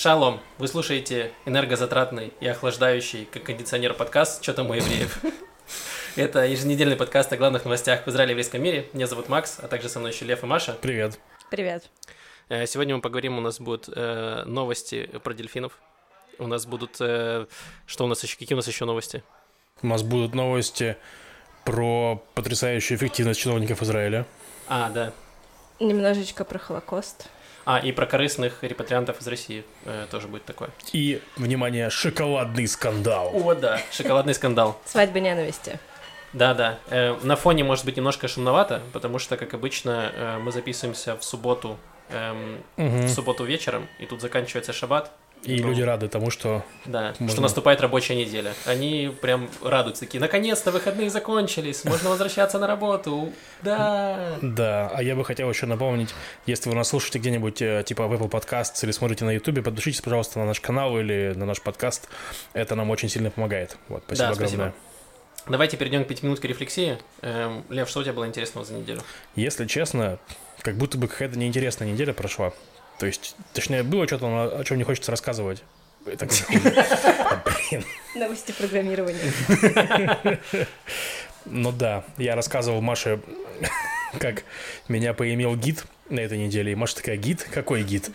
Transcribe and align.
Шалом! 0.00 0.38
Вы 0.58 0.68
слушаете 0.68 1.32
энергозатратный 1.44 2.32
и 2.38 2.46
охлаждающий, 2.46 3.24
как 3.24 3.42
кондиционер 3.42 3.94
подкаст 3.94 4.44
«Что 4.44 4.54
там 4.54 4.70
у 4.70 4.74
евреев?». 4.74 5.18
Это 6.14 6.46
еженедельный 6.46 6.94
подкаст 6.94 7.32
о 7.32 7.36
главных 7.36 7.64
новостях 7.64 8.06
в 8.06 8.08
Израиле 8.08 8.30
и 8.30 8.34
еврейском 8.34 8.62
мире. 8.62 8.88
Меня 8.92 9.08
зовут 9.08 9.28
Макс, 9.28 9.58
а 9.60 9.66
также 9.66 9.88
со 9.88 9.98
мной 9.98 10.12
еще 10.12 10.24
Лев 10.24 10.44
и 10.44 10.46
Маша. 10.46 10.76
Привет. 10.80 11.18
Привет. 11.50 11.90
Э, 12.48 12.64
Сегодня 12.68 12.94
мы 12.94 13.02
поговорим, 13.02 13.38
у 13.38 13.40
нас 13.40 13.58
будут 13.58 13.88
э, 13.92 14.44
новости 14.46 15.10
про 15.24 15.34
дельфинов. 15.34 15.72
У 16.38 16.46
нас 16.46 16.64
будут... 16.64 16.98
э, 17.00 17.46
что 17.84 18.04
у 18.04 18.06
нас 18.06 18.22
еще? 18.22 18.36
Какие 18.38 18.54
у 18.54 18.58
нас 18.58 18.68
еще 18.68 18.84
новости? 18.84 19.24
У 19.82 19.88
нас 19.88 20.04
будут 20.04 20.32
новости 20.32 20.96
про 21.64 22.24
потрясающую 22.34 22.96
эффективность 22.96 23.40
чиновников 23.40 23.82
Израиля. 23.82 24.26
А, 24.68 24.90
да. 24.90 25.12
Немножечко 25.80 26.44
про 26.44 26.60
Холокост. 26.60 27.28
А, 27.70 27.80
и 27.80 27.92
про 27.92 28.06
корыстных 28.06 28.62
репатриантов 28.62 29.20
из 29.20 29.26
России 29.28 29.62
э, 29.84 30.06
тоже 30.10 30.26
будет 30.26 30.46
такое. 30.46 30.70
И, 30.94 31.20
внимание, 31.36 31.90
шоколадный 31.90 32.66
скандал. 32.66 33.30
О, 33.34 33.54
да. 33.54 33.78
Шоколадный 33.92 34.32
скандал. 34.32 34.80
Свадьба 34.86 35.20
ненависти. 35.20 35.78
Да-да. 36.32 36.78
Э, 36.88 37.14
на 37.22 37.36
фоне 37.36 37.64
может 37.64 37.84
быть 37.84 37.98
немножко 37.98 38.26
шумновато, 38.26 38.80
потому 38.94 39.18
что, 39.18 39.36
как 39.36 39.52
обычно, 39.52 40.10
э, 40.14 40.38
мы 40.38 40.50
записываемся 40.50 41.14
в 41.14 41.22
субботу, 41.22 41.76
эм, 42.08 42.56
Мгм. 42.78 43.02
в 43.02 43.10
субботу 43.10 43.44
вечером, 43.44 43.86
и 43.98 44.06
тут 44.06 44.22
заканчивается 44.22 44.72
шаббат. 44.72 45.12
И 45.44 45.60
Ну, 45.62 45.68
люди 45.68 45.82
рады 45.82 46.08
тому, 46.08 46.30
что... 46.30 46.64
Да, 46.84 47.14
что 47.14 47.22
Можно- 47.24 47.42
наступает 47.42 47.80
рабочая 47.80 48.16
неделя. 48.16 48.54
Они 48.66 49.14
прям 49.22 49.48
радуются, 49.62 50.04
такие, 50.04 50.20
наконец-то 50.20 50.70
выходные 50.72 51.10
закончились, 51.10 51.84
можно 51.84 52.10
возвращаться 52.10 52.58
на 52.58 52.66
работу. 52.66 53.32
Да. 53.62 54.36
Да, 54.42 54.90
а 54.92 55.02
я 55.02 55.14
бы 55.14 55.24
хотел 55.24 55.48
еще 55.48 55.66
напомнить, 55.66 56.14
если 56.46 56.68
вы 56.68 56.74
нас 56.76 56.88
слушаете 56.88 57.18
где-нибудь, 57.18 57.62
э, 57.62 57.82
типа 57.86 58.06
в 58.08 58.12
Apple 58.12 58.28
Podcasts 58.30 58.82
или 58.84 58.90
смотрите 58.90 59.24
на 59.24 59.30
YouTube, 59.30 59.62
подпишитесь, 59.62 60.00
пожалуйста, 60.00 60.38
на 60.40 60.46
наш 60.46 60.60
канал 60.60 60.98
или 60.98 61.32
на 61.36 61.46
наш 61.46 61.60
подкаст. 61.62 62.08
Это 62.52 62.74
нам 62.74 62.90
очень 62.90 63.08
сильно 63.08 63.30
помогает. 63.30 63.76
Вот, 63.88 64.02
спасибо 64.06 64.26
Да, 64.28 64.32
огромное. 64.32 64.48
спасибо. 64.48 64.74
Давайте 65.46 65.76
перейдем 65.78 66.04
к 66.04 66.08
пятиминуткой 66.08 66.50
рефлексии. 66.50 66.98
Эм, 67.22 67.64
Лев, 67.70 67.88
что 67.88 68.00
у 68.00 68.02
тебя 68.02 68.12
было 68.12 68.26
интересного 68.26 68.66
за 68.66 68.74
неделю? 68.74 69.00
Если 69.34 69.66
честно, 69.66 70.18
как 70.60 70.76
будто 70.76 70.98
бы 70.98 71.08
какая-то 71.08 71.38
неинтересная 71.38 71.88
неделя 71.90 72.12
прошла. 72.12 72.52
То 72.98 73.06
есть, 73.06 73.36
точнее, 73.52 73.82
было 73.82 74.06
что-то, 74.06 74.28
но 74.28 74.58
о 74.58 74.64
чем 74.64 74.78
не 74.78 74.84
хочется 74.84 75.10
рассказывать. 75.10 75.62
Это 76.06 76.26
Блин. 77.44 77.84
Новости 78.14 78.52
программирования. 78.52 80.40
Ну 81.44 81.72
да, 81.72 82.04
я 82.18 82.34
рассказывал 82.34 82.80
Маше, 82.82 83.20
как 84.18 84.44
меня 84.88 85.14
поимел 85.14 85.56
гид 85.56 85.84
на 86.10 86.20
этой 86.20 86.38
неделе. 86.38 86.72
И 86.72 86.74
Маша 86.74 86.96
такая, 86.96 87.16
гид? 87.16 87.46
Какой 87.52 87.82
гид? 87.82 88.10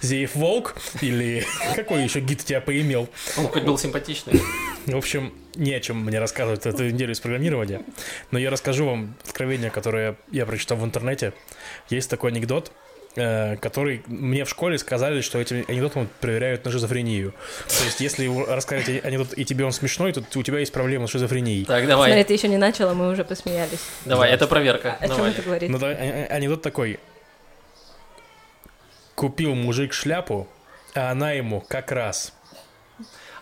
Зеев 0.00 0.34
Волк? 0.34 0.76
Или 1.00 1.44
какой 1.76 2.02
еще 2.02 2.20
гид 2.20 2.44
тебя 2.44 2.60
поимел? 2.60 3.08
Он 3.36 3.48
хоть 3.48 3.62
был 3.62 3.78
симпатичный. 3.78 4.40
В 4.86 4.96
общем, 4.96 5.32
не 5.54 5.74
о 5.74 5.80
чем 5.80 6.04
мне 6.04 6.18
рассказывать 6.18 6.66
эту 6.66 6.88
неделю 6.88 7.12
из 7.12 7.20
программирования. 7.20 7.82
Но 8.30 8.38
я 8.38 8.50
расскажу 8.50 8.86
вам 8.86 9.14
откровение, 9.24 9.70
которое 9.70 10.16
я 10.30 10.46
прочитал 10.46 10.78
в 10.78 10.84
интернете. 10.84 11.34
Есть 11.88 12.10
такой 12.10 12.30
анекдот, 12.30 12.72
который 13.14 14.02
мне 14.06 14.44
в 14.44 14.48
школе 14.48 14.78
сказали, 14.78 15.20
что 15.20 15.38
этим 15.38 15.64
анекдотом 15.68 16.08
проверяют 16.20 16.64
на 16.64 16.70
шизофрению. 16.70 17.32
То 17.68 17.84
есть, 17.84 18.00
если 18.00 18.24
его 18.24 18.46
рассказать 18.46 18.88
анекдот, 19.04 19.36
и 19.36 19.44
тебе 19.44 19.64
он 19.64 19.72
смешной, 19.72 20.12
то 20.12 20.22
у 20.34 20.42
тебя 20.42 20.58
есть 20.60 20.72
проблема 20.72 21.06
с 21.06 21.10
шизофренией. 21.10 21.64
Так, 21.64 21.84
Смотри, 21.84 21.86
давай, 21.88 22.24
ты 22.24 22.32
еще 22.32 22.48
не 22.48 22.56
начала, 22.58 22.94
мы 22.94 23.10
уже 23.10 23.24
посмеялись. 23.24 23.80
давай, 24.06 24.30
Да. 24.30 24.34
это 24.34 24.46
проверка. 24.46 24.96
О 24.98 25.06
чем 25.08 25.16
Давай. 25.16 25.30
это 25.32 25.42
говорит? 25.42 25.70
Ну, 25.70 25.78
да, 25.78 25.88
а- 25.88 25.90
а- 26.30 26.34
анекдот 26.34 26.62
такой. 26.62 26.98
Купил 29.14 29.54
мужик 29.54 29.92
шляпу, 29.92 30.48
а 30.94 31.10
она 31.10 31.32
ему 31.32 31.60
как 31.60 31.92
раз. 31.92 32.32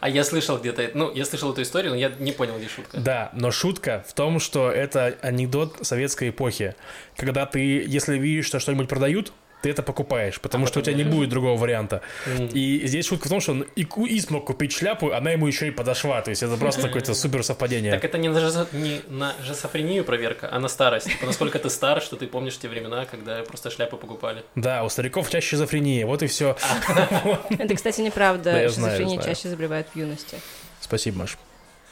А 0.01 0.09
я 0.09 0.25
слышал 0.25 0.59
где-то, 0.59 0.91
ну, 0.95 1.13
я 1.15 1.25
слышал 1.27 1.53
эту 1.53 1.63
историю, 1.63 1.93
но 1.93 1.97
я 1.99 2.09
не 2.19 2.33
понял, 2.33 2.57
где 2.59 2.69
шутка. 2.69 2.99
Да, 2.99 3.31
но 3.35 3.51
шутка 3.51 4.03
в 4.09 4.15
том, 4.15 4.41
что 4.41 4.71
это 4.71 5.15
анекдот 5.21 5.77
советской 5.83 6.31
эпохи. 6.31 6.75
Когда 7.17 7.45
ты, 7.47 7.61
если 7.87 8.19
видишь, 8.19 8.47
что 8.47 8.59
что-нибудь 8.61 8.89
продают, 8.89 9.33
ты 9.63 9.71
это 9.71 9.83
покупаешь, 9.83 10.41
потому 10.41 10.65
А 10.65 10.69
что 10.69 10.81
у 10.81 10.83
тебя 10.83 10.95
не 10.95 11.05
будет 11.05 11.29
другого 11.29 11.59
варианта. 11.59 12.01
М. 12.27 12.47
И 12.47 12.87
здесь 12.87 13.07
шутка 13.07 13.27
в 13.27 13.31
том, 13.31 13.41
что 13.41 13.53
он 13.53 13.63
и, 13.77 13.83
и 14.09 14.21
смог 14.21 14.47
купить 14.47 14.73
шляпу, 14.73 15.13
она 15.13 15.31
ему 15.33 15.47
еще 15.47 15.69
и 15.69 15.71
подошла. 15.71 16.21
То 16.23 16.31
есть 16.31 16.43
это 16.43 16.57
просто 16.57 16.83
какое-то 16.83 17.15
супер 17.15 17.43
совпадение. 17.45 17.93
Так 17.93 18.05
это 18.05 18.19
не 18.19 18.29
на, 18.29 18.39
жизо- 18.39 18.69
не 18.73 19.01
на 19.09 19.35
жизофрению 19.43 20.05
проверка, 20.05 20.49
а 20.51 20.59
на 20.59 20.69
старость. 20.69 21.07
Типа, 21.07 21.27
насколько 21.27 21.59
ты 21.59 21.71
стар, 21.71 22.01
что 22.01 22.17
ты 22.17 22.27
помнишь 22.27 22.59
те 22.59 22.69
времена, 22.69 23.05
когда 23.05 23.43
просто 23.43 23.71
шляпы 23.71 23.97
покупали. 23.97 24.43
Да, 24.55 24.85
у 24.85 24.89
стариков 24.89 25.29
чаще 25.31 25.49
шизофрения, 25.51 26.07
вот 26.07 26.23
и 26.23 26.27
все. 26.27 26.57
Это, 27.51 27.75
кстати, 27.75 28.01
неправда. 28.01 28.69
Шизофрения 28.69 29.21
чаще 29.21 29.49
заболевают 29.49 29.89
в 29.93 29.97
юности. 29.97 30.39
Спасибо, 30.81 31.19
Маш. 31.21 31.37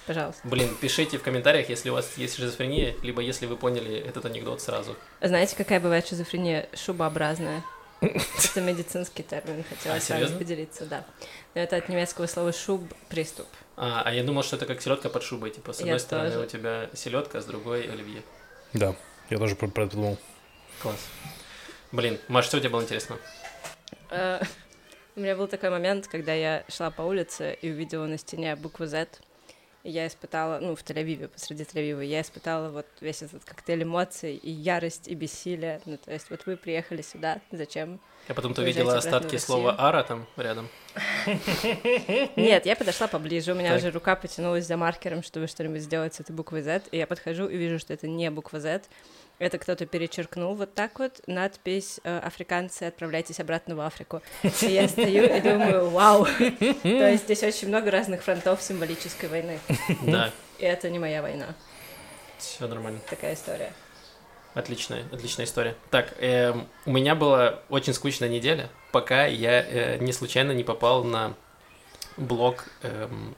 Пожалуйста. 0.08 0.40
Блин, 0.48 0.74
пишите 0.80 1.18
в 1.18 1.22
комментариях, 1.22 1.68
если 1.68 1.90
у 1.90 1.92
вас 1.92 2.16
есть 2.16 2.36
шизофрения, 2.36 2.94
либо 3.02 3.20
если 3.20 3.44
вы 3.44 3.58
поняли 3.58 3.98
этот 3.98 4.24
анекдот 4.24 4.62
сразу. 4.62 4.96
Знаете, 5.20 5.54
какая 5.54 5.80
бывает 5.80 6.08
шизофрения 6.08 6.66
шубообразная? 6.74 7.62
Это 8.00 8.62
медицинский 8.62 9.22
термин, 9.22 9.62
хотела 9.68 9.96
А, 9.96 10.00
с 10.00 10.08
вами 10.08 10.38
поделиться, 10.38 10.86
да. 10.86 11.04
Но 11.54 11.60
это 11.60 11.76
от 11.76 11.90
немецкого 11.90 12.26
слова 12.26 12.54
шуб 12.54 12.82
приступ. 13.10 13.46
А, 13.76 14.00
а 14.02 14.14
я 14.14 14.22
думал, 14.24 14.42
что 14.44 14.56
это 14.56 14.64
как 14.64 14.80
селедка 14.80 15.10
под 15.10 15.22
шубой. 15.22 15.50
Типа, 15.50 15.74
с 15.74 15.80
одной 15.80 15.94
Я 15.94 15.98
стороны 15.98 16.30
тоже. 16.30 16.44
у 16.46 16.48
тебя 16.48 16.88
селедка, 16.94 17.42
с 17.42 17.44
другой 17.44 17.82
оливье. 17.82 18.22
Да, 18.72 18.94
я 19.28 19.36
тоже 19.36 19.56
про 19.56 19.68
про 19.68 19.84
это 19.84 19.96
думал. 19.96 20.16
Класс. 20.80 21.06
Блин, 21.92 22.18
Маш, 22.28 22.46
что 22.46 22.56
у 22.56 22.60
тебя 22.60 22.70
было 22.70 22.80
интересно? 22.80 23.18
Э, 24.10 24.40
У 25.16 25.20
меня 25.20 25.36
был 25.36 25.48
такой 25.48 25.68
момент, 25.68 26.06
когда 26.06 26.32
я 26.32 26.64
шла 26.68 26.90
по 26.90 27.02
улице 27.02 27.58
и 27.60 27.70
увидела 27.70 28.06
на 28.06 28.16
стене 28.16 28.56
букву 28.56 28.86
Z. 28.86 29.08
И 29.84 29.90
я 29.90 30.06
испытала, 30.06 30.58
ну, 30.58 30.74
в 30.74 30.82
Тель-Авиве, 30.82 31.28
посреди 31.28 31.62
Тель-Авива, 31.62 32.04
я 32.04 32.20
испытала 32.20 32.68
вот 32.70 32.86
весь 33.00 33.22
этот 33.22 33.44
коктейль 33.44 33.84
эмоций, 33.84 34.34
и 34.34 34.50
ярость, 34.50 35.06
и 35.06 35.14
бессилие. 35.14 35.80
Ну, 35.84 35.96
то 35.96 36.12
есть 36.12 36.30
вот 36.30 36.46
вы 36.46 36.56
приехали 36.56 37.00
сюда, 37.02 37.40
зачем? 37.52 38.00
Я 38.28 38.34
потом 38.34 38.54
то 38.54 38.60
Уезжайте 38.62 38.80
видела 38.80 38.98
обратно 38.98 39.10
в 39.10 39.14
остатки 39.14 39.36
слова 39.36 39.76
ара 39.78 40.02
там 40.02 40.26
рядом. 40.36 40.68
Нет, 42.36 42.66
я 42.66 42.76
подошла 42.76 43.06
поближе, 43.06 43.52
у 43.52 43.54
меня 43.54 43.70
Так. 43.70 43.78
уже 43.78 43.90
рука 43.90 44.16
потянулась 44.16 44.66
за 44.66 44.76
маркером, 44.76 45.22
чтобы 45.22 45.46
что-нибудь 45.46 45.80
сделать 45.80 46.14
с 46.14 46.20
этой 46.20 46.32
буквой 46.32 46.62
Z, 46.62 46.82
и 46.90 46.98
я 46.98 47.06
подхожу 47.06 47.46
и 47.46 47.56
вижу, 47.56 47.78
что 47.78 47.94
это 47.94 48.08
не 48.08 48.30
буква 48.30 48.60
Z, 48.60 48.82
это 49.38 49.58
кто-то 49.58 49.86
перечеркнул 49.86 50.54
вот 50.54 50.74
так 50.74 50.98
вот 50.98 51.20
надпись 51.26 52.00
э, 52.04 52.18
«Африканцы, 52.18 52.84
отправляйтесь 52.84 53.40
обратно 53.40 53.76
в 53.76 53.80
Африку». 53.80 54.22
И 54.62 54.66
я 54.66 54.88
стою 54.88 55.24
и 55.24 55.40
думаю, 55.40 55.90
вау, 55.90 56.26
то 56.82 57.10
есть 57.10 57.24
здесь 57.24 57.42
очень 57.42 57.68
много 57.68 57.90
разных 57.90 58.22
фронтов 58.22 58.62
символической 58.62 59.28
войны. 59.28 59.58
Да, 60.02 60.32
И 60.58 60.64
это 60.64 60.90
не 60.90 60.98
моя 60.98 61.22
война, 61.22 61.46
все 62.38 62.66
нормально. 62.66 63.00
такая 63.08 63.34
история. 63.34 63.72
Отличная, 64.54 65.04
отличная 65.12 65.44
история. 65.44 65.76
Так, 65.90 66.14
эм, 66.18 66.66
у 66.84 66.90
меня 66.90 67.14
была 67.14 67.60
очень 67.68 67.92
скучная 67.92 68.28
неделя, 68.28 68.68
пока 68.92 69.26
я 69.26 69.62
э, 69.62 69.98
не 69.98 70.12
случайно 70.12 70.52
не 70.52 70.64
попал 70.64 71.04
на 71.04 71.34
блог 72.16 72.64
эм, 72.82 73.36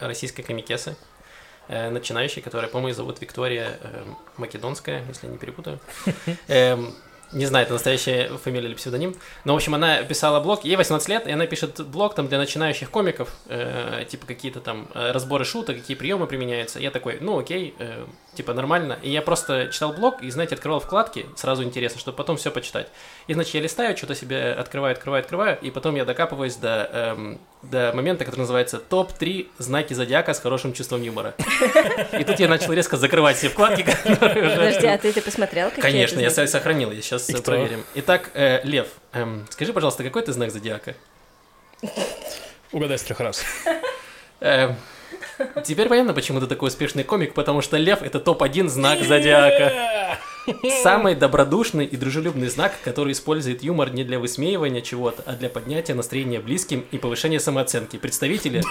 российской 0.00 0.42
комикесы, 0.42 0.90
э, 0.90 0.94
начинающей, 1.68 2.42
которая, 2.42 2.70
по-моему, 2.70 2.94
зовут 2.94 3.20
Виктория 3.20 3.78
эм, 3.82 4.16
Македонская, 4.36 5.04
если 5.08 5.26
я 5.26 5.32
не 5.32 5.38
перепутаю. 5.38 5.80
Не 7.32 7.46
знаю, 7.46 7.64
это 7.64 7.72
настоящая 7.72 8.28
фамилия 8.36 8.68
или 8.68 8.74
псевдоним. 8.74 9.14
Но, 9.44 9.54
в 9.54 9.56
общем, 9.56 9.74
она 9.74 10.02
писала 10.02 10.40
блог, 10.40 10.64
ей 10.64 10.76
18 10.76 11.08
лет, 11.08 11.26
и 11.26 11.32
она 11.32 11.46
пишет 11.46 11.86
блог 11.86 12.14
там 12.14 12.28
для 12.28 12.38
начинающих 12.38 12.90
комиков, 12.90 13.30
э, 13.48 14.04
типа 14.08 14.26
какие-то 14.26 14.60
там 14.60 14.88
э, 14.94 15.12
разборы 15.12 15.44
шуток, 15.44 15.76
какие 15.76 15.96
приемы 15.96 16.26
применяются. 16.26 16.78
Я 16.78 16.90
такой, 16.90 17.18
ну 17.20 17.38
окей, 17.38 17.74
э, 17.78 18.04
типа 18.34 18.52
нормально. 18.52 18.98
И 19.02 19.10
я 19.10 19.22
просто 19.22 19.68
читал 19.72 19.92
блог 19.92 20.22
и, 20.22 20.30
знаете, 20.30 20.54
открывал 20.54 20.80
вкладки, 20.80 21.26
сразу 21.36 21.62
интересно, 21.62 22.00
чтобы 22.00 22.16
потом 22.16 22.36
все 22.36 22.50
почитать. 22.50 22.88
И, 23.26 23.34
значит, 23.34 23.54
я 23.54 23.60
листаю, 23.60 23.96
что-то 23.96 24.14
себе 24.14 24.52
открываю, 24.52 24.92
открываю, 24.92 25.22
открываю, 25.22 25.58
и 25.60 25.70
потом 25.70 25.94
я 25.94 26.04
докапываюсь 26.04 26.56
до, 26.56 26.88
эм, 26.92 27.40
до 27.62 27.92
момента, 27.94 28.24
который 28.24 28.40
называется 28.40 28.78
«Топ-3 28.78 29.48
знаки 29.58 29.94
зодиака 29.94 30.34
с 30.34 30.40
хорошим 30.40 30.72
чувством 30.72 31.02
юмора». 31.02 31.34
И 32.18 32.24
тут 32.24 32.40
я 32.40 32.48
начал 32.48 32.72
резко 32.72 32.96
закрывать 32.96 33.36
все 33.36 33.48
вкладки, 33.48 33.82
которые. 33.82 34.50
Подожди, 34.50 34.86
а 34.86 34.98
ты, 34.98 35.12
ты 35.12 35.22
посмотрел, 35.22 35.70
Конечно, 35.70 36.20
это 36.20 36.42
я 36.42 36.46
сохранил, 36.46 36.90
я 36.90 37.00
сейчас 37.00 37.21
И 37.28 37.32
кто? 37.34 37.42
проверим. 37.42 37.84
Итак, 37.94 38.30
э, 38.34 38.60
Лев, 38.64 38.88
эм, 39.12 39.46
скажи, 39.50 39.72
пожалуйста, 39.72 40.02
какой 40.04 40.22
ты 40.22 40.32
знак 40.32 40.50
зодиака? 40.50 40.94
Угадай 42.72 42.98
с 42.98 43.02
трех 43.02 43.20
раз. 43.20 43.44
Эм, 44.40 44.74
теперь 45.64 45.88
понятно, 45.88 46.14
почему 46.14 46.40
ты 46.40 46.46
такой 46.46 46.68
успешный 46.68 47.04
комик, 47.04 47.34
потому 47.34 47.60
что 47.60 47.76
Лев— 47.76 48.02
это 48.02 48.18
топ-1 48.18 48.68
знак 48.68 49.02
зодиака. 49.02 50.18
Самый 50.82 51.14
добродушный 51.14 51.86
и 51.86 51.96
дружелюбный 51.96 52.48
знак, 52.48 52.72
который 52.82 53.12
использует 53.12 53.62
юмор 53.62 53.90
не 53.90 54.02
для 54.02 54.18
высмеивания 54.18 54.80
чего-то, 54.80 55.22
а 55.26 55.34
для 55.34 55.48
поднятия 55.48 55.94
настроения 55.94 56.40
близким 56.40 56.84
и 56.90 56.98
повышения 56.98 57.38
самооценки. 57.38 57.96
Представители... 57.98 58.62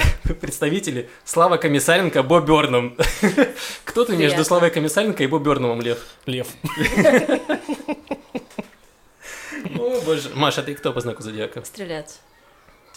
Представители 0.40 1.08
Слава 1.24 1.56
Комиссаренко, 1.56 2.22
Бо 2.22 2.40
Бёрном. 2.40 2.96
Кто 3.84 4.04
ты 4.04 4.16
между. 4.16 4.44
Славой 4.44 4.70
Комиссаренко 4.70 5.22
и 5.22 5.26
Бо 5.26 5.38
Бёрномом, 5.38 5.80
Лев? 5.80 5.98
Лев. 6.26 6.48
О, 9.78 10.00
боже. 10.02 10.30
Маша, 10.34 10.62
ты 10.62 10.74
кто 10.74 10.92
по 10.92 11.00
знаку 11.00 11.22
зодиака? 11.22 11.64
Стрелец. 11.64 12.20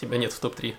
Тебя 0.00 0.18
нет 0.18 0.32
в 0.32 0.38
топ-3. 0.38 0.74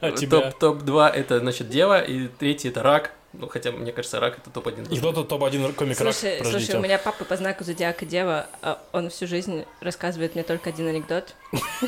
А? 0.00 0.12
Топ- 0.12 0.58
Топ-2 0.58 1.08
это, 1.08 1.40
значит, 1.40 1.68
дева, 1.70 2.00
и 2.00 2.28
третий 2.28 2.68
это 2.68 2.82
рак. 2.82 3.12
Ну, 3.32 3.48
хотя, 3.48 3.72
мне 3.72 3.92
кажется, 3.92 4.20
рак 4.20 4.38
это 4.38 4.50
топ-1. 4.50 4.92
И 4.92 4.98
кто-то 4.98 5.24
топ-1 5.24 5.72
комик 5.72 6.00
рак. 6.00 6.14
Слушай, 6.14 6.76
у 6.76 6.80
меня 6.80 6.98
папа 6.98 7.24
по 7.24 7.36
знаку 7.36 7.64
зодиака 7.64 8.04
Дева, 8.04 8.46
а 8.62 8.80
он 8.92 9.08
всю 9.10 9.26
жизнь 9.26 9.64
рассказывает 9.80 10.34
мне 10.34 10.44
только 10.44 10.70
один 10.70 10.88
анекдот. 10.88 11.34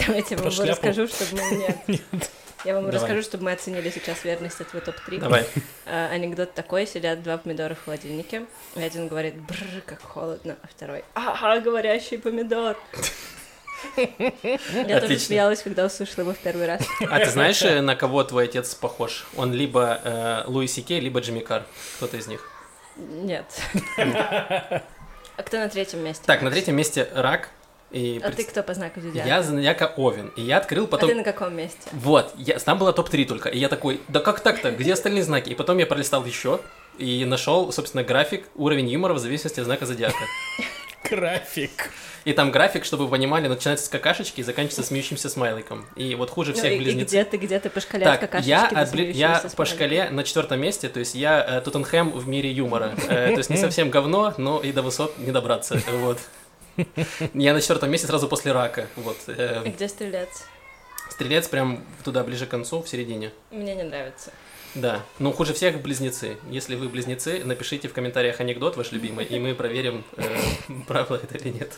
Давайте 0.07 0.35
я 0.35 0.43
вам 0.43 0.51
его 0.51 0.65
расскажу, 0.65 1.07
чтобы 1.09 1.43
мы... 1.43 1.77
Нет. 1.89 2.31
Я 2.65 2.75
вам 2.75 2.85
Давай. 2.85 3.01
расскажу, 3.01 3.23
чтобы 3.23 3.45
мы 3.45 3.53
оценили 3.53 3.91
сейчас 3.91 4.25
верность 4.25 4.61
этого 4.61 4.81
топ-3. 4.81 5.19
Давай. 5.19 5.47
А, 5.85 6.09
анекдот 6.11 6.55
такой, 6.55 6.87
сидят 6.87 7.23
два 7.23 7.39
помидора 7.39 7.75
в 7.75 7.85
холодильнике, 7.85 8.47
и 8.77 8.83
один 8.83 9.09
говорит, 9.09 9.35
бррр, 9.35 9.83
как 9.85 10.01
холодно, 10.01 10.57
а 10.63 10.67
второй, 10.69 11.05
ага, 11.15 11.61
говорящий 11.61 12.19
помидор. 12.19 12.77
Я 13.97 14.07
тоже 14.07 14.97
Отлично. 14.97 15.27
смеялась, 15.27 15.63
когда 15.63 15.85
услышала 15.87 16.21
его 16.23 16.35
в 16.35 16.39
первый 16.39 16.67
раз. 16.67 16.83
А 17.11 17.19
ты 17.19 17.31
знаешь, 17.31 17.63
э, 17.63 17.81
на 17.81 17.97
кого 17.97 18.23
твой 18.23 18.45
отец 18.45 18.75
похож? 18.77 19.27
Он 19.37 19.53
либо 19.53 20.01
э, 20.05 20.43
Луи 20.47 20.69
Сикей, 20.69 21.01
либо 21.01 21.19
Джимми 21.19 21.41
Карр. 21.41 21.65
Кто-то 21.97 22.17
из 22.17 22.27
них. 22.27 22.49
Нет. 22.97 23.47
А 25.35 25.43
кто 25.45 25.57
на 25.57 25.69
третьем 25.71 26.05
месте? 26.05 26.23
Так, 26.27 26.43
на 26.43 26.51
третьем 26.51 26.77
месте 26.77 27.09
рак. 27.15 27.49
И 27.93 28.19
А 28.23 28.27
пред- 28.29 28.37
ты 28.37 28.45
кто 28.45 28.63
по 28.63 28.75
знаку 28.75 29.01
зодиака? 29.01 29.29
Я 29.29 29.43
зодиака 29.43 29.93
Овен. 29.97 30.29
И 30.37 30.43
я 30.43 30.57
открыл 30.59 30.85
А 30.85 30.89
потом... 30.89 31.11
ты 31.11 31.15
на 31.15 31.25
каком 31.25 31.55
месте? 31.55 31.79
Вот, 31.93 32.33
я, 32.39 32.59
там 32.59 32.79
было 32.79 32.93
топ-3 32.93 33.25
только. 33.27 33.49
И 33.51 33.59
я 33.59 33.69
такой, 33.69 34.01
да 34.09 34.21
как 34.21 34.41
так-то? 34.41 34.71
Где 34.71 34.95
остальные 34.95 35.23
знаки? 35.25 35.51
И 35.51 35.55
потом 35.55 35.79
я 35.79 35.87
пролистал 35.87 36.25
еще 36.25 36.61
и 36.99 37.25
нашел, 37.25 37.71
собственно, 37.73 38.03
график, 38.03 38.47
уровень 38.55 38.89
юмора 38.89 39.15
в 39.15 39.19
зависимости 39.19 39.61
от 39.61 39.67
знака 39.67 39.87
зодиака. 39.87 40.17
График. 41.11 41.91
И 42.25 42.33
там 42.33 42.53
график, 42.53 42.85
чтобы 42.85 43.05
вы 43.05 43.11
понимали, 43.11 43.49
начинается 43.49 43.87
с 43.87 43.89
какашечки 43.89 44.41
и 44.41 44.45
заканчивается 44.45 44.85
смеющимся 44.85 45.29
смайликом. 45.29 45.85
И 45.97 46.15
вот 46.15 46.31
хуже 46.31 46.53
Ну, 46.53 46.59
всех 46.59 46.73
и 46.75 46.79
близнецов. 46.79 47.09
где 47.09 47.25
ты, 47.25 47.37
где 47.37 47.59
ты 47.59 47.69
по 47.69 47.81
шкале 47.81 48.07
от 48.07 48.13
Так, 48.13 48.31
какашечки 48.31 48.49
я, 48.51 48.87
смеющегося 48.87 49.19
я 49.19 49.43
по 49.57 49.65
шкале 49.65 50.11
на 50.11 50.23
четвертом 50.23 50.61
месте, 50.61 50.89
то 50.89 51.01
есть 51.01 51.17
я 51.17 51.45
э, 51.45 51.61
Тоттенхэм 51.63 52.13
в 52.13 52.29
мире 52.29 52.51
юмора. 52.53 52.93
Э, 53.09 53.33
то 53.33 53.39
есть 53.39 53.51
не 53.51 53.57
совсем 53.57 53.91
говно, 53.91 54.33
но 54.39 54.61
и 54.61 54.71
до 54.71 54.83
высот 54.83 55.19
не 55.19 55.33
добраться. 55.33 55.81
Вот. 55.91 56.19
Я 57.35 57.53
на 57.55 57.61
четвертом 57.61 57.91
месте 57.91 58.07
сразу 58.07 58.29
после 58.29 58.53
рака. 58.53 58.87
Вот. 58.97 59.17
Э, 59.27 59.63
И 59.65 59.71
где 59.71 59.89
стрелец? 59.89 60.45
Стрелец 61.11 61.49
прям 61.49 61.85
туда, 62.05 62.25
ближе 62.25 62.47
к 62.47 62.51
концу, 62.51 62.83
в 62.83 62.89
середине. 62.89 63.33
Мне 63.51 63.75
не 63.75 63.83
нравится. 63.83 64.33
Да. 64.75 65.03
Но 65.19 65.33
хуже 65.33 65.53
всех 65.53 65.83
близнецы. 65.83 66.39
Если 66.49 66.77
вы 66.77 66.89
близнецы, 66.89 67.43
напишите 67.45 67.89
в 67.89 67.93
комментариях 67.93 68.41
анекдот 68.41 68.77
ваш 68.79 68.91
любимый, 68.93 69.27
и 69.27 69.39
мы 69.39 69.55
проверим, 69.55 70.03
э, 70.17 70.25
правда 70.89 71.21
это 71.23 71.37
или 71.37 71.51
нет. 71.51 71.73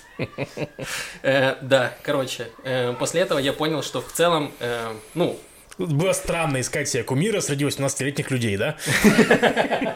Э, 1.23 1.57
Да, 1.61 1.97
короче. 2.03 2.49
э, 2.63 2.93
После 2.99 3.21
этого 3.23 3.39
я 3.41 3.53
понял, 3.53 3.83
что 3.83 4.01
в 4.01 4.13
целом, 4.13 4.53
э, 4.61 4.95
ну, 5.15 5.37
Было 5.79 6.13
странно 6.13 6.61
искать 6.61 6.89
себе 6.89 7.03
кумира 7.03 7.41
среди 7.41 7.65
18-летних 7.65 8.31
людей, 8.31 8.57
да? 8.57 8.77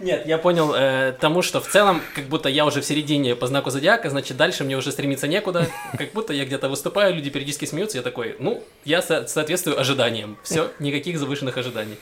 Нет, 0.00 0.26
я 0.26 0.38
понял 0.38 0.72
э, 0.74 1.12
тому, 1.20 1.42
что 1.42 1.60
в 1.60 1.68
целом, 1.68 2.00
как 2.14 2.24
будто 2.24 2.48
я 2.48 2.64
уже 2.64 2.80
в 2.80 2.84
середине 2.86 3.36
по 3.36 3.46
знаку 3.46 3.68
зодиака, 3.68 4.08
значит, 4.08 4.38
дальше 4.38 4.64
мне 4.64 4.76
уже 4.76 4.90
стремиться 4.90 5.28
некуда. 5.28 5.68
Как 5.98 6.12
будто 6.12 6.32
я 6.32 6.46
где-то 6.46 6.70
выступаю, 6.70 7.14
люди 7.14 7.28
периодически 7.28 7.66
смеются, 7.66 7.98
я 7.98 8.02
такой, 8.02 8.36
ну, 8.38 8.64
я 8.86 9.02
со- 9.02 9.26
соответствую 9.26 9.78
ожиданиям. 9.78 10.38
Все, 10.42 10.70
никаких 10.78 11.18
завышенных 11.18 11.58
ожиданий. 11.58 11.98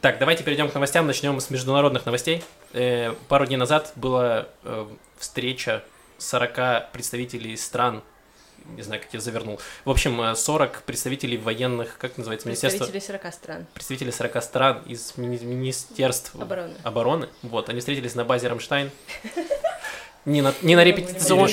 Так, 0.00 0.18
давайте 0.18 0.44
перейдем 0.44 0.70
к 0.70 0.74
новостям. 0.74 1.06
Начнем 1.06 1.38
с 1.40 1.50
международных 1.50 2.06
новостей. 2.06 2.42
Э, 2.72 3.12
пару 3.28 3.44
дней 3.44 3.58
назад 3.58 3.92
была 3.96 4.46
э, 4.64 4.86
встреча 5.18 5.82
40 6.16 6.90
представителей 6.92 7.54
стран. 7.58 8.02
Не 8.76 8.82
знаю, 8.82 9.00
как 9.02 9.12
я 9.12 9.20
завернул. 9.20 9.60
В 9.84 9.90
общем, 9.90 10.20
э, 10.20 10.34
40 10.34 10.82
представителей 10.82 11.36
военных, 11.38 11.96
как 11.98 12.16
называется, 12.18 12.46
министерство 12.48 12.84
Представители 12.86 13.18
40 13.18 13.34
стран. 13.34 13.66
представители 13.74 14.10
40 14.10 14.42
стран 14.42 14.82
из 14.86 15.14
мини- 15.16 15.44
министерств 15.44 16.34
Обороны. 16.34 16.74
обороны. 16.82 17.28
Вот, 17.42 17.68
они 17.68 17.80
встретились 17.80 18.14
на 18.14 18.24
базе 18.24 18.48
Рамштайн. 18.48 18.90
Не 20.26 20.42
на, 20.42 20.52
не 20.60 20.76
на 20.76 20.84
репетицион- 20.84 21.48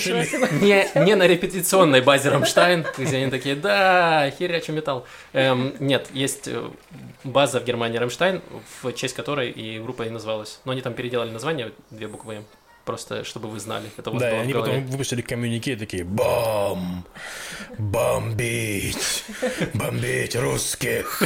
не, 0.61 1.05
не 1.05 1.15
на 1.15 1.25
репетиционной 1.25 2.01
базе 2.01 2.27
Рамштайн, 2.29 2.85
где 2.97 3.15
они 3.17 3.31
такие, 3.31 3.55
да, 3.55 4.29
херячу 4.37 4.73
металл. 4.73 5.05
Эм, 5.31 5.73
нет, 5.79 6.07
есть 6.13 6.49
э, 6.49 6.69
база 7.23 7.61
в 7.61 7.63
Германии 7.63 7.97
Рамштайн, 7.97 8.41
в 8.81 8.91
честь 8.91 9.15
которой 9.15 9.51
и 9.51 9.79
группа 9.79 10.03
и 10.03 10.09
называлась. 10.09 10.59
Но 10.65 10.73
они 10.73 10.81
там 10.81 10.93
переделали 10.95 11.31
название, 11.31 11.71
две 11.91 12.07
буквы 12.09 12.35
М, 12.35 12.45
просто 12.87 13.23
чтобы 13.23 13.49
вы 13.49 13.59
знали. 13.59 13.85
Это 13.97 14.09
у 14.09 14.13
вас 14.13 14.21
Да, 14.23 14.29
и 14.29 14.31
было 14.31 14.39
в 14.39 14.43
они 14.43 14.53
голове. 14.53 14.71
потом 14.71 14.85
выпустили 14.87 15.21
коммюнике 15.21 15.75
такие 15.75 16.03
«Бом! 16.03 17.05
Бомбить! 17.77 19.23
Бомбить 19.73 20.35
русских! 20.35 21.21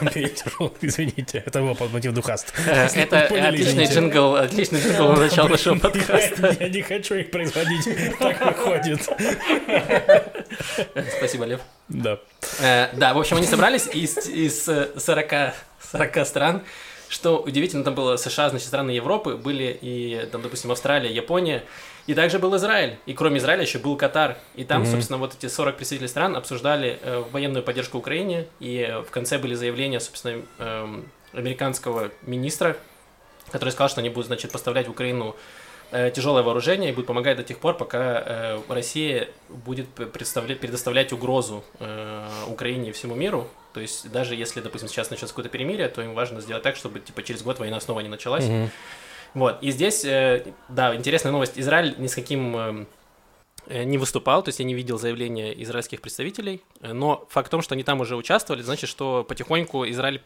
Бомбить 0.00 0.44
ру-» 0.58 0.72
Извините, 0.80 1.42
это 1.44 1.60
был 1.60 1.74
под 1.74 1.92
мотив 1.92 2.12
Du 2.14 2.25
hast. 2.25 2.54
Э, 2.66 2.84
Если 2.84 3.02
Это 3.02 3.20
вы 3.22 3.28
поняли, 3.28 3.46
отличный 3.48 3.84
извините. 3.84 3.94
джингл, 3.94 4.36
отличный 4.36 4.80
джингл 4.80 5.08
на 5.12 5.16
начало 5.20 5.48
нашего 5.48 5.78
подкаста. 5.78 6.56
Я, 6.60 6.66
я 6.66 6.68
не 6.68 6.82
хочу 6.82 7.14
их 7.16 7.30
производить, 7.30 8.18
так 8.18 8.40
выходит. 8.46 9.02
Спасибо, 11.18 11.44
Лев. 11.44 11.60
Да. 11.88 12.18
Э, 12.60 12.88
да, 12.94 13.14
в 13.14 13.18
общем, 13.18 13.36
они 13.36 13.46
собрались 13.46 13.86
из, 13.92 14.16
из 14.28 14.68
э, 14.68 14.88
40, 14.96 15.54
40 15.92 16.26
стран. 16.26 16.62
Что 17.08 17.38
удивительно, 17.38 17.84
там 17.84 17.94
было 17.94 18.16
США, 18.16 18.50
значит, 18.50 18.66
страны 18.68 18.90
Европы, 18.90 19.36
были 19.36 19.76
и, 19.80 20.26
там, 20.32 20.42
допустим, 20.42 20.72
Австралия, 20.72 21.12
Япония, 21.14 21.62
и 22.06 22.14
также 22.14 22.38
был 22.38 22.54
Израиль. 22.56 22.96
И 23.06 23.14
кроме 23.14 23.38
Израиля 23.38 23.62
еще 23.62 23.78
был 23.78 23.96
Катар. 23.96 24.36
И 24.54 24.64
там, 24.64 24.82
Мгм. 24.82 24.90
собственно, 24.90 25.18
вот 25.18 25.34
эти 25.38 25.46
40 25.50 25.76
представителей 25.76 26.08
стран 26.08 26.36
обсуждали 26.36 26.98
э, 27.00 27.22
военную 27.30 27.62
поддержку 27.62 27.98
Украине, 27.98 28.46
и 28.60 28.78
э, 28.78 29.00
в 29.00 29.10
конце 29.10 29.38
были 29.38 29.54
заявления, 29.54 30.00
собственно, 30.00 30.42
эм, 30.58 31.08
американского 31.32 32.10
министра, 32.22 32.76
который 33.50 33.70
сказал, 33.70 33.88
что 33.88 34.00
они 34.00 34.08
будут, 34.10 34.26
значит, 34.26 34.50
поставлять 34.52 34.88
в 34.88 34.90
Украину 34.90 35.36
э, 35.92 36.10
тяжелое 36.10 36.42
вооружение 36.42 36.90
и 36.90 36.92
будут 36.92 37.06
помогать 37.06 37.36
до 37.36 37.42
тех 37.42 37.58
пор, 37.58 37.76
пока 37.76 38.22
э, 38.24 38.60
Россия 38.68 39.28
будет 39.48 39.88
предоставлять 39.88 41.12
угрозу 41.12 41.62
э, 41.80 42.28
Украине 42.48 42.90
и 42.90 42.92
всему 42.92 43.14
миру. 43.14 43.48
То 43.74 43.80
есть 43.80 44.10
даже 44.10 44.36
если, 44.36 44.60
допустим, 44.60 44.88
сейчас 44.88 45.10
начнется 45.10 45.34
какое-то 45.34 45.50
перемирие, 45.50 45.88
то 45.88 46.00
им 46.00 46.14
важно 46.14 46.40
сделать 46.40 46.62
так, 46.62 46.76
чтобы 46.76 47.00
типа 47.00 47.22
через 47.24 47.42
год 47.42 47.58
война 47.58 47.80
снова 47.80 48.00
не 48.00 48.08
началась. 48.08 48.44
Мгм. 48.44 48.70
Вот, 49.34 49.60
и 49.62 49.72
здесь, 49.72 50.04
э, 50.04 50.46
да, 50.68 50.94
интересная 50.94 51.32
новость. 51.32 51.58
Израиль 51.58 51.96
ни 51.98 52.06
с 52.06 52.14
каким 52.14 52.56
э, 52.56 52.86
э, 53.66 53.82
не 53.82 53.98
выступал, 53.98 54.44
то 54.44 54.50
есть 54.50 54.60
я 54.60 54.64
не 54.64 54.74
видел 54.74 54.96
заявления 54.96 55.60
израильских 55.64 56.02
представителей, 56.02 56.62
но 56.80 57.26
факт 57.30 57.48
в 57.48 57.50
том, 57.50 57.62
что 57.62 57.74
они 57.74 57.82
там 57.82 58.00
уже 58.00 58.14
участвовали, 58.14 58.62
значит, 58.62 58.88
что 58.88 59.24
потихоньку 59.24 59.84
Израиль 59.90 60.22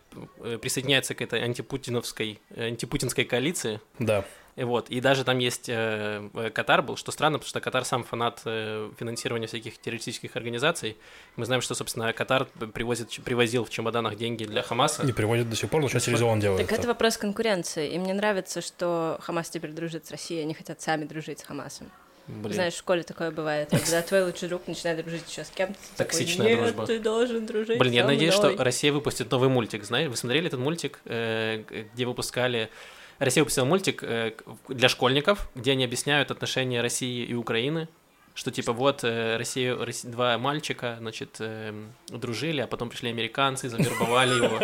присоединяется 0.60 1.14
к 1.14 1.22
этой 1.22 1.42
антипутиновской, 1.42 2.40
антипутинской 2.54 3.24
коалиции, 3.24 3.80
Да. 3.98 4.26
И 4.58 4.64
Вот, 4.64 4.90
и 4.90 5.00
даже 5.00 5.22
там 5.22 5.38
есть 5.38 5.68
э, 5.68 6.50
Катар 6.52 6.82
был, 6.82 6.96
что 6.96 7.12
странно, 7.12 7.38
потому 7.38 7.48
что 7.48 7.60
Катар 7.60 7.84
сам 7.84 8.02
фанат 8.02 8.42
э, 8.44 8.90
финансирования 8.98 9.46
всяких 9.46 9.78
террористических 9.78 10.34
организаций. 10.34 10.96
Мы 11.36 11.44
знаем, 11.44 11.62
что, 11.62 11.76
собственно, 11.76 12.12
Катар 12.12 12.46
привозит, 12.74 13.10
привозил 13.24 13.64
в 13.64 13.70
чемоданах 13.70 14.16
деньги 14.16 14.44
для 14.44 14.62
Хамаса. 14.62 15.06
Не 15.06 15.12
приводит 15.12 15.48
до 15.48 15.54
сих 15.54 15.70
пор, 15.70 15.80
но 15.80 15.88
сейчас 15.88 16.08
Резон 16.08 16.40
делает. 16.40 16.66
Так 16.66 16.76
это 16.76 16.88
вопрос 16.88 17.16
конкуренции. 17.18 17.88
И 17.92 17.98
мне 18.00 18.12
нравится, 18.14 18.60
что 18.60 19.18
Хамас 19.22 19.48
теперь 19.48 19.70
дружит 19.70 20.06
с 20.06 20.10
Россией, 20.10 20.42
они 20.42 20.54
хотят 20.54 20.80
сами 20.80 21.04
дружить 21.04 21.38
с 21.38 21.44
Хамасом. 21.44 21.88
Блин. 22.26 22.54
Знаешь, 22.54 22.74
в 22.74 22.78
школе 22.78 23.04
такое 23.04 23.30
бывает, 23.30 23.68
когда 23.70 24.02
твой 24.02 24.24
лучший 24.24 24.48
друг 24.48 24.66
начинает 24.66 24.98
дружить 25.04 25.30
еще 25.30 25.44
с 25.44 25.50
кем-то. 25.50 25.74
ты 25.74 25.88
такой, 25.96 26.18
Токсичная 26.18 26.48
Нет, 26.48 26.58
дружба. 26.58 26.86
ты 26.86 26.98
должен 26.98 27.46
дружить 27.46 27.78
Блин, 27.78 27.92
я 27.92 28.04
надеюсь, 28.04 28.34
что 28.34 28.48
мной». 28.48 28.56
Россия 28.56 28.92
выпустит 28.92 29.30
новый 29.30 29.48
мультик. 29.48 29.84
Знаете, 29.84 30.08
вы 30.08 30.16
смотрели 30.16 30.48
этот 30.48 30.58
мультик, 30.58 30.98
э, 31.04 31.62
где 31.94 32.06
выпускали... 32.06 32.70
Россия 33.18 33.42
выпустила 33.42 33.64
мультик 33.64 34.02
э, 34.02 34.32
для 34.68 34.88
школьников, 34.88 35.48
где 35.54 35.72
они 35.72 35.84
объясняют 35.84 36.30
отношения 36.30 36.80
России 36.80 37.24
и 37.24 37.34
Украины. 37.34 37.88
Что 38.38 38.52
типа 38.52 38.72
вот 38.72 39.02
э, 39.02 39.36
Россия, 39.36 39.74
Росси- 39.74 40.06
два 40.06 40.38
мальчика, 40.38 40.96
значит, 41.00 41.38
эм, 41.40 41.92
дружили, 42.08 42.60
а 42.60 42.68
потом 42.68 42.88
пришли 42.88 43.10
американцы, 43.10 43.68
завербовали 43.68 44.32
его. 44.44 44.60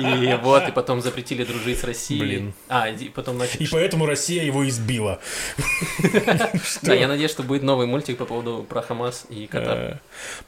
И 0.00 0.34
вот, 0.42 0.68
и 0.68 0.72
потом 0.72 1.00
запретили 1.00 1.44
дружить 1.44 1.78
с 1.78 1.84
Россией. 1.84 2.20
Блин. 2.20 2.54
А, 2.68 2.88
и 2.88 3.08
потом 3.10 3.38
начали... 3.38 3.62
И 3.62 3.68
поэтому 3.70 4.06
Россия 4.06 4.42
его 4.42 4.68
избила. 4.68 5.20
Да, 6.82 6.94
я 6.94 7.06
надеюсь, 7.06 7.30
что 7.30 7.44
будет 7.44 7.62
новый 7.62 7.86
мультик 7.86 8.18
по 8.18 8.24
поводу 8.24 8.66
про 8.68 8.82
Хамас 8.82 9.26
и 9.28 9.46
Катар. 9.46 9.78
Э, 9.78 9.96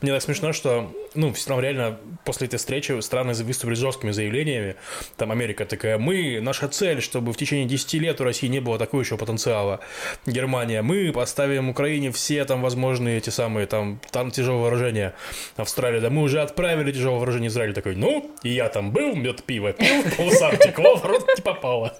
Мне 0.01 0.13
так 0.13 0.23
смешно, 0.23 0.53
что, 0.53 0.93
ну, 1.15 1.33
все 1.33 1.51
равно 1.51 1.63
реально 1.63 2.01
после 2.25 2.49
этой 2.49 2.57
встречи 2.57 2.99
страны 3.03 3.35
выступили 3.35 3.75
жесткими 3.77 4.11
заявлениями. 4.11 4.75
Там 5.17 5.31
Америка 5.31 5.65
такая, 5.65 5.97
мы, 5.99 6.41
наша 6.41 6.67
цель, 6.69 7.01
чтобы 7.01 7.33
в 7.33 7.37
течение 7.37 7.67
10 7.67 7.95
лет 7.95 8.21
у 8.21 8.25
России 8.25 8.49
не 8.49 8.61
было 8.61 8.79
такого 8.79 9.03
еще 9.03 9.17
потенциала. 9.17 9.79
Германия, 10.27 10.83
мы 10.83 11.13
поставим 11.13 11.69
Украине 11.69 12.11
все 12.11 12.45
там 12.45 12.64
возможны 12.65 13.17
эти 13.17 13.31
самые, 13.31 13.67
там, 13.67 14.01
там 14.11 14.31
тяжелое 14.33 14.63
вооружение. 14.63 15.15
Австралия, 15.57 16.01
да 16.01 16.11
мы 16.11 16.23
уже 16.23 16.41
отправили 16.41 16.91
тяжелое 16.91 17.19
вооружение 17.19 17.49
Израиль 17.49 17.75
такой, 17.75 17.95
ну, 17.95 18.35
и 18.43 18.49
я 18.49 18.69
там 18.69 18.91
был, 18.91 19.15
мед 19.15 19.45
пиво 19.45 19.73
пил, 19.73 20.03
полосар 20.17 20.57
текло, 20.57 20.97
в 20.97 21.05
рот 21.05 21.25
не 21.37 21.43
попало. 21.43 21.97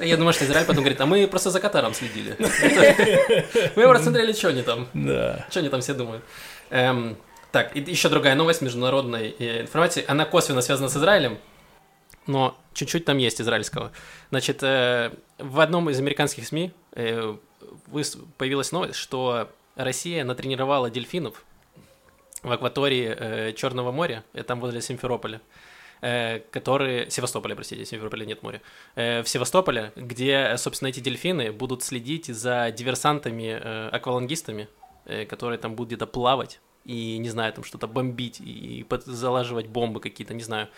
Я 0.00 0.16
думаю, 0.16 0.32
что 0.32 0.44
Израиль 0.44 0.66
потом 0.66 0.82
говорит, 0.82 1.00
а 1.00 1.06
мы 1.06 1.26
просто 1.26 1.50
за 1.50 1.60
Катаром 1.60 1.92
следили. 1.92 2.36
Мы 3.76 3.82
просто 3.82 4.04
смотрели, 4.04 4.32
что 4.32 4.48
они 4.48 4.62
там. 4.62 4.88
Да. 4.94 5.44
Что 5.50 5.60
они 5.60 5.68
там 5.68 5.80
все 5.80 5.94
думают. 5.94 6.24
Эм, 6.70 7.16
так, 7.52 7.76
и 7.76 7.80
еще 7.80 8.08
другая 8.08 8.34
новость 8.34 8.62
международной 8.62 9.34
э, 9.38 9.60
информации. 9.62 10.04
Она 10.08 10.24
косвенно 10.24 10.60
связана 10.60 10.88
с 10.88 10.96
Израилем, 10.96 11.38
но 12.26 12.58
чуть-чуть 12.72 13.04
там 13.04 13.18
есть 13.18 13.40
израильского. 13.40 13.92
Значит, 14.30 14.62
э, 14.62 15.12
в 15.38 15.60
одном 15.60 15.90
из 15.90 15.98
американских 15.98 16.46
СМИ 16.46 16.72
э, 16.92 17.36
появилась 18.38 18.72
новость, 18.72 18.96
что 18.96 19.48
Россия 19.76 20.24
натренировала 20.24 20.90
дельфинов 20.90 21.44
в 22.42 22.52
акватории 22.52 23.14
э, 23.16 23.52
Черного 23.52 23.92
моря, 23.92 24.24
э, 24.32 24.42
там 24.42 24.60
возле 24.60 24.80
Симферополя, 24.80 25.40
э, 26.00 26.40
которые... 26.50 27.10
Севастополя, 27.10 27.54
простите, 27.54 27.84
Симферополя 27.84 28.24
нет 28.24 28.42
моря. 28.42 28.60
Э, 28.94 29.22
в 29.22 29.28
Севастополе, 29.28 29.92
где, 29.96 30.54
собственно, 30.58 30.88
эти 30.88 31.00
дельфины 31.00 31.52
будут 31.52 31.82
следить 31.82 32.26
за 32.26 32.70
диверсантами, 32.70 33.58
э, 33.60 33.88
аквалангистами, 33.88 34.68
э, 35.06 35.24
которые 35.24 35.58
там 35.58 35.74
будут 35.74 35.88
где-то 35.88 36.06
плавать 36.06 36.60
и, 36.84 37.16
не 37.18 37.30
знаю, 37.30 37.52
там 37.52 37.64
что-то 37.64 37.86
бомбить 37.86 38.40
и 38.40 38.84
под- 38.88 39.04
залаживать 39.04 39.66
бомбы 39.68 40.00
какие-то, 40.00 40.34
не 40.34 40.42
знаю. 40.42 40.68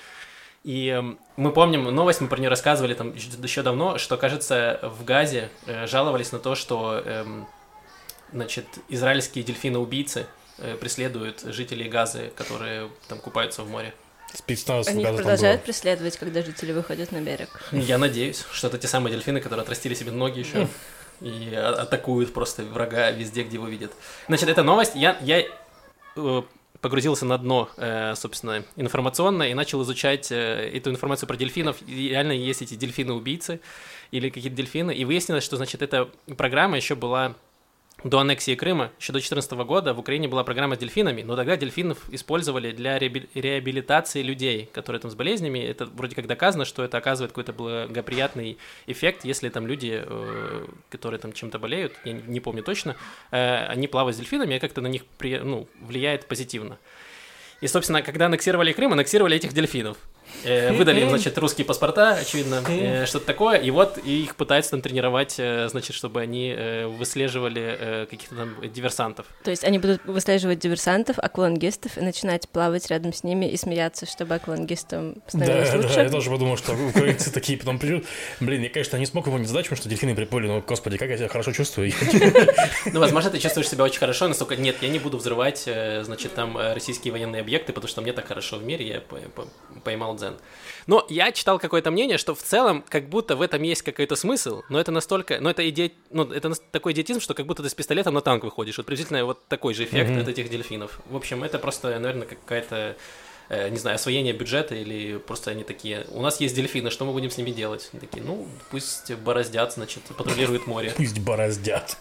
И 0.63 0.89
эм, 0.89 1.19
мы 1.37 1.53
помним 1.53 1.85
новость, 1.85 2.21
мы 2.21 2.29
про 2.29 2.39
нее 2.39 2.49
рассказывали 2.49 2.95
там 2.95 3.15
еще, 3.15 3.29
еще 3.41 3.63
давно, 3.63 3.99
что, 3.99 4.17
кажется, 4.17 4.81
в 4.83 5.05
Газе 5.05 5.49
э, 5.67 5.87
жаловались 5.87 6.33
на 6.33 6.39
то, 6.39 6.55
что, 6.55 7.01
эм, 7.05 7.47
значит, 8.33 8.67
израильские 8.89 9.45
дельфины-убийцы 9.45 10.27
э, 10.59 10.77
преследуют 10.77 11.41
жителей 11.41 11.89
Газы, 11.89 12.33
которые 12.37 12.91
там 13.09 13.19
купаются 13.19 13.63
в 13.63 13.71
море. 13.71 13.95
Спецназ 14.35 14.89
Они 14.89 15.05
Газа 15.05 15.17
продолжают 15.17 15.63
преследовать, 15.63 16.17
когда 16.17 16.43
жители 16.43 16.73
выходят 16.73 17.13
на 17.13 17.21
берег. 17.21 17.49
Я 17.73 17.99
надеюсь, 17.99 18.45
что 18.53 18.67
это 18.69 18.79
те 18.79 18.89
самые 18.89 19.15
дельфины, 19.15 19.41
которые 19.41 19.63
отрастили 19.63 19.95
себе 19.95 20.11
ноги 20.11 20.41
еще 20.41 20.69
и 21.21 21.53
а- 21.55 21.83
атакуют 21.83 22.35
просто 22.35 22.63
врага 22.65 23.11
везде, 23.11 23.45
где 23.45 23.55
его 23.55 23.69
видят. 23.69 23.93
Значит, 24.29 24.49
эта 24.49 24.63
новость, 24.63 24.93
я, 24.95 25.17
я 25.23 25.45
э, 26.17 26.43
погрузился 26.81 27.25
на 27.25 27.39
дно, 27.39 27.71
э, 27.77 28.15
собственно, 28.17 28.65
информационное 28.77 29.49
и 29.49 29.55
начал 29.55 29.83
изучать 29.83 30.31
эту 30.31 30.91
информацию 30.91 31.27
про 31.27 31.37
дельфинов. 31.37 31.77
И 31.87 32.09
реально 32.09 32.33
есть 32.33 32.63
эти 32.63 32.75
дельфины-убийцы 32.75 33.61
или 34.11 34.29
какие-то 34.29 34.57
дельфины. 34.57 34.95
И 34.95 35.05
выяснилось, 35.05 35.45
что, 35.45 35.57
значит, 35.57 35.83
эта 35.83 36.11
программа 36.37 36.77
еще 36.77 36.95
была 36.95 37.35
до 38.09 38.21
аннексии 38.21 38.55
Крыма, 38.55 38.93
еще 39.01 39.13
до 39.13 39.19
2014 39.19 39.53
года 39.67 39.93
в 39.93 39.99
Украине 39.99 40.29
была 40.29 40.45
программа 40.45 40.77
с 40.77 40.79
дельфинами, 40.79 41.23
но 41.23 41.35
тогда 41.35 41.57
дельфинов 41.57 41.99
использовали 42.11 42.71
для 42.71 42.99
реаби- 42.99 43.29
реабилитации 43.35 44.23
людей, 44.23 44.69
которые 44.73 45.01
там 45.01 45.11
с 45.11 45.15
болезнями. 45.15 45.59
Это 45.59 45.87
вроде 45.87 46.15
как 46.15 46.27
доказано, 46.29 46.65
что 46.65 46.85
это 46.85 46.99
оказывает 46.99 47.33
какой-то 47.33 47.53
благоприятный 47.53 48.59
эффект, 48.87 49.25
если 49.25 49.49
там 49.49 49.67
люди, 49.67 50.05
э, 50.05 50.67
которые 50.89 51.19
там 51.19 51.33
чем-то 51.33 51.59
болеют, 51.59 51.95
я 52.05 52.13
не, 52.13 52.39
помню 52.39 52.63
точно, 52.63 52.97
э, 53.33 53.67
они 53.67 53.89
плавают 53.89 54.15
с 54.15 54.21
дельфинами, 54.21 54.55
и 54.55 54.59
как-то 54.61 54.81
на 54.81 54.89
них 54.89 55.03
ну, 55.21 55.69
влияет 55.81 56.27
позитивно. 56.27 56.79
И, 57.61 57.67
собственно, 57.67 58.03
когда 58.03 58.27
аннексировали 58.27 58.73
Крым, 58.73 58.93
аннексировали 58.93 59.37
этих 59.37 59.53
дельфинов. 59.53 59.97
Э, 60.45 60.73
выдали 60.73 61.01
им, 61.01 61.09
значит, 61.09 61.37
русские 61.39 61.65
паспорта, 61.65 62.15
очевидно, 62.15 62.63
э, 62.69 63.07
что-то 63.07 63.27
такое. 63.27 63.59
И 63.59 63.71
вот 63.71 63.99
их 63.99 64.37
пытаются 64.37 64.73
там 64.73 64.81
тренировать, 64.81 65.37
э, 65.39 65.69
значит, 65.69 65.95
чтобы 65.95 66.21
они 66.21 66.55
выслеживали 66.99 68.07
каких-то 68.09 68.37
там 68.37 68.57
диверсантов. 68.71 69.27
То 69.43 69.51
есть 69.51 69.65
они 69.65 69.79
будут 69.79 70.05
выслеживать 70.05 70.59
диверсантов, 70.59 71.19
аквалангистов, 71.19 71.99
и 71.99 72.01
начинать 72.01 72.49
плавать 72.49 72.89
рядом 72.89 73.13
с 73.13 73.25
ними 73.25 73.47
и 73.47 73.57
смеяться, 73.57 74.07
чтобы 74.07 74.35
аквалангистам 74.35 75.17
становилось 75.27 75.75
лучше. 75.75 75.95
Да, 75.95 76.03
я 76.03 76.09
тоже 76.09 76.31
подумал, 76.31 76.57
что 76.57 76.73
украинцы 76.73 77.33
такие 77.33 77.59
потом 77.59 77.79
придут. 77.79 78.05
Блин, 78.41 78.63
я, 78.63 78.69
конечно, 78.69 78.97
не 78.97 79.07
смог 79.07 79.27
его 79.27 79.39
не 79.39 79.47
задать, 79.47 79.65
потому 79.67 79.79
что 79.79 79.89
дельфины 79.89 80.15
приплыли, 80.15 80.47
но, 80.47 80.61
господи, 80.61 80.97
как 80.97 81.09
я 81.11 81.17
себя 81.17 81.29
хорошо 81.29 81.53
чувствую. 81.53 81.93
Ну, 82.93 83.01
возможно, 83.01 83.31
ты 83.31 83.39
чувствуешь 83.39 83.69
себя 83.69 83.85
очень 83.85 83.99
хорошо, 83.99 84.29
настолько 84.29 84.57
нет, 84.57 84.77
я 84.81 84.89
не 84.89 84.99
буду 84.99 85.19
взрывать, 85.19 85.69
значит, 86.03 86.35
там 86.35 86.57
российские 86.57 87.13
военные 87.13 87.41
объекты, 87.41 87.73
потому 87.73 87.89
что 87.89 88.01
мне 88.01 88.13
так 88.13 88.27
хорошо 88.27 88.57
в 88.57 88.65
мире, 88.65 88.87
я 88.87 89.03
поймал 89.83 90.17
за 90.19 90.26
100%. 90.31 90.41
Но 90.87 91.07
я 91.09 91.33
читал 91.33 91.59
какое-то 91.59 91.91
мнение, 91.91 92.19
что 92.19 92.35
в 92.35 92.43
целом 92.43 92.85
как 92.89 93.09
будто 93.09 93.37
в 93.37 93.43
этом 93.43 93.63
есть 93.63 93.83
какой-то 93.83 94.17
смысл, 94.17 94.63
но 94.69 94.81
это 94.81 94.93
настолько, 94.93 95.41
но 95.41 95.51
это 95.51 95.69
иде, 95.69 95.93
ну 96.11 96.25
это 96.31 96.53
такой 96.71 96.93
идиотизм, 96.93 97.21
что 97.21 97.35
как 97.35 97.47
будто 97.47 97.63
ты 97.63 97.69
с 97.69 97.75
пистолетом 97.75 98.15
на 98.15 98.21
танк 98.21 98.45
выходишь. 98.45 98.77
Вот 98.77 98.87
приблизительно 98.87 99.25
вот 99.25 99.47
такой 99.49 99.75
же 99.75 99.85
эффект 99.85 100.11
mm-hmm. 100.11 100.23
от 100.23 100.29
этих 100.29 100.49
дельфинов. 100.49 101.01
В 101.07 101.17
общем, 101.17 101.43
это 101.45 101.59
просто, 101.59 101.99
наверное, 101.99 102.27
какая-то 102.27 102.97
не 103.49 103.77
знаю, 103.77 103.95
освоение 103.95 104.33
бюджета 104.33 104.75
или 104.75 105.19
просто 105.19 105.53
они 105.53 105.63
такие, 105.63 106.07
у 106.11 106.21
нас 106.21 106.41
есть 106.41 106.55
дельфины, 106.57 106.91
что 106.91 107.05
мы 107.05 107.13
будем 107.13 107.31
с 107.31 107.39
ними 107.39 107.51
делать? 107.51 107.89
Они 107.93 108.01
такие, 108.01 108.23
ну, 108.23 108.47
пусть 108.71 109.13
бороздят, 109.15 109.73
значит, 109.75 110.03
патрулируют 110.17 110.67
море. 110.67 110.93
Пусть 110.97 111.19
бороздят. 111.21 111.97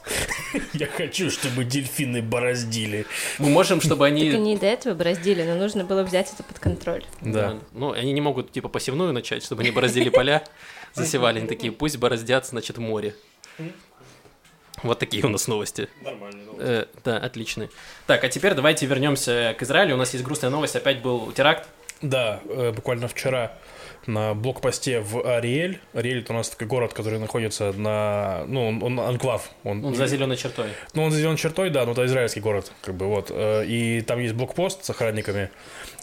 Я 0.73 0.87
хочу, 0.87 1.29
чтобы 1.29 1.63
дельфины 1.63 2.21
бороздили. 2.21 3.05
Мы 3.37 3.49
можем, 3.49 3.81
чтобы 3.81 4.07
они... 4.07 4.31
Так 4.31 4.39
они 4.39 4.57
до 4.57 4.65
этого 4.65 4.93
бороздили, 4.95 5.43
но 5.43 5.55
нужно 5.55 5.83
было 5.83 6.03
взять 6.03 6.33
это 6.33 6.43
под 6.43 6.59
контроль. 6.59 7.05
Да. 7.21 7.59
Ну, 7.73 7.91
они 7.91 8.11
не 8.11 8.21
могут, 8.21 8.51
типа, 8.51 8.69
посевную 8.69 9.13
начать, 9.13 9.43
чтобы 9.43 9.61
они 9.61 9.71
бороздили 9.71 10.09
поля, 10.09 10.43
засевали. 10.93 11.39
Они 11.39 11.47
такие, 11.47 11.71
пусть 11.71 11.97
бороздят, 11.97 12.47
значит, 12.47 12.77
море. 12.77 13.15
Вот 14.85 14.99
такие 14.99 15.25
у 15.25 15.29
нас 15.29 15.47
новости. 15.47 15.89
Нормально. 16.01 16.43
Э, 16.59 16.85
да, 17.03 17.17
отличные. 17.17 17.69
Так, 18.07 18.23
а 18.23 18.29
теперь 18.29 18.53
давайте 18.53 18.85
вернемся 18.85 19.55
к 19.57 19.63
Израилю. 19.63 19.95
У 19.95 19.97
нас 19.97 20.13
есть 20.13 20.23
грустная 20.23 20.49
новость. 20.49 20.75
Опять 20.75 21.01
был 21.01 21.31
теракт. 21.31 21.67
Да, 22.01 22.39
э, 22.47 22.71
буквально 22.71 23.07
вчера 23.07 23.53
на 24.07 24.33
блокпосте 24.33 24.99
в 25.01 25.25
Ариэль. 25.25 25.79
Ариэль 25.93 26.19
это 26.19 26.33
у 26.33 26.35
нас 26.35 26.49
такой 26.49 26.67
город, 26.67 26.93
который 26.93 27.19
находится 27.19 27.71
на... 27.73 28.43
Ну, 28.47 28.67
он, 28.67 28.83
он 28.83 28.99
анклав. 28.99 29.49
Он, 29.63 29.83
Он 29.83 29.95
за 29.95 30.07
зеленой 30.07 30.37
чертой. 30.37 30.67
Ну, 30.93 31.03
он 31.03 31.11
за 31.11 31.17
зеленой 31.17 31.37
чертой, 31.37 31.69
да, 31.69 31.85
но 31.85 31.91
это 31.93 32.05
израильский 32.05 32.39
город, 32.39 32.71
как 32.81 32.95
бы, 32.95 33.07
вот. 33.07 33.31
Э, 33.31 33.65
И 33.65 34.01
там 34.01 34.19
есть 34.19 34.33
блокпост 34.35 34.83
с 34.85 34.89
охранниками. 34.89 35.49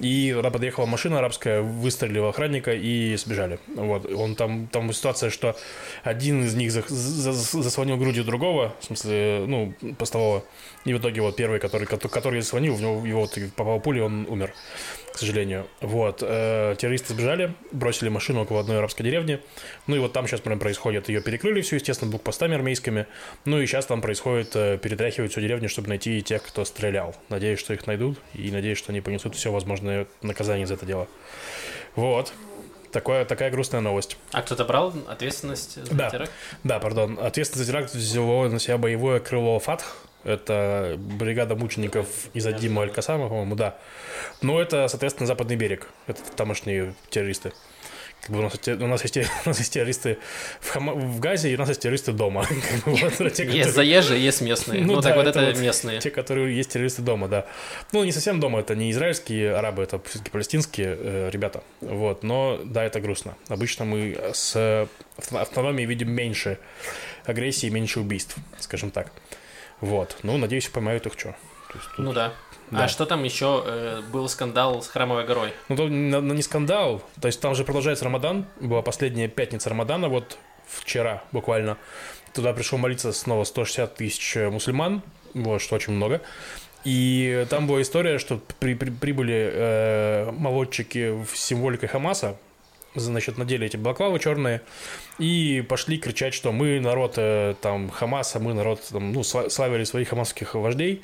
И 0.01 0.33
туда 0.35 0.51
подъехала 0.51 0.87
машина 0.87 1.19
арабская, 1.19 1.61
выстрелила 1.63 2.31
охранника 2.31 2.73
и 2.73 3.15
сбежали. 3.17 3.59
Вот. 3.75 4.11
Он 4.13 4.35
там, 4.35 4.67
там 4.67 4.93
ситуация, 4.93 5.31
что 5.31 5.57
один 6.03 6.45
из 6.45 6.55
них 6.55 6.73
за- 6.73 6.83
за- 6.89 7.33
заслонил 7.63 7.97
грудью 7.97 8.25
другого, 8.25 8.75
в 8.81 8.85
смысле, 8.85 9.45
ну, 9.47 9.75
постового. 9.99 10.45
И 10.85 10.93
в 10.95 10.99
итоге 10.99 11.21
вот 11.21 11.37
первый, 11.37 11.61
который, 11.61 11.87
кото- 11.87 12.09
который 12.09 12.41
заслонил, 12.41 12.75
в 12.75 12.81
него, 12.83 13.07
его 13.07 13.21
вот 13.21 13.39
попала 13.55 13.79
пуля, 13.79 14.05
он 14.05 14.27
умер, 14.29 14.53
к 15.13 15.19
сожалению. 15.19 15.67
Вот. 15.81 16.19
Э, 16.23 16.75
Террористы 16.79 17.13
сбежали, 17.15 17.55
бросили 17.71 18.09
машину 18.09 18.43
около 18.43 18.61
одной 18.61 18.79
арабской 18.79 19.03
деревни. 19.03 19.41
Ну 19.87 19.97
и 19.97 19.99
вот 19.99 20.13
там 20.13 20.27
сейчас 20.27 20.41
прям 20.41 20.59
происходит. 20.59 21.09
Ее 21.09 21.21
перекрыли 21.21 21.61
все, 21.61 21.77
естественно, 21.77 22.11
блокпостами 22.11 22.55
армейскими. 22.55 23.07
Ну 23.45 23.61
и 23.61 23.67
сейчас 23.67 23.87
там 23.87 24.01
происходит, 24.01 24.55
э, 24.57 24.79
перетряхивают 24.79 25.33
всю 25.33 25.41
деревню, 25.41 25.69
чтобы 25.69 25.89
найти 25.89 26.21
тех, 26.23 26.43
кто 26.43 26.65
стрелял. 26.65 27.15
Надеюсь, 27.29 27.59
что 27.61 27.75
их 27.75 27.87
найдут, 27.87 28.19
и 28.35 28.51
надеюсь, 28.51 28.79
что 28.79 28.93
они 28.93 29.01
понесут 29.01 29.35
все 29.37 29.53
возможное 29.53 30.07
наказание 30.23 30.67
за 30.67 30.75
это 30.75 30.87
дело. 30.87 31.09
Вот. 31.95 32.33
Такое, 32.91 33.25
такая 33.25 33.51
грустная 33.51 33.81
новость. 33.81 34.19
А 34.33 34.43
кто-то 34.43 34.65
брал 34.67 34.93
ответственность 35.09 35.83
за 35.83 35.95
Да. 35.95 36.11
теракт? 36.11 36.31
Да, 36.63 36.79
пардон. 36.79 37.19
Ответственность 37.19 37.67
за 37.67 37.73
теракт 37.73 37.95
взяло 37.95 38.49
на 38.49 38.59
себя 38.59 38.77
боевое 38.77 39.19
крыло 39.19 39.59
ФАТХ. 39.59 39.97
Это 40.25 40.95
бригада 40.99 41.57
мучеников 41.57 42.07
из 42.35 42.47
Адима 42.47 42.83
Аль-Касама, 42.83 43.29
по-моему, 43.29 43.55
да. 43.55 43.77
Но 44.41 44.61
это, 44.61 44.89
соответственно, 44.89 45.27
Западный 45.27 45.57
берег. 45.57 45.89
Это 46.07 46.21
тамошние 46.37 46.95
террористы. 47.11 47.53
Как 48.21 48.31
бы 48.31 48.39
у, 48.39 48.43
нас, 48.43 48.55
у, 48.69 48.87
нас 48.87 49.03
есть, 49.03 49.17
у 49.47 49.49
нас 49.49 49.59
есть 49.59 49.73
террористы 49.73 50.17
в, 50.61 50.71
Хама- 50.71 50.95
в 50.95 51.19
Газе, 51.19 51.51
и 51.51 51.57
у 51.57 51.59
нас 51.59 51.69
есть 51.71 51.81
террористы 51.81 52.13
дома. 52.13 52.45
Как 52.85 52.85
бы 52.85 52.93
вот 52.93 53.33
те, 53.33 53.45
которые- 53.45 53.57
Есть 53.57 53.75
заезжие, 53.75 54.23
есть 54.25 54.41
местные. 54.43 54.81
Ну 54.85 54.95
Ну, 54.95 55.03
так 55.03 55.17
вот 55.17 55.27
это 55.27 55.41
это 55.41 55.51
вот 55.51 55.59
местные. 55.61 55.99
Те, 56.01 56.11
которые 56.11 56.57
есть 56.57 56.71
террористы 56.71 57.03
дома, 57.03 57.27
да. 57.27 57.47
Ну, 57.91 58.05
не 58.05 58.13
совсем 58.13 58.39
дома, 58.39 58.61
это 58.61 58.77
не 58.77 58.93
израильские 58.93 59.57
арабы, 59.57 59.83
это 59.83 59.99
все-таки 60.05 60.31
палестинские 60.31 60.97
э, 61.01 61.31
ребята. 61.33 61.65
Вот, 61.81 62.23
но 62.23 62.61
да, 62.65 62.85
это 62.85 63.01
грустно. 63.01 63.35
Обычно 63.49 63.85
мы 63.87 64.17
с 64.33 64.55
авто- 65.19 65.39
автономией 65.41 65.87
видим 65.89 66.13
меньше 66.13 66.59
агрессии, 67.25 67.69
меньше 67.71 67.99
убийств, 67.99 68.37
скажем 68.61 68.93
так. 68.93 69.11
Вот, 69.83 70.17
ну, 70.23 70.39
надеюсь, 70.39 70.69
поймают 70.69 71.05
их 71.07 71.13
что. 71.19 71.35
Ну 71.99 72.13
да. 72.15 72.33
Да. 72.71 72.85
А 72.85 72.89
что 72.89 73.05
там 73.05 73.23
еще 73.25 73.63
э, 73.67 74.01
был 74.11 74.29
скандал 74.31 74.83
с 74.83 74.89
Храмовой 74.89 75.27
горой? 75.27 75.53
Ну, 75.69 75.77
то 75.77 75.89
на- 75.89 76.23
на- 76.23 76.33
не 76.33 76.41
скандал. 76.43 77.03
То 77.21 77.29
есть 77.29 77.39
там 77.41 77.55
же 77.55 77.65
продолжается 77.65 78.05
Рамадан. 78.07 78.47
Была 78.61 78.81
последняя 78.81 79.29
пятница 79.29 79.69
Рамадана, 79.69 80.09
вот 80.09 80.39
вчера 80.67 81.23
буквально. 81.33 81.77
Туда 82.33 82.55
пришел 82.55 82.79
молиться 82.79 83.13
снова 83.13 83.45
160 83.45 83.95
тысяч 83.97 84.37
мусульман, 84.37 85.03
вот, 85.35 85.61
что 85.61 85.75
очень 85.77 85.93
много. 85.93 86.23
И 86.85 87.47
там 87.51 87.67
была 87.67 87.83
история, 87.83 88.19
что 88.19 88.41
при- 88.59 88.75
при- 88.75 88.91
прибыли 88.91 89.51
э, 89.53 90.31
молодчики 90.33 91.11
в 91.25 91.37
символикой 91.37 91.89
Хамаса, 91.91 92.37
значит, 92.95 93.39
надели 93.39 93.67
эти 93.67 93.77
балаклавы 93.77 94.19
черные 94.19 94.63
и 95.19 95.65
пошли 95.69 95.99
кричать, 95.99 96.35
что 96.35 96.53
мы 96.53 96.81
народ 96.81 97.15
э, 97.17 97.55
там 97.61 97.91
Хамаса, 97.91 98.39
мы 98.39 98.55
народ, 98.55 98.81
там, 98.91 99.13
ну, 99.13 99.21
сла- 99.21 99.49
славили 99.51 99.85
своих 99.85 100.09
хамасских 100.09 100.55
вождей, 100.55 101.03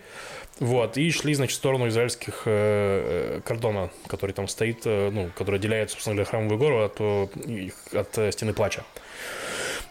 вот, 0.60 0.96
и 0.96 1.10
шли, 1.10 1.34
значит, 1.34 1.54
в 1.54 1.58
сторону 1.58 1.88
израильских 1.88 2.42
э, 2.46 3.36
э, 3.36 3.40
кордона, 3.44 3.90
который 4.06 4.32
там 4.32 4.48
стоит, 4.48 4.84
ну, 4.84 5.30
который 5.36 5.56
отделяет, 5.56 5.90
собственно 5.90 6.16
говоря, 6.16 6.30
храмовую 6.30 6.58
гору 6.58 6.84
от, 6.84 7.00
от 7.94 8.34
стены 8.34 8.52
плача. 8.52 8.84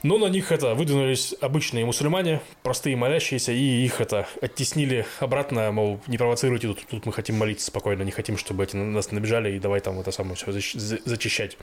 Но 0.07 0.17
на 0.17 0.27
них 0.27 0.53
это 0.53 0.73
выдвинулись 0.73 1.35
обычные 1.41 1.83
мусульмане, 1.83 2.39
простые 2.63 2.95
молящиеся, 2.95 3.51
и 3.51 3.83
их 3.83 3.99
это 3.99 4.25
оттеснили 4.41 5.05
обратно, 5.19 5.69
мол, 5.73 5.99
не 6.07 6.17
провоцируйте, 6.17 6.69
тут, 6.69 6.87
тут 6.87 7.05
мы 7.05 7.11
хотим 7.11 7.35
молиться 7.35 7.67
спокойно, 7.67 8.03
не 8.03 8.11
хотим, 8.11 8.37
чтобы 8.37 8.63
эти 8.63 8.77
на 8.77 8.85
нас 8.85 9.11
набежали, 9.11 9.53
и 9.53 9.59
давай 9.59 9.81
там 9.81 9.99
это 9.99 10.11
самое 10.11 10.35
все 10.37 10.49
зачищать 10.53 11.57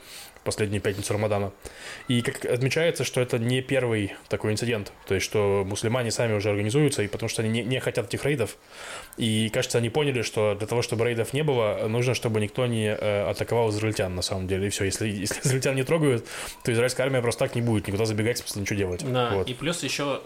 последнюю 0.45 0.81
пятницу 0.81 1.11
Рамадана. 1.11 1.51
И 2.07 2.21
как 2.21 2.45
отмечается, 2.45 3.03
что 3.03 3.19
это 3.19 3.37
не 3.37 3.61
первый 3.61 4.13
такой 4.29 4.53
инцидент, 4.53 4.93
то 5.07 5.15
есть 5.15 5.25
что 5.25 5.65
мусульмане 5.65 6.11
сами 6.11 6.33
уже 6.33 6.49
организуются, 6.49 7.03
и 7.03 7.07
потому 7.07 7.27
что 7.27 7.41
они 7.41 7.51
не, 7.51 7.63
не 7.63 7.79
хотят 7.79 8.07
этих 8.07 8.23
рейдов, 8.23 8.55
и 9.17 9.49
кажется, 9.49 9.79
они 9.79 9.89
поняли, 9.89 10.21
что 10.21 10.55
для 10.55 10.67
того, 10.67 10.81
чтобы 10.81 11.03
рейдов 11.05 11.33
не 11.33 11.43
было, 11.43 11.87
нужно, 11.89 12.13
чтобы 12.13 12.39
никто 12.39 12.65
не 12.67 12.87
э, 12.87 13.29
атаковал 13.29 13.71
израильтян 13.71 14.15
на 14.15 14.21
самом 14.21 14.47
деле, 14.47 14.67
и 14.67 14.69
все, 14.69 14.85
если, 14.85 15.09
если 15.09 15.39
израильтян 15.43 15.75
не 15.75 15.83
трогают, 15.83 16.25
то 16.63 16.71
израильская 16.71 17.03
армия 17.03 17.21
просто 17.21 17.45
так 17.45 17.55
не 17.55 17.61
будет 17.61 17.87
никуда 17.87 18.05
забегать, 18.05 18.37
в 18.37 18.47
смысле 18.47 18.61
ничего 18.61 18.77
делать. 18.77 19.11
Да, 19.11 19.31
Вот. 19.31 19.49
и 19.49 19.53
плюс 19.53 19.83
еще 19.83 20.21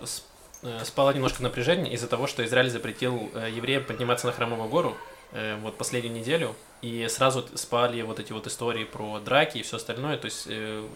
э, 0.64 0.84
спало 0.84 1.12
немножко 1.12 1.42
напряжение 1.42 1.94
из-за 1.94 2.08
того, 2.08 2.28
что 2.28 2.46
Израиль 2.46 2.70
запретил 2.70 3.32
э, 3.34 3.50
евреям 3.56 3.86
подниматься 3.86 4.28
на 4.28 4.34
Храмовую 4.34 4.70
гору 4.70 4.98
э, 5.32 5.58
вот 5.58 5.78
последнюю 5.78 6.14
неделю, 6.14 6.56
и 6.82 7.08
сразу 7.10 7.46
спали 7.56 8.02
вот 8.02 8.20
эти 8.20 8.32
вот 8.32 8.48
истории 8.48 8.86
про 8.86 9.20
драки 9.20 9.58
и 9.58 9.64
все 9.64 9.78
остальное, 9.78 10.18
то 10.18 10.26
есть 10.26 10.48
э, 10.50 10.88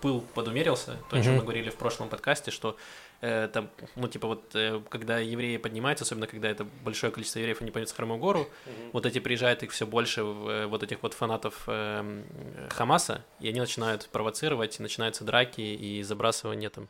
пыл 0.00 0.20
подумерился, 0.20 0.96
то, 1.08 1.16
о 1.16 1.22
чем 1.22 1.36
мы 1.36 1.42
говорили 1.42 1.70
в 1.70 1.76
прошлом 1.76 2.08
подкасте, 2.08 2.50
что 2.50 2.76
э, 3.22 3.48
там, 3.52 3.70
ну, 3.96 4.08
типа 4.08 4.28
вот, 4.28 4.54
э, 4.54 4.80
когда 4.88 5.18
евреи 5.18 5.56
поднимаются, 5.56 6.04
особенно 6.04 6.26
когда 6.26 6.50
это 6.50 6.66
большое 6.84 7.10
количество 7.10 7.38
евреев, 7.38 7.60
они 7.62 7.70
поднимаются 7.70 7.94
на 7.94 7.96
Храмовую 7.96 8.20
гору, 8.20 8.48
вот 8.92 9.06
эти 9.06 9.18
приезжают 9.18 9.62
их 9.62 9.72
все 9.72 9.86
больше, 9.86 10.24
в, 10.24 10.48
э, 10.48 10.66
вот 10.66 10.82
этих 10.82 11.02
вот 11.02 11.14
фанатов 11.14 11.62
эм, 11.66 12.24
Хамаса, 12.68 13.24
и 13.40 13.48
они 13.48 13.60
начинают 13.60 14.08
провоцировать, 14.10 14.78
начинаются 14.78 15.24
драки 15.24 15.62
и 15.62 16.02
забрасывание 16.02 16.68
там 16.68 16.88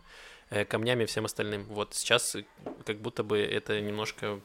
э, 0.51 0.65
камнями 0.65 1.05
и 1.05 1.07
всем 1.07 1.25
остальным. 1.25 1.65
Вот 1.65 1.95
сейчас 1.95 2.35
э, 2.35 2.45
как 2.85 3.01
будто 3.01 3.23
бы 3.23 3.39
это 3.39 3.81
немножко 3.81 4.41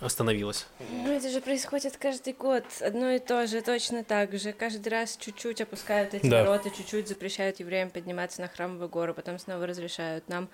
остановилось. 0.00 0.66
Ну, 0.90 1.12
это 1.12 1.28
же 1.30 1.40
происходит 1.40 1.96
каждый 1.96 2.32
год. 2.32 2.64
Одно 2.80 3.10
и 3.10 3.18
то 3.18 3.46
же, 3.46 3.60
точно 3.62 4.04
так 4.04 4.32
же. 4.38 4.52
Каждый 4.52 4.88
раз 4.88 5.16
чуть-чуть 5.16 5.60
опускают 5.60 6.14
эти 6.14 6.26
Да. 6.26 6.44
ворота, 6.44 6.70
чуть-чуть 6.70 7.08
запрещают 7.08 7.60
евреям 7.60 7.90
подниматься 7.90 8.40
на 8.40 8.48
храмовую 8.48 8.88
гору, 8.88 9.14
потом 9.14 9.38
снова 9.38 9.66
разрешают. 9.66 10.28
Нам 10.28 10.48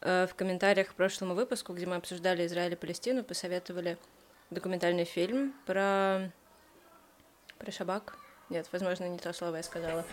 э, 0.00 0.26
в 0.30 0.34
комментариях 0.34 0.88
к 0.88 0.94
прошлому 0.94 1.34
выпуску, 1.34 1.72
где 1.72 1.86
мы 1.86 1.96
обсуждали 1.96 2.46
Израиль 2.46 2.72
и 2.72 2.76
Палестину, 2.76 3.22
посоветовали 3.24 3.98
документальный 4.50 5.04
фильм 5.04 5.54
про... 5.66 6.30
про 7.58 7.72
шабак. 7.72 8.16
Нет, 8.48 8.68
возможно, 8.72 9.08
не 9.08 9.18
то 9.18 9.32
слово 9.32 9.56
я 9.56 9.62
сказала. 9.62 10.04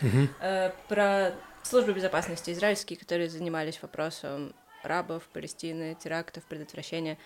Э, 0.41 0.71
про 0.89 1.33
службы 1.61 1.93
безопасности 1.93 2.51
израильские, 2.51 2.97
которые 2.97 3.29
занимались 3.29 3.81
вопросом 3.81 4.53
рабов, 4.83 5.23
Палестины, 5.31 5.95
терактов, 5.95 6.43
предотвращения. 6.43 7.17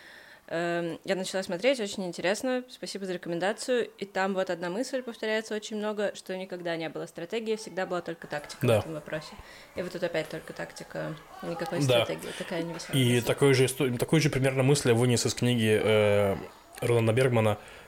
Эм, 0.49 0.97
Я 1.03 1.15
начала 1.15 1.43
смотреть, 1.43 1.79
очень 1.81 2.05
интересно, 2.05 2.63
спасибо 2.69 3.05
за 3.05 3.13
рекомендацию. 3.13 3.89
И 3.97 4.05
там 4.05 4.33
вот 4.33 4.49
одна 4.49 4.69
мысль 4.69 5.01
повторяется 5.01 5.53
очень 5.55 5.77
много, 5.77 6.13
что 6.15 6.37
никогда 6.37 6.77
не 6.77 6.87
было 6.87 7.05
стратегии, 7.05 7.57
всегда 7.57 7.85
была 7.85 8.01
только 8.01 8.27
тактика 8.27 8.65
Да. 8.65 8.77
в 8.77 8.79
этом 8.79 8.93
вопросе. 8.93 9.33
И 9.75 9.81
вот 9.81 9.91
тут 9.91 10.03
опять 10.03 10.29
только 10.29 10.53
тактика, 10.53 11.13
никакой 11.43 11.79
Да. 11.85 12.05
стратегии, 12.05 12.31
такая 12.37 12.63
невеселая. 12.63 13.01
И 13.01 13.21
такой 13.21 13.53
же, 13.53 13.67
такой 13.97 14.21
же 14.21 14.29
примерно 14.29 14.63
мысль 14.63 14.89
я 14.89 14.95
вынес 14.95 15.25
из 15.25 15.33
книги 15.33 15.79
э, 15.83 16.37
Роланда 16.79 17.11
Бергмана 17.11 17.57
э, 17.59 17.86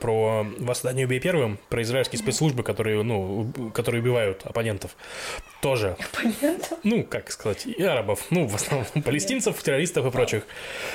про 0.00 0.46
восстание 0.58 1.06
убей 1.06 1.20
первым, 1.20 1.58
про 1.68 1.82
израильские 1.82 2.18
спецслужбы, 2.18 2.62
которые, 2.62 3.02
ну, 3.02 3.50
которые 3.74 4.02
убивают 4.02 4.42
оппонентов. 4.44 4.96
Тоже. 5.62 5.96
Ну, 6.84 7.02
как 7.04 7.30
сказать, 7.32 7.66
и 7.66 7.82
арабов, 7.82 8.26
ну, 8.30 8.46
в 8.46 8.54
основном 8.54 8.86
палестинцев, 9.02 9.60
террористов 9.62 10.06
и 10.06 10.10
прочих. 10.10 10.44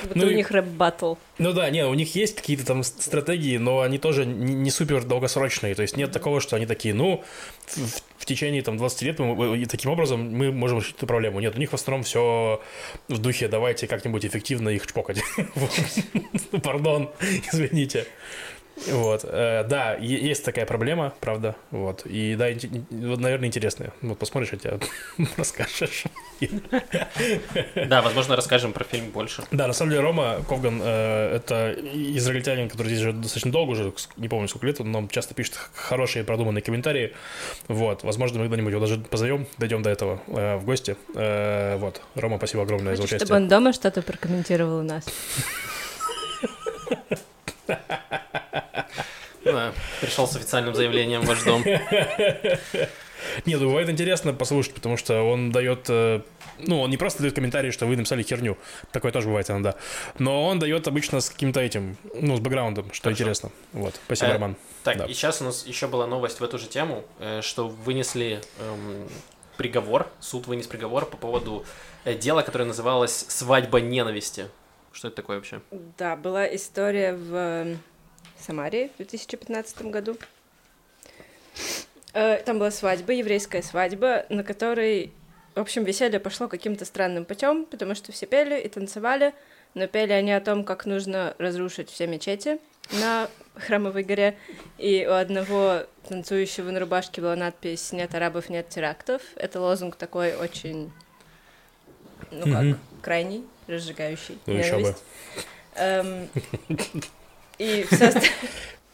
Вот 0.04 0.16
ну 0.16 0.26
у 0.26 0.30
и- 0.30 0.34
них 0.34 0.50
рэп-баттл. 0.50 1.14
Ну 1.38 1.52
да, 1.52 1.68
не, 1.70 1.84
у 1.84 1.94
них 1.94 2.14
есть 2.14 2.36
какие-то 2.36 2.64
там 2.64 2.82
стратегии, 2.82 3.58
но 3.58 3.80
они 3.80 3.98
тоже 3.98 4.24
не, 4.24 4.54
не 4.54 4.70
супер 4.70 5.04
долгосрочные. 5.04 5.74
То 5.74 5.82
есть 5.82 5.96
нет 5.96 6.12
такого, 6.12 6.40
что 6.40 6.56
они 6.56 6.66
такие, 6.66 6.94
ну, 6.94 7.22
в, 7.66 8.00
в- 8.18 8.24
течение 8.24 8.62
там 8.62 8.78
20 8.78 9.02
лет 9.02 9.18
мы, 9.18 9.58
и 9.58 9.66
таким 9.66 9.90
образом 9.90 10.30
мы 10.32 10.52
можем 10.52 10.78
решить 10.78 10.94
эту 10.96 11.06
проблему. 11.06 11.40
Нет, 11.40 11.56
у 11.56 11.58
них 11.58 11.70
в 11.70 11.74
основном 11.74 12.04
все 12.04 12.62
в 13.08 13.18
духе 13.18 13.48
давайте 13.48 13.86
как-нибудь 13.88 14.24
эффективно 14.24 14.68
их 14.70 14.86
чпокать. 14.86 15.20
Пардон, 16.62 17.10
извините. 17.52 18.06
Вот, 18.88 19.24
э, 19.24 19.64
да, 19.68 19.94
есть 19.94 20.44
такая 20.44 20.66
проблема, 20.66 21.14
правда, 21.20 21.54
вот, 21.70 22.04
и 22.06 22.34
да, 22.34 22.48
вот, 22.90 23.20
наверное, 23.20 23.48
интересная. 23.48 23.92
Вот 24.00 24.18
посмотришь, 24.18 24.52
а 24.52 24.56
тебе 24.56 24.80
расскажешь. 25.36 26.04
Да, 27.74 28.02
возможно, 28.02 28.34
расскажем 28.34 28.72
про 28.72 28.84
фильм 28.84 29.10
больше. 29.10 29.44
Да, 29.50 29.66
на 29.66 29.72
самом 29.72 29.92
деле 29.92 30.02
Рома 30.02 30.42
Ковган 30.48 30.80
э, 30.82 31.36
это 31.36 31.76
израильтянин, 31.92 32.68
который 32.68 32.88
здесь 32.88 33.00
живет 33.00 33.20
достаточно 33.20 33.52
долго 33.52 33.72
уже, 33.72 33.92
не 34.16 34.28
помню 34.28 34.48
сколько 34.48 34.66
лет, 34.66 34.78
но 34.80 34.98
он 34.98 35.08
часто 35.08 35.34
пишет 35.34 35.54
хорошие 35.74 36.24
продуманные 36.24 36.62
комментарии. 36.62 37.12
Вот, 37.68 38.02
возможно, 38.02 38.38
мы 38.38 38.46
когда-нибудь 38.46 38.72
его 38.72 38.80
даже 38.80 38.98
позовем, 38.98 39.46
дойдем 39.58 39.82
до 39.82 39.90
этого 39.90 40.22
э, 40.26 40.56
в 40.56 40.64
гости. 40.64 40.96
Э, 41.14 41.76
вот, 41.76 42.00
Рома, 42.14 42.38
спасибо 42.38 42.62
огромное 42.62 42.96
за 42.96 43.02
Хочешь, 43.02 43.16
участие. 43.16 43.26
чтобы 43.26 43.42
он 43.42 43.48
дома 43.48 43.72
что-то 43.72 44.02
прокомментировал 44.02 44.78
у 44.78 44.82
нас? 44.82 45.04
Да, 49.44 49.72
пришел 50.00 50.26
с 50.28 50.36
официальным 50.36 50.74
заявлением 50.74 51.22
в 51.22 51.26
ваш 51.26 51.42
дом. 51.42 51.64
Нет, 53.46 53.60
ну, 53.60 53.68
бывает 53.68 53.88
интересно 53.88 54.32
послушать, 54.32 54.74
потому 54.74 54.96
что 54.96 55.22
он 55.22 55.52
дает... 55.52 55.86
э, 55.88 56.20
ну, 56.58 56.80
он 56.80 56.90
не 56.90 56.96
просто 56.96 57.22
дает 57.22 57.34
комментарии, 57.34 57.70
что 57.70 57.86
вы 57.86 57.96
написали 57.96 58.22
херню. 58.22 58.58
Такое 58.90 59.10
тоже 59.12 59.28
бывает 59.28 59.48
иногда. 59.50 59.74
Но 60.18 60.44
он 60.46 60.58
дает 60.58 60.86
обычно 60.88 61.20
с 61.20 61.30
каким-то 61.30 61.60
этим, 61.60 61.96
ну, 62.14 62.36
с 62.36 62.40
бэкграундом, 62.40 62.92
что 62.92 63.04
Хорошо. 63.04 63.22
интересно. 63.22 63.50
Вот, 63.72 63.94
спасибо, 64.06 64.30
Э, 64.30 64.32
Роман. 64.34 64.56
Так, 64.84 64.98
Да. 64.98 65.04
и 65.06 65.12
сейчас 65.14 65.40
у 65.40 65.44
нас 65.44 65.66
еще 65.66 65.86
была 65.86 66.06
новость 66.06 66.40
в 66.40 66.44
эту 66.44 66.58
же 66.58 66.66
тему, 66.66 67.04
э, 67.20 67.40
что 67.42 67.68
вынесли 67.68 68.40
эм, 68.60 69.08
приговор, 69.56 70.08
суд 70.20 70.46
вынес 70.46 70.66
приговор 70.66 71.06
по 71.06 71.16
поводу 71.16 71.64
э, 72.04 72.14
дела, 72.14 72.42
которое 72.42 72.64
называлось 72.64 73.24
«Свадьба 73.28 73.80
ненависти». 73.80 74.48
Что 74.92 75.08
это 75.08 75.16
такое 75.16 75.36
вообще? 75.36 75.60
Да, 75.98 76.16
была 76.16 76.46
история 76.54 77.14
в 77.14 77.76
Самаре 78.38 78.90
в 78.94 78.96
2015 78.98 79.82
году. 79.86 80.16
Э, 82.12 82.38
Там 82.44 82.58
была 82.58 82.70
свадьба, 82.70 83.12
еврейская 83.12 83.62
свадьба, 83.62 84.26
на 84.28 84.44
которой, 84.44 85.12
в 85.54 85.60
общем, 85.60 85.84
веселье 85.84 86.20
пошло 86.20 86.48
каким-то 86.48 86.84
странным 86.84 87.24
путем, 87.24 87.64
потому 87.64 87.94
что 87.94 88.12
все 88.12 88.26
пели 88.26 88.60
и 88.60 88.68
танцевали, 88.68 89.32
но 89.74 89.86
пели 89.86 90.12
они 90.12 90.32
о 90.32 90.40
том, 90.40 90.64
как 90.64 90.84
нужно 90.86 91.34
разрушить 91.38 91.88
все 91.90 92.06
мечети 92.06 92.58
на 93.00 93.28
Храмовой 93.54 94.02
горе. 94.02 94.36
И 94.78 95.06
у 95.08 95.12
одного 95.12 95.84
танцующего 96.08 96.70
на 96.70 96.80
рубашке 96.80 97.20
была 97.22 97.36
надпись 97.36 97.92
«Нет 97.92 98.14
арабов, 98.14 98.50
нет 98.50 98.68
терактов». 98.68 99.22
Это 99.36 99.60
лозунг 99.60 99.96
такой 99.96 100.34
очень, 100.34 100.92
ну 102.32 102.44
как, 102.52 102.62
Мгм. 102.62 102.78
крайний, 103.02 103.44
разжигающий 103.68 104.38
Ну, 104.46 104.54
еще 104.54 104.72
бы. 104.72 104.78
ненависть. 104.78 105.02
Эм, 105.76 106.28
И 107.58 107.84
все 107.90 108.06
остальное... 108.08 108.30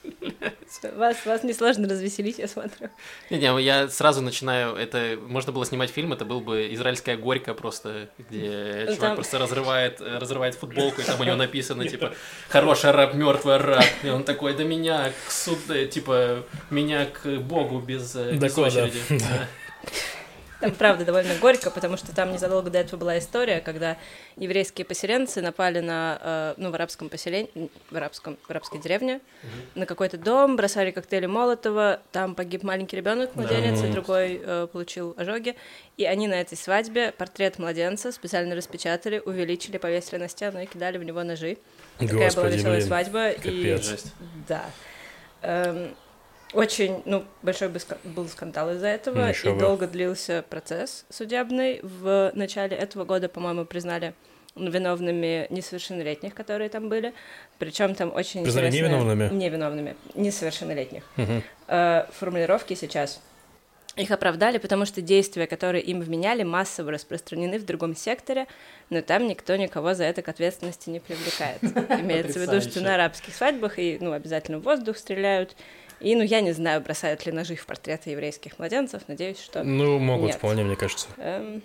Вас, 0.96 1.16
вас 1.27 1.42
несложно 1.44 1.88
развеселить, 1.88 2.38
я 2.38 2.46
смотрю. 2.46 2.88
Не, 3.31 3.38
не, 3.38 3.62
я 3.62 3.88
сразу 3.88 4.20
начинаю, 4.20 4.77
это 4.77 5.18
можно 5.27 5.51
было 5.51 5.64
снимать 5.66 5.90
фильм, 5.90 6.12
это 6.12 6.24
был 6.24 6.40
бы 6.40 6.72
израильская 6.74 7.16
горька 7.16 7.55
просто, 7.55 8.09
где 8.18 8.85
чувак 8.87 8.98
Там- 9.01 9.14
просто 9.16 9.38
разрывает, 9.38 10.01
э, 10.01 10.18
разрывает 10.18 10.55
футболку, 10.55 11.01
и 11.01 11.05
там 11.05 11.20
у 11.20 11.24
него 11.24 11.37
написано, 11.37 11.88
типа, 11.88 12.12
хороший 12.48 12.90
араб, 12.90 13.14
мертвый 13.14 13.57
араб. 13.57 13.85
И 14.03 14.09
он 14.09 14.24
такой, 14.24 14.55
да 14.55 14.62
меня 14.64 15.11
к 15.27 15.31
суд, 15.31 15.59
э, 15.70 15.87
типа, 15.87 16.44
меня 16.70 17.07
к 17.07 17.27
Богу 17.38 17.81
без, 17.81 18.14
э, 18.14 18.33
без 18.35 18.57
очереди. 18.57 19.01
Да. 19.09 19.48
Там, 20.61 20.73
правда, 20.73 21.05
довольно 21.05 21.35
горько, 21.37 21.71
потому 21.71 21.97
что 21.97 22.12
там 22.12 22.33
незадолго 22.33 22.68
до 22.68 22.79
этого 22.79 22.99
была 22.99 23.18
история, 23.18 23.61
когда 23.61 23.97
еврейские 24.37 24.85
поселенцы 24.85 25.40
напали 25.40 25.79
на, 25.79 26.18
э, 26.21 26.55
ну, 26.57 26.71
в 26.73 26.75
арабском 26.75 27.09
поселении, 27.09 27.71
в, 27.90 27.97
арабском, 27.97 28.37
в 28.42 28.51
арабской 28.51 28.81
деревне, 28.81 29.21
на 29.77 29.87
какой-то 29.87 30.18
дом, 30.18 30.57
бросали 30.57 30.90
коктейли 30.90 31.27
Молотова, 31.27 32.01
там 32.11 32.35
погиб 32.35 32.64
маленький 32.64 32.97
ребенок, 32.97 33.37
младенец, 33.37 33.81
и 33.81 33.85
Мгм. 33.85 33.92
другой 33.92 34.40
э, 34.44 34.66
получил 34.73 35.14
ожоги. 35.16 35.55
И 35.97 36.05
они 36.05 36.27
на 36.27 36.40
этой 36.40 36.59
свадьбе 36.59 37.12
портрет 37.12 37.59
младенца 37.61 38.11
специально 38.11 38.57
распечатали, 38.57 39.23
увеличили, 39.25 39.79
повесили 39.79 40.18
на 40.18 40.29
стену 40.29 40.61
и 40.61 40.66
кидали 40.66 40.99
в 40.99 41.05
него 41.05 41.23
ножи. 41.23 41.59
Такая 41.99 42.14
была 42.16 42.25
Господи, 42.25 42.55
веселая 42.57 42.77
блин. 42.79 42.87
свадьба. 42.88 43.31
И 43.31 43.37
капец. 43.38 43.85
Жесть. 43.85 44.12
Да. 44.49 44.64
Эм, 45.42 45.94
Очень, 46.54 47.02
ну, 47.04 47.24
большой 47.42 47.68
был 48.04 48.26
скандал 48.28 48.70
из-за 48.72 48.87
этого, 48.88 49.32
Ну, 49.44 49.52
и 49.54 49.58
долго 49.58 49.87
длился 49.87 50.44
процесс 50.48 51.04
судебный. 51.11 51.80
В 51.82 52.32
начале 52.34 52.76
этого 52.76 53.04
года, 53.04 53.28
по-моему, 53.28 53.64
признали 53.66 54.14
виновными 54.56 55.46
несовершеннолетних, 55.50 56.34
которые 56.34 56.68
там 56.70 56.88
были. 56.88 57.12
Причем 57.58 57.94
там 57.94 58.12
очень 58.14 58.42
Признали 58.44 58.68
интересные- 58.68 58.90
невиновными? 58.98 59.34
Невиновными, 59.34 59.96
несовершеннолетних. 60.14 61.04
Э, 61.68 62.06
формулировки 62.12 62.74
сейчас. 62.74 63.20
Их 63.98 64.12
оправдали, 64.12 64.58
потому 64.58 64.87
что 64.87 65.02
действия, 65.02 65.46
которые 65.46 65.82
им 65.82 66.00
вменяли, 66.00 66.44
массово 66.44 66.92
распространены 66.92 67.58
в 67.58 67.64
другом 67.64 67.96
секторе, 67.96 68.46
но 68.90 69.02
там 69.02 69.26
никто 69.26 69.56
никого 69.56 69.94
за 69.94 70.04
это 70.04 70.22
к 70.22 70.28
ответственности 70.28 70.88
не 70.88 71.00
привлекает. 71.00 71.62
Имеется 72.00 72.38
в 72.38 72.42
виду, 72.42 72.61
что 72.61 72.80
на 72.80 72.94
арабских 72.94 73.34
свадьбах 73.34 73.78
и, 73.78 73.98
ну, 74.00 74.12
обязательно 74.12 74.58
в 74.58 74.62
воздух 74.62 74.96
стреляют. 74.96 75.56
И, 76.00 76.14
ну, 76.14 76.22
я 76.22 76.40
не 76.40 76.52
знаю, 76.52 76.80
бросают 76.80 77.26
ли 77.26 77.32
ножи 77.32 77.56
в 77.56 77.66
портреты 77.66 78.11
еврейских 78.11 78.58
младенцев, 78.61 79.02
надеюсь, 79.08 79.40
что... 79.40 79.64
Ну, 79.64 79.98
могут 79.98 80.28
Нет. 80.28 80.37
вполне, 80.37 80.62
мне 80.62 80.76
кажется. 80.76 81.08
Эм, 81.16 81.61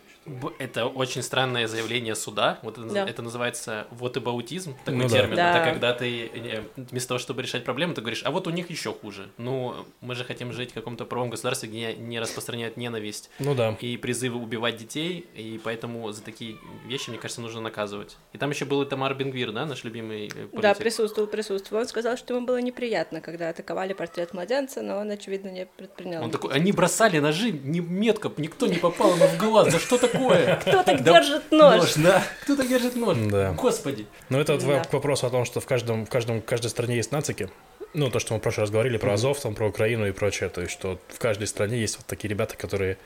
Это 0.60 0.86
очень 0.86 1.22
странное 1.22 1.68
заявление 1.68 2.16
суда. 2.16 2.60
Вот 2.62 2.78
это, 2.78 2.88
Да. 2.88 3.08
это 3.08 3.22
называется 3.22 3.88
вотабаутизм, 3.92 4.76
такой 4.86 5.02
Ну 5.04 5.10
термин. 5.10 5.36
Да. 5.36 5.58
Это 5.62 5.70
когда 5.72 5.94
ты 5.94 6.26
э, 6.34 6.64
вместо 6.76 7.10
того, 7.10 7.20
чтобы 7.20 7.42
решать 7.42 7.64
проблему, 7.64 7.94
ты 7.94 8.02
говоришь, 8.02 8.24
а 8.26 8.32
вот 8.32 8.48
у 8.48 8.50
них 8.50 8.70
еще 8.70 8.94
хуже. 8.94 9.30
Ну, 9.38 9.76
мы 10.02 10.16
же 10.16 10.24
хотим 10.24 10.52
жить 10.54 10.72
в 10.72 10.74
каком-то 10.74 11.06
правом 11.06 11.30
государстве, 11.30 11.70
где 11.70 11.94
не 11.94 12.20
распространяют 12.20 12.78
ненависть 12.78 13.30
Ну 13.40 13.56
да. 13.56 13.76
и 13.80 13.98
призывы 13.98 14.40
убивать 14.40 14.78
детей, 14.78 15.26
и 15.36 15.60
поэтому 15.64 16.12
за 16.12 16.22
такие 16.24 16.58
вещи, 16.88 17.10
мне 17.10 17.20
кажется, 17.20 17.42
нужно 17.42 17.62
наказывать. 17.62 18.18
И 18.34 18.38
там 18.38 18.50
еще 18.50 18.66
был 18.66 18.82
и 18.82 18.86
Тамар 18.86 19.14
Бенгвир, 19.16 19.52
да, 19.52 19.66
наш 19.66 19.84
любимый 19.84 20.28
э, 20.28 20.30
политик. 20.48 20.62
да, 20.62 20.74
присутствовал, 20.74 21.28
присутствовал. 21.28 21.82
Он 21.82 21.88
сказал, 21.88 22.18
что 22.18 22.34
ему 22.36 22.46
было 22.46 22.62
неприятно, 22.62 23.22
когда 23.22 23.50
атаковали 23.50 23.94
портрет 23.94 24.34
младенца, 24.34 24.82
но 24.82 24.98
он, 24.98 25.12
очевидно, 25.12 25.50
не 25.50 25.66
предпринял. 25.66 26.24
Он 26.24 26.32
такой, 26.32 26.54
они 26.54 26.72
бросали 26.72 27.20
ножи, 27.20 27.52
не 27.52 27.80
метко, 27.80 28.32
никто 28.38 28.68
не 28.68 28.78
попал 28.78 29.14
ему 29.16 29.28
в 29.28 29.38
глаз, 29.38 29.72
да 29.72 29.80
что 29.80 29.98
такое? 30.14 30.56
Кто 30.58 30.84
так 30.84 31.04
Да, 31.04 31.14
держит 31.14 31.52
нож? 31.52 31.94
да, 31.96 32.24
кто 32.44 32.56
так 32.56 32.68
держит 32.68 32.96
нож? 32.96 33.18
Да. 33.18 33.52
Господи. 33.52 34.06
Ну, 34.30 34.40
это 34.40 34.56
вот 34.56 34.88
к 34.88 34.94
вопросу 34.94 35.28
о 35.28 35.30
том, 35.30 35.46
что 35.46 35.60
в 35.60 35.66
каждом, 35.66 36.06
в 36.06 36.10
каждом, 36.10 36.42
в 36.42 36.46
каждой 36.46 36.68
стране 36.68 36.96
есть 36.96 37.12
нацики. 37.12 37.50
Ну, 37.94 38.10
то, 38.10 38.20
что 38.20 38.34
мы 38.34 38.40
в 38.40 38.42
прошлый 38.42 38.64
раз 38.64 38.72
говорили 38.72 38.98
про 38.98 39.14
Азов, 39.14 39.40
там, 39.40 39.54
про 39.54 39.68
Украину 39.68 40.08
и 40.08 40.12
прочее. 40.12 40.50
То 40.50 40.62
есть, 40.62 40.74
что 40.74 41.00
в 41.10 41.20
каждой 41.20 41.48
стране 41.48 41.80
есть 41.80 41.98
вот 41.98 42.06
такие 42.08 42.30
ребята, 42.30 42.56
которые 42.58 42.98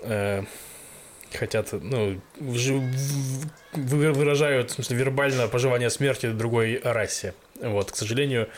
э, 0.00 0.44
хотят, 1.34 1.68
ну, 1.72 2.20
выражают, 3.72 4.70
в 4.70 4.74
смысле, 4.74 4.96
вербально 4.96 5.48
пожелание 5.48 5.90
смерти 5.90 6.26
другой 6.30 6.80
расе. 6.82 7.34
Вот, 7.60 7.92
к 7.92 7.96
сожалению, 7.96 8.48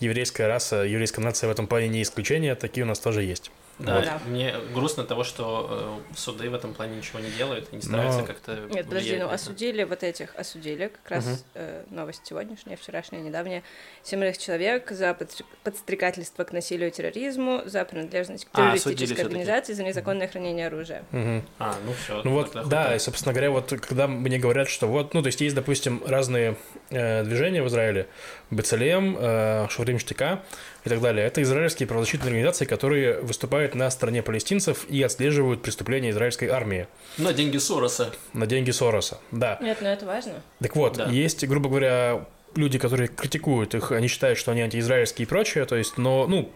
еврейская 0.00 0.46
раса, 0.46 0.76
еврейская 0.76 1.20
нация 1.20 1.48
в 1.48 1.50
этом 1.50 1.66
плане 1.66 1.88
не 1.88 2.02
исключение, 2.02 2.54
такие 2.54 2.84
у 2.84 2.88
нас 2.88 2.98
тоже 2.98 3.22
есть. 3.22 3.50
Да, 3.78 4.00
Да. 4.00 4.20
мне 4.26 4.54
грустно 4.74 5.04
того, 5.04 5.22
что 5.22 6.00
э, 6.10 6.16
суды 6.16 6.48
в 6.48 6.54
этом 6.54 6.72
плане 6.72 6.96
ничего 6.96 7.18
не 7.18 7.30
делают 7.30 7.68
и 7.72 7.76
не 7.76 7.82
стараются 7.82 8.20
Но- 8.20 8.26
как-то 8.26 8.52
Нет, 8.70 8.86
подожди, 8.86 9.16
ну 9.18 9.28
осудили 9.28 9.84
вот 9.84 10.02
этих, 10.02 10.34
осудили, 10.34 10.86
как 10.88 11.10
раз 11.10 11.26
Мгм. 11.26 11.36
э, 11.54 11.84
новость 11.90 12.22
сегодняшняя, 12.24 12.76
вчерашняя, 12.76 13.20
недавняя, 13.20 13.62
семерых 14.02 14.38
человек 14.38 14.90
за 14.90 15.10
подстр- 15.10 15.44
подстрекательство 15.62 16.44
к 16.44 16.52
насилию 16.52 16.88
и 16.88 16.90
терроризму, 16.92 17.62
за 17.66 17.84
принадлежность 17.84 18.46
к 18.46 18.48
А, 18.52 18.56
террористической 18.56 19.06
всё-таки. 19.16 19.22
организации, 19.22 19.72
за 19.74 19.82
незаконное 19.84 20.28
хранение 20.28 20.68
оружия. 20.68 21.04
Мгм. 21.12 21.44
А, 21.58 21.74
ну 21.84 21.92
все. 21.92 22.22
Ну 22.24 22.30
вот, 22.32 22.56
да, 22.68 22.96
и, 22.96 22.98
собственно 22.98 23.34
говоря, 23.34 23.50
вот 23.50 23.68
когда 23.86 24.06
мне 24.08 24.38
говорят, 24.38 24.68
что 24.70 24.86
вот, 24.86 25.12
ну, 25.12 25.20
то 25.22 25.26
есть 25.26 25.40
есть, 25.42 25.54
допустим, 25.54 26.02
разные 26.06 26.56
э, 26.90 27.24
движения 27.24 27.62
в 27.62 27.66
Израиле, 27.68 28.06
БЦЛМ, 28.50 29.16
э, 29.18 29.66
Шаврим 29.68 29.98
Штыка 29.98 30.42
и 30.86 30.88
так 30.88 31.00
далее. 31.00 31.26
Это 31.26 31.42
израильские 31.42 31.88
правозащитные 31.88 32.28
организации, 32.28 32.64
которые 32.64 33.20
выступают 33.20 33.74
на 33.74 33.90
стороне 33.90 34.22
палестинцев 34.22 34.86
и 34.88 35.02
отслеживают 35.02 35.60
преступления 35.62 36.10
израильской 36.10 36.48
армии 36.48 36.86
На 37.18 37.32
деньги 37.32 37.58
Сороса. 37.58 38.12
на 38.32 38.46
деньги 38.46 38.70
Сороса. 38.70 39.18
Да. 39.32 39.58
Нет, 39.60 39.78
ну 39.80 39.88
это 39.88 40.06
важно. 40.06 40.34
Так 40.62 40.76
вот, 40.76 40.96
Да. 40.96 41.06
есть, 41.10 41.44
грубо 41.46 41.68
говоря, 41.68 42.26
люди, 42.54 42.78
которые 42.78 43.08
критикуют 43.08 43.74
их, 43.74 43.90
они 43.90 44.06
считают, 44.06 44.38
что 44.38 44.52
они 44.52 44.62
антиизраильские 44.62 45.26
и 45.26 45.28
прочее, 45.28 45.64
то 45.66 45.76
есть, 45.76 45.98
но, 45.98 46.26
ну, 46.28 46.52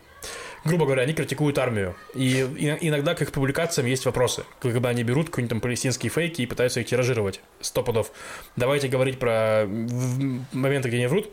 грубо 0.64 0.84
говоря, 0.86 1.02
они 1.02 1.12
критикуют 1.12 1.58
армию. 1.58 1.94
И 2.14 2.40
иногда 2.80 3.14
к 3.14 3.22
их 3.22 3.32
публикациям 3.32 3.86
есть 3.86 4.04
вопросы. 4.06 4.44
Когда 4.60 4.90
они 4.90 5.02
берут 5.02 5.30
какие-нибудь 5.30 5.50
там 5.50 5.60
палестинские 5.60 6.10
фейки 6.10 6.42
и 6.42 6.46
пытаются 6.46 6.80
их 6.80 6.86
тиражировать. 6.86 7.40
Сто 7.60 7.82
пудов. 7.82 8.10
Давайте 8.56 8.88
говорить 8.88 9.18
про 9.18 9.64
в- 9.66 10.44
моменты, 10.52 10.88
где 10.88 10.98
они 10.98 11.06
врут, 11.06 11.30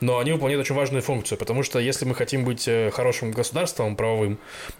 но 0.00 0.18
они 0.18 0.32
выполняют 0.32 0.62
очень 0.64 0.74
важную 0.74 1.02
функцию, 1.02 1.38
потому 1.38 1.62
что 1.62 1.78
если 1.78 2.04
мы 2.04 2.14
хотим 2.14 2.44
быть 2.44 2.66
э, 2.68 2.90
хорошим 2.90 3.32
государством 3.32 3.96
правовым, 3.96 4.38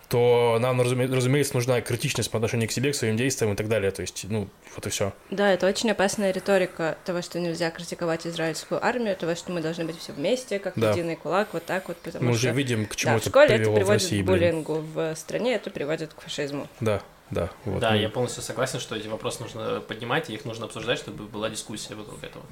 то 0.08 0.58
нам, 0.60 0.80
разуме- 0.80 1.12
разумеется, 1.14 1.54
нужна 1.54 1.80
критичность 1.80 2.30
по 2.30 2.38
отношению 2.38 2.68
к 2.68 2.72
себе, 2.72 2.92
к 2.92 2.94
своим 2.96 3.16
действиям 3.16 3.52
и 3.52 3.56
так 3.56 3.68
далее. 3.68 3.90
То 3.90 4.02
есть, 4.02 4.24
ну, 4.28 4.48
вот 4.74 4.86
и 4.86 4.90
все. 4.90 5.12
Да, 5.30 5.52
это 5.52 5.66
очень 5.66 5.90
опасная 5.90 6.32
риторика 6.32 6.96
того, 7.04 7.22
что 7.22 7.38
нельзя 7.38 7.70
критиковать 7.70 8.26
израильскую 8.26 8.84
армию, 8.84 9.16
того, 9.16 9.34
что 9.34 9.52
мы 9.52 9.60
должны 9.60 9.84
быть 9.84 9.98
все 9.98 10.12
вместе, 10.12 10.58
как 10.58 10.74
Да. 10.76 10.90
единый 10.90 11.16
кулак, 11.16 11.48
вот 11.52 11.64
так 11.64 11.88
вот, 11.88 11.96
потому 11.98 12.24
Мы 12.26 12.32
что... 12.36 12.48
уже 12.48 12.56
видим, 12.56 12.86
к 12.86 12.96
чему 12.96 13.12
да, 13.12 13.18
в 13.18 13.20
это 13.20 13.28
школе 13.30 13.54
это 13.54 13.70
привело 13.70 13.84
в 13.86 13.89
приводит 13.90 14.02
России, 14.02 14.22
к 14.22 14.26
блин. 14.26 14.38
буллингу, 14.38 14.84
в 14.94 15.14
стране 15.16 15.54
это 15.54 15.70
приводит 15.70 16.14
к 16.14 16.20
фашизму. 16.20 16.68
Да, 16.80 17.02
да. 17.30 17.50
Вот. 17.64 17.80
Да, 17.80 17.90
Ну, 17.90 17.96
я 17.96 18.08
полностью 18.08 18.42
согласен, 18.42 18.80
что 18.80 18.96
эти 18.96 19.06
вопросы 19.06 19.42
нужно 19.42 19.80
поднимать, 19.80 20.30
и 20.30 20.34
их 20.34 20.44
нужно 20.44 20.66
обсуждать, 20.66 20.98
чтобы 20.98 21.24
была 21.24 21.48
дискуссия 21.50 21.94
вокруг 21.94 22.22
этого. 22.24 22.44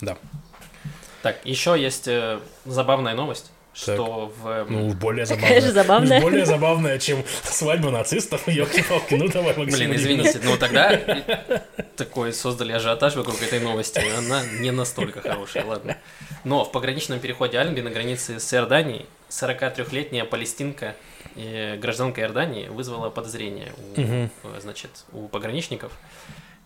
Да. 0.00 0.16
Так, 1.22 1.44
еще 1.44 1.76
есть 1.78 2.08
э, 2.08 2.40
забавная 2.64 3.14
новость, 3.14 3.50
что 3.74 4.32
в... 4.42 4.66
Ну, 4.68 4.94
более 4.94 5.26
Такая 5.26 5.60
же 5.60 5.70
забавная. 5.70 6.08
забавная. 6.08 6.20
Более 6.20 6.46
забавная, 6.46 6.98
чем 6.98 7.24
свадьба 7.44 7.90
нацистов. 7.90 8.48
Ёлки-палки, 8.48 9.14
ну 9.14 9.28
давай, 9.28 9.54
Максим. 9.56 9.78
Блин, 9.78 9.94
извините, 9.94 10.40
но 10.42 10.56
тогда 10.56 10.98
такой 11.96 12.32
создали 12.32 12.72
ажиотаж 12.72 13.16
вокруг 13.16 13.40
этой 13.42 13.60
новости. 13.60 14.00
Она 14.16 14.42
не 14.60 14.70
настолько 14.70 15.20
хорошая, 15.20 15.64
ладно. 15.66 15.96
Но 16.44 16.64
в 16.64 16.72
пограничном 16.72 17.20
переходе 17.20 17.58
Альби 17.58 17.80
на 17.80 17.90
границе 17.90 18.40
с 18.40 18.54
Иорданией 18.54 19.06
43-летняя 19.30 20.24
палестинка, 20.24 20.94
э, 21.36 21.76
гражданка 21.78 22.20
Иордании, 22.20 22.68
вызвала 22.68 23.10
подозрение 23.10 23.72
у, 23.96 24.00
э, 24.00 24.28
значит, 24.60 24.90
у 25.12 25.28
пограничников. 25.28 25.92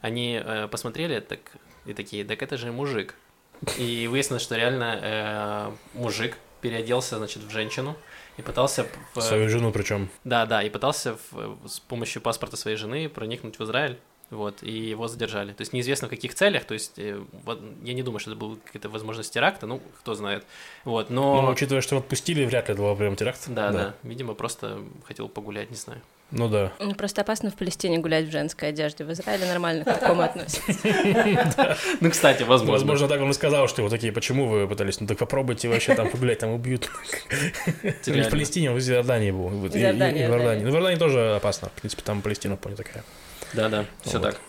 Они 0.00 0.40
э, 0.44 0.68
посмотрели 0.68 1.20
так, 1.20 1.40
и 1.86 1.92
такие, 1.94 2.24
так 2.24 2.42
это 2.42 2.56
же 2.56 2.72
мужик. 2.72 3.14
И 3.78 4.08
выяснилось, 4.10 4.42
что 4.42 4.56
реально 4.56 4.98
э, 5.02 5.70
мужик 5.98 6.36
переоделся, 6.60 7.18
значит, 7.18 7.42
в 7.44 7.50
женщину 7.50 7.96
и 8.36 8.42
пытался... 8.42 8.86
в- 9.14 9.20
Свою 9.20 9.48
жену 9.48 9.70
причем. 9.70 10.08
да, 10.24 10.44
да, 10.46 10.62
и 10.62 10.70
пытался 10.70 11.16
в- 11.30 11.68
с 11.68 11.78
помощью 11.80 12.20
паспорта 12.22 12.56
своей 12.56 12.76
жены 12.76 13.08
проникнуть 13.08 13.58
в 13.58 13.64
Израиль. 13.64 13.98
Вот, 14.30 14.62
и 14.62 14.72
его 14.72 15.06
задержали. 15.06 15.52
То 15.52 15.60
есть 15.60 15.72
неизвестно 15.72 16.08
в 16.08 16.10
каких 16.10 16.34
целях, 16.34 16.64
то 16.64 16.74
есть 16.74 16.98
э, 16.98 17.22
вот, 17.44 17.60
я 17.82 17.92
не 17.94 18.02
думаю, 18.02 18.18
что 18.18 18.30
это 18.30 18.40
был 18.40 18.58
какая-то 18.64 18.88
возможность 18.88 19.32
теракта, 19.32 19.66
ну, 19.66 19.80
кто 20.00 20.14
знает. 20.14 20.44
Вот, 20.84 21.10
но... 21.10 21.42
Но 21.42 21.50
учитывая, 21.50 21.82
что 21.82 21.96
его 21.96 22.02
отпустили, 22.02 22.44
вряд 22.44 22.68
ли 22.68 22.74
это 22.74 22.82
был 22.82 22.96
прям 22.96 23.16
теракт. 23.16 23.40
да, 23.48 23.70
да, 23.70 23.94
видимо, 24.02 24.34
просто 24.34 24.80
хотел 25.06 25.28
погулять, 25.28 25.70
не 25.70 25.76
знаю. 25.76 26.00
Ну 26.30 26.48
да. 26.48 26.72
Ну, 26.80 26.94
Просто 26.94 27.20
опасно 27.20 27.50
в 27.50 27.54
Палестине 27.54 27.98
гулять 27.98 28.26
в 28.26 28.32
женской 28.32 28.70
одежде. 28.70 29.04
В 29.04 29.12
Израиле 29.12 29.46
нормально 29.46 29.84
к 29.84 29.98
такому 30.00 30.22
относятся. 30.22 30.62
Ну, 32.00 32.10
кстати, 32.10 32.42
возможно. 32.42 32.72
Возможно, 32.72 33.08
так 33.08 33.20
он 33.20 33.30
и 33.30 33.32
сказал, 33.34 33.68
что 33.68 33.82
вот 33.82 33.90
такие, 33.90 34.12
почему 34.12 34.48
вы 34.48 34.66
пытались? 34.66 35.00
Ну 35.00 35.06
так 35.06 35.18
попробуйте 35.18 35.68
вообще 35.68 35.94
там 35.94 36.10
погулять, 36.10 36.38
там 36.40 36.50
убьют. 36.50 36.90
Не 38.06 38.22
в. 38.22 38.30
Палестине, 38.30 38.70
он 38.70 38.78
из 38.78 38.90
Иордании 38.90 39.30
был. 39.30 39.48
В 39.48 39.76
Иордании. 39.76 40.26
Ну, 40.26 40.70
в 40.72 40.74
Иордании 40.74 40.98
тоже 40.98 41.36
опасно. 41.36 41.68
В 41.68 41.80
принципе, 41.80 42.02
там 42.02 42.20
Палестина 42.20 42.56
вполне 42.56 42.76
такая. 42.76 43.04
Да, 43.54 43.68
да, 43.68 43.84
все 44.02 44.18
Вот. 44.18 44.30
так. 44.32 44.40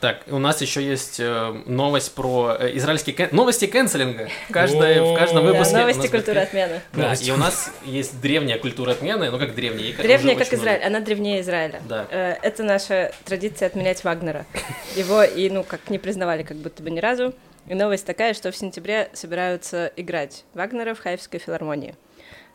Так, 0.00 0.22
у 0.28 0.38
нас 0.38 0.60
еще 0.60 0.80
есть 0.80 1.18
э, 1.18 1.62
новость 1.66 2.14
про 2.14 2.56
э, 2.56 2.76
израильский 2.76 3.10
кэн- 3.10 3.34
новости 3.34 3.66
канцелинга. 3.66 4.28
В, 4.48 4.52
каждой, 4.52 5.00
в 5.00 5.18
каждом 5.18 5.44
Да, 5.44 5.50
выпуске. 5.52 5.74
у 5.74 5.78
новости 5.78 6.06
культуры 6.06 6.34
будет- 6.34 6.48
отмены. 6.48 6.80
Да, 6.92 7.02
Новости. 7.02 7.28
и 7.28 7.32
у 7.32 7.36
нас 7.36 7.72
есть 7.84 8.20
древняя 8.20 8.58
культура 8.60 8.92
отмены, 8.92 9.28
ну 9.32 9.40
как 9.40 9.56
древняя. 9.56 9.96
Древняя, 9.96 10.36
как 10.36 10.52
Израиль. 10.52 10.84
Она 10.84 11.00
древнее 11.00 11.40
Израиля. 11.40 11.82
Да. 11.88 12.06
Э, 12.12 12.36
Это 12.42 12.62
наша 12.62 13.10
традиция 13.24 13.66
отменять 13.66 14.04
Вагнера. 14.04 14.46
Его 14.94 15.24
и, 15.24 15.50
ну, 15.50 15.64
как 15.64 15.90
не 15.90 15.98
признавали 15.98 16.44
как 16.44 16.58
будто 16.58 16.80
бы 16.80 16.90
ни 16.92 17.00
разу. 17.00 17.34
И 17.66 17.74
новость 17.74 18.06
такая, 18.06 18.34
что 18.34 18.52
в 18.52 18.56
сентябре 18.56 19.10
собираются 19.14 19.92
играть 19.96 20.44
Вагнера 20.54 20.94
в 20.94 21.00
Хайфской 21.00 21.40
филармонии. 21.40 21.96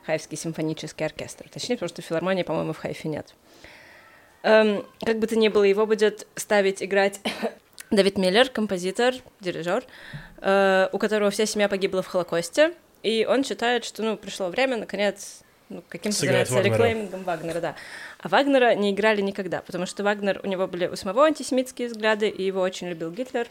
Хайфский 0.06 0.38
симфонический 0.38 1.06
оркестр. 1.06 1.46
Точнее, 1.52 1.76
потому 1.76 1.90
что 1.90 2.02
филармонии, 2.02 2.44
по-моему, 2.44 2.72
в 2.72 2.78
Хайфе 2.78 3.10
нет. 3.10 3.34
Эм, 4.44 4.86
как 5.06 5.20
бы 5.20 5.28
то 5.28 5.38
ни 5.38 5.48
было, 5.48 5.64
его 5.64 5.86
будет 5.86 6.28
ставить 6.36 6.84
играть 6.84 7.22
Давид 7.92 8.18
Миллер, 8.18 8.50
композитор, 8.50 9.16
дирижер, 9.40 9.84
э, 10.42 10.90
у 10.92 10.98
которого 10.98 11.32
вся 11.32 11.46
семья 11.46 11.70
погибла 11.70 12.02
в 12.02 12.08
Холокосте. 12.08 12.74
И 13.04 13.26
он 13.26 13.44
считает, 13.44 13.86
что 13.86 14.04
ну, 14.04 14.18
пришло 14.18 14.50
время, 14.50 14.78
наконец, 14.78 15.42
ну, 15.70 15.82
каким-то 15.88 16.18
заняться 16.18 16.54
Вагнера. 16.54 16.74
реклеймингом 16.74 17.24
Вагнера, 17.24 17.62
да. 17.62 17.76
А 18.20 18.28
Вагнера 18.28 18.76
не 18.76 18.92
играли 18.92 19.22
никогда, 19.22 19.62
потому 19.62 19.86
что 19.86 20.04
Вагнер, 20.04 20.42
у 20.44 20.48
него 20.48 20.68
были 20.68 20.88
у 20.88 20.96
самого 20.96 21.24
антисемитские 21.24 21.88
взгляды, 21.88 22.28
и 22.28 22.44
его 22.44 22.62
очень 22.62 22.90
любил 22.90 23.12
Гитлер. 23.12 23.48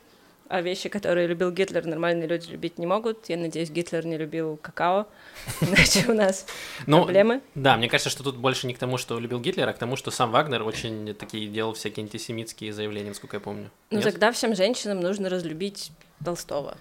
А 0.52 0.60
вещи, 0.60 0.90
которые 0.90 1.26
любил 1.26 1.50
Гитлер, 1.50 1.86
нормальные 1.86 2.28
люди 2.28 2.50
любить 2.50 2.78
не 2.78 2.84
могут. 2.84 3.30
Я 3.30 3.38
надеюсь, 3.38 3.70
Гитлер 3.70 4.04
не 4.04 4.18
любил 4.18 4.58
какао, 4.58 5.06
иначе 5.62 6.04
у 6.08 6.12
нас 6.12 6.44
Ну, 6.86 7.04
проблемы. 7.04 7.40
Да, 7.54 7.78
мне 7.78 7.88
кажется, 7.88 8.10
что 8.10 8.22
тут 8.22 8.36
больше 8.36 8.66
не 8.66 8.74
к 8.74 8.78
тому, 8.78 8.98
что 8.98 9.18
любил 9.18 9.40
Гитлер, 9.40 9.66
а 9.66 9.72
к 9.72 9.78
тому, 9.78 9.96
что 9.96 10.10
сам 10.10 10.30
Вагнер 10.30 10.62
очень 10.62 11.14
такие 11.14 11.48
делал 11.48 11.72
всякие 11.72 12.04
антисемитские 12.04 12.74
заявления, 12.74 13.08
насколько 13.08 13.36
я 13.36 13.40
помню. 13.40 13.70
Ну 13.90 14.02
тогда 14.02 14.30
всем 14.30 14.54
женщинам 14.54 15.00
нужно 15.00 15.30
разлюбить 15.30 15.90
Толстого. 16.22 16.76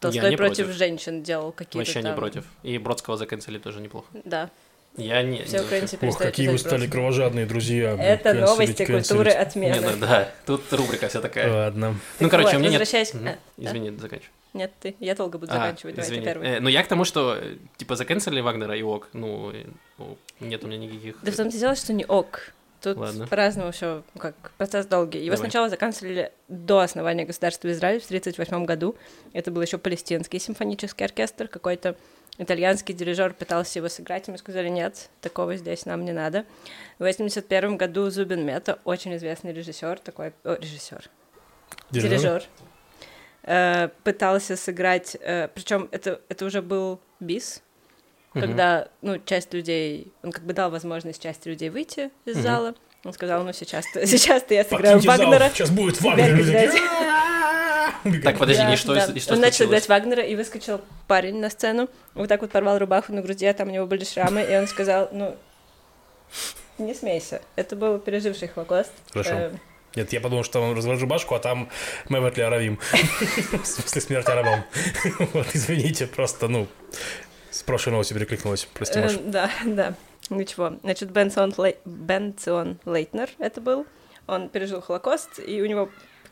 Толстой 0.00 0.34
против, 0.34 0.68
женщин 0.68 1.22
делал 1.22 1.52
какие-то 1.52 1.78
Вообще 1.78 2.02
не 2.02 2.14
против. 2.14 2.46
И 2.62 2.78
Бродского 2.78 3.18
заканцелили 3.18 3.58
тоже 3.58 3.82
неплохо. 3.82 4.06
Да, 4.24 4.48
Я 4.98 5.22
не... 5.22 5.44
все 5.44 5.62
украинцы 5.62 5.96
Ох, 6.02 6.18
какие 6.18 6.48
вы 6.48 6.58
стали 6.58 6.80
просто. 6.80 6.92
кровожадные 6.92 7.46
друзья. 7.46 7.92
Это 7.98 8.34
канцелить, 8.34 8.46
новости 8.46 8.84
культуры 8.84 9.30
канцелить. 9.30 9.34
отмены. 9.36 9.74
Не, 9.74 9.80
ну 9.80 9.96
да, 10.00 10.30
тут 10.44 10.72
рубрика 10.72 11.08
вся 11.08 11.20
такая. 11.20 11.50
Ладно. 11.50 11.94
Ну, 12.18 12.28
короче, 12.28 12.48
вот, 12.48 12.56
у 12.56 12.58
меня 12.58 12.70
нет... 12.70 12.80
возвращаясь- 12.80 13.14
Мгм. 13.14 13.28
а, 13.28 13.38
да? 13.56 13.70
Извини, 13.70 13.90
заканчивай. 13.90 14.32
Нет, 14.54 14.72
ты. 14.80 14.96
Я 14.98 15.14
долго 15.14 15.38
буду 15.38 15.52
А, 15.52 15.54
заканчивать. 15.54 15.94
Давай, 15.94 16.08
ты 16.08 16.14
извини. 16.14 16.26
первый. 16.26 16.48
Э, 16.48 16.60
ну, 16.60 16.68
я 16.68 16.82
к 16.82 16.88
тому, 16.88 17.04
что, 17.04 17.36
э, 17.40 17.56
типа, 17.76 17.94
заканцелили 17.96 18.40
Вагнера 18.40 18.76
и 18.76 18.82
ок. 18.82 19.08
Ну, 19.12 19.52
э, 19.52 19.64
ну, 19.98 20.18
нет 20.40 20.64
у 20.64 20.66
меня 20.66 20.78
никаких... 20.78 21.16
Да 21.22 21.30
в 21.30 21.36
том-то 21.36 21.56
дело, 21.56 21.76
что 21.76 21.92
не 21.92 22.04
ок. 22.04 22.52
Тут 22.80 22.96
Ладно. 22.96 23.26
по-разному 23.26 23.72
все, 23.72 24.02
как 24.18 24.34
процесс 24.56 24.86
долгий. 24.86 25.18
Его 25.18 25.34
Давай. 25.34 25.50
сначала 25.50 25.68
заканчивали 25.68 26.32
до 26.48 26.80
основания 26.80 27.24
государства 27.24 27.70
Израиль 27.72 28.00
в 28.00 28.04
1938 28.04 28.64
году. 28.64 28.96
Это 29.32 29.50
был 29.50 29.62
еще 29.62 29.78
палестинский 29.78 30.38
симфонический 30.38 31.04
оркестр. 31.04 31.48
Какой-то 31.48 31.96
итальянский 32.38 32.94
дирижер 32.94 33.34
пытался 33.34 33.78
его 33.78 33.88
сыграть, 33.88 34.28
ему 34.28 34.38
сказали, 34.38 34.68
нет, 34.68 35.10
такого 35.20 35.56
здесь 35.56 35.84
нам 35.86 36.04
не 36.04 36.12
надо. 36.12 36.44
В 36.98 37.02
1981 37.02 37.76
году 37.76 38.08
Зубин 38.10 38.44
Мета, 38.46 38.78
очень 38.84 39.14
известный 39.16 39.52
режиссер, 39.52 39.98
такой 39.98 40.32
о, 40.44 40.54
режиссер, 40.54 41.10
Дирижер? 41.90 42.10
дирижер, 42.18 42.42
э, 43.42 43.88
пытался 44.04 44.56
сыграть, 44.56 45.16
причем 45.54 45.88
это, 45.90 46.20
это 46.28 46.44
уже 46.44 46.62
был 46.62 47.00
бис, 47.20 47.62
Мгм. 48.34 48.40
когда, 48.46 48.88
ну, 49.02 49.18
часть 49.24 49.52
людей, 49.54 50.12
он 50.22 50.32
как 50.32 50.44
бы 50.44 50.52
дал 50.52 50.70
возможность 50.70 51.22
части 51.22 51.48
людей 51.48 51.70
выйти 51.70 52.10
из 52.24 52.34
Мгм. 52.36 52.42
зала, 52.42 52.74
он 53.04 53.12
сказал, 53.12 53.42
ну, 53.42 53.52
сейчас-то, 53.52 54.06
сейчас-то 54.06 54.54
я 54.54 54.64
сыграю 54.64 54.96
Покиньте 54.98 55.08
зал, 55.16 55.18
Вагнера. 55.30 55.50
Сейчас 55.50 55.70
будет 55.70 56.00
Вагнер. 56.00 56.36
Так, 58.22 58.38
подожди, 58.38 58.62
Да, 58.62 58.72
и 58.72 58.76
что, 58.76 58.94
да. 58.94 59.04
и 59.14 59.20
что 59.20 59.34
Он 59.34 59.40
начал 59.40 59.66
играть 59.66 59.88
Вагнера, 59.88 60.22
и 60.22 60.34
выскочил 60.36 60.80
парень 61.06 61.40
на 61.40 61.50
сцену, 61.50 61.88
вот 62.14 62.28
так 62.28 62.40
вот 62.42 62.50
порвал 62.50 62.78
рубаху 62.78 63.12
на 63.12 63.20
груди, 63.22 63.46
а 63.46 63.54
там 63.54 63.68
у 63.68 63.70
него 63.70 63.86
были 63.86 64.04
шрамы, 64.04 64.42
и 64.42 64.56
он 64.56 64.66
сказал, 64.66 65.08
ну, 65.12 65.36
не 66.78 66.94
смейся, 66.94 67.42
это 67.56 67.74
был 67.76 67.98
переживший 67.98 68.48
Холокост. 68.48 68.92
Хорошо. 69.10 69.30
Э, 69.32 69.50
Нет, 69.96 70.12
я 70.12 70.20
подумал, 70.20 70.44
что 70.44 70.60
он 70.60 70.76
разложил 70.76 71.08
башку, 71.08 71.34
а 71.34 71.38
там 71.40 71.68
Мэвертли 72.08 72.42
Аравим. 72.42 72.78
В 73.62 73.64
смысле 73.66 74.00
смерть 74.00 74.28
арабам. 74.28 74.64
Вот, 75.32 75.46
извините, 75.54 76.06
просто, 76.06 76.48
ну, 76.48 76.68
с 77.50 77.62
прошлой 77.62 77.90
новости 77.92 78.12
перекликнулась. 78.14 78.68
Прости, 78.74 78.98
Э, 78.98 79.02
Маш. 79.04 79.12
Да, 79.24 79.50
да. 79.64 79.94
Ничего. 80.30 80.74
Значит, 80.82 81.10
Бенсон, 81.10 81.54
Лейтнер 81.56 83.30
это 83.38 83.60
был. 83.60 83.86
Он 84.26 84.50
пережил 84.50 84.82
Холокост, 84.82 85.40
и 85.44 85.62
у 85.62 85.66
него 85.66 85.88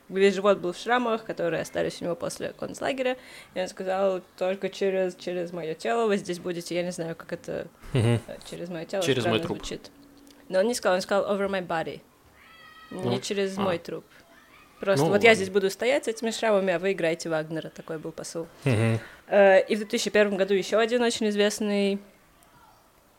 весь 0.09 0.35
живот 0.35 0.59
был 0.59 0.73
в 0.73 0.77
шрамах, 0.77 1.25
которые 1.25 1.63
остались 1.63 2.01
у 2.01 2.05
него 2.05 2.15
после 2.15 2.53
концлагеря. 2.59 3.17
И 3.55 3.61
он 3.61 3.69
сказал, 3.69 4.21
только 4.37 4.69
через, 4.69 5.15
через 5.17 5.53
мое 5.53 5.75
тело 5.75 6.07
вы 6.07 6.17
здесь 6.17 6.39
будете. 6.39 6.75
Я 6.75 6.83
не 6.83 6.93
знаю, 6.93 7.17
как 7.17 7.33
это 7.33 7.67
э, 7.93 8.19
через 8.51 8.69
мое 8.69 8.85
тело 8.85 9.03
Через 9.03 9.25
мой 9.27 9.41
труп. 9.41 9.59
звучит. 9.59 9.91
Но 10.49 10.61
он 10.61 10.67
не 10.67 10.75
сказал, 10.75 10.97
он 10.97 11.01
сказал 11.03 11.25
over 11.35 11.49
my 11.49 11.67
body. 11.67 12.01
Не 12.91 13.03
Ну, 13.03 13.21
через 13.21 13.59
а. 13.59 13.61
мой 13.61 13.79
труп. 13.79 14.05
Просто 14.79 15.07
Ну, 15.07 15.11
вот 15.11 15.23
я 15.23 15.31
ладно. 15.31 15.35
здесь 15.37 15.51
буду 15.51 15.71
стоять 15.71 16.05
с 16.05 16.09
этими 16.09 16.31
шрамами, 16.31 16.75
а 16.75 16.79
вы 16.79 16.93
играете 16.93 17.29
Вагнера. 17.31 17.71
Такой 17.71 17.99
был 17.99 18.13
посыл. 18.13 18.47
Э, 19.29 19.61
И 19.67 19.75
в 19.75 19.79
2001 19.79 20.37
году 20.37 20.55
еще 20.55 20.79
один 20.79 21.03
очень 21.03 21.29
известный 21.31 21.99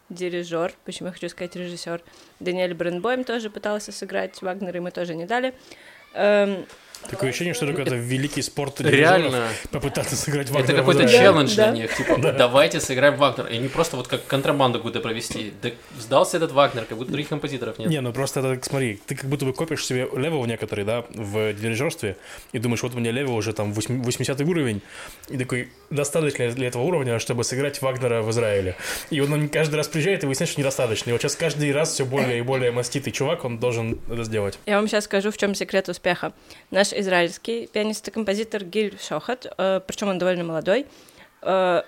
дирижер, 0.10 0.74
почему 0.86 1.08
я 1.08 1.14
хочу 1.14 1.28
сказать 1.30 1.56
режиссер, 1.56 2.02
Даниэль 2.40 2.74
Бренбойм 2.74 3.24
тоже 3.26 3.50
пытался 3.50 3.92
сыграть 3.92 4.42
Вагнера, 4.42 4.78
и 4.78 4.80
мы 4.80 4.92
тоже 4.92 5.16
не 5.16 5.26
дали. 5.26 5.54
Эм, 6.14 6.66
Такое 7.10 7.30
ощущение, 7.30 7.54
что 7.54 7.66
это 7.66 7.96
великий 7.96 8.42
спорт 8.42 8.82
Реально, 8.82 9.48
попытаться 9.72 10.16
сыграть 10.16 10.50
это 10.50 10.56
Вагнера 10.56 10.74
в 10.74 10.78
какой-то 10.80 11.08
челлендж 11.08 11.56
для 11.56 11.72
них. 11.72 11.96
Типа, 11.96 12.18
давайте 12.18 12.80
сыграем 12.82 13.16
Вагнера. 13.16 13.48
И 13.48 13.58
не 13.58 13.70
просто 13.70 13.98
вот 13.98 14.08
как 14.08 14.26
контрабанду 14.26 14.80
какую-то 14.80 15.00
провести. 15.00 15.54
Да 15.62 15.70
сдался 15.98 16.38
этот 16.38 16.52
Вагнер, 16.52 16.86
как 16.86 16.98
будто 16.98 17.12
других 17.12 17.30
композиторов 17.30 17.80
нет. 17.80 17.90
Не, 17.90 18.02
ну 18.02 18.12
просто 18.12 18.42
это, 18.42 18.60
смотри, 18.68 19.00
ты 19.06 19.16
как 19.16 19.30
будто 19.30 19.46
бы 19.46 19.54
копишь 19.54 19.86
себе 19.86 20.08
level 20.16 20.44
некоторые, 20.46 20.86
да, 20.86 21.06
в 21.14 21.54
дирижерстве, 21.54 22.18
и 22.52 22.60
думаешь, 22.60 22.84
вот 22.84 22.94
у 22.94 23.00
меня 23.00 23.12
level 23.12 23.36
уже 23.36 23.54
там 23.54 23.74
80 23.74 24.42
уровень, 24.42 24.82
и 25.30 25.38
такой, 25.38 25.70
достаточно 25.90 26.44
ли 26.44 26.52
для 26.52 26.68
этого 26.68 26.84
уровня, 26.84 27.20
чтобы 27.20 27.44
сыграть 27.44 27.82
Вагнера 27.82 28.22
в 28.22 28.32
Израиле? 28.32 28.76
И 29.10 29.20
он 29.20 29.38
он 29.38 29.50
каждый 29.50 29.76
раз 29.76 29.88
приезжает 29.88 30.24
и 30.24 30.26
выясняет, 30.26 30.50
что 30.50 30.60
недостаточно. 30.60 31.10
И 31.10 31.14
вот 31.14 31.22
сейчас 31.22 31.36
каждый 31.36 31.72
раз 31.72 31.94
все 31.94 32.06
более 32.06 32.40
и 32.40 32.42
более 32.42 32.72
маститый 32.72 33.14
чувак, 33.14 33.46
он 33.46 33.60
должен 33.60 34.00
это 34.10 34.24
сделать. 34.24 34.60
Я 34.66 34.78
вам 34.78 34.88
сейчас 34.88 35.06
скажу, 35.06 35.32
в 35.32 35.38
чем 35.38 35.56
секрет 35.56 35.90
успеха. 35.90 36.34
Наш 36.72 36.87
израильский 36.94 37.68
пианист 37.68 38.08
и 38.08 38.12
композитор 38.12 38.64
Гиль 38.64 38.98
Шохат, 39.00 39.46
причем 39.58 40.10
он 40.10 40.18
довольно 40.18 40.44
молодой, 40.44 40.86
э, 41.42 41.82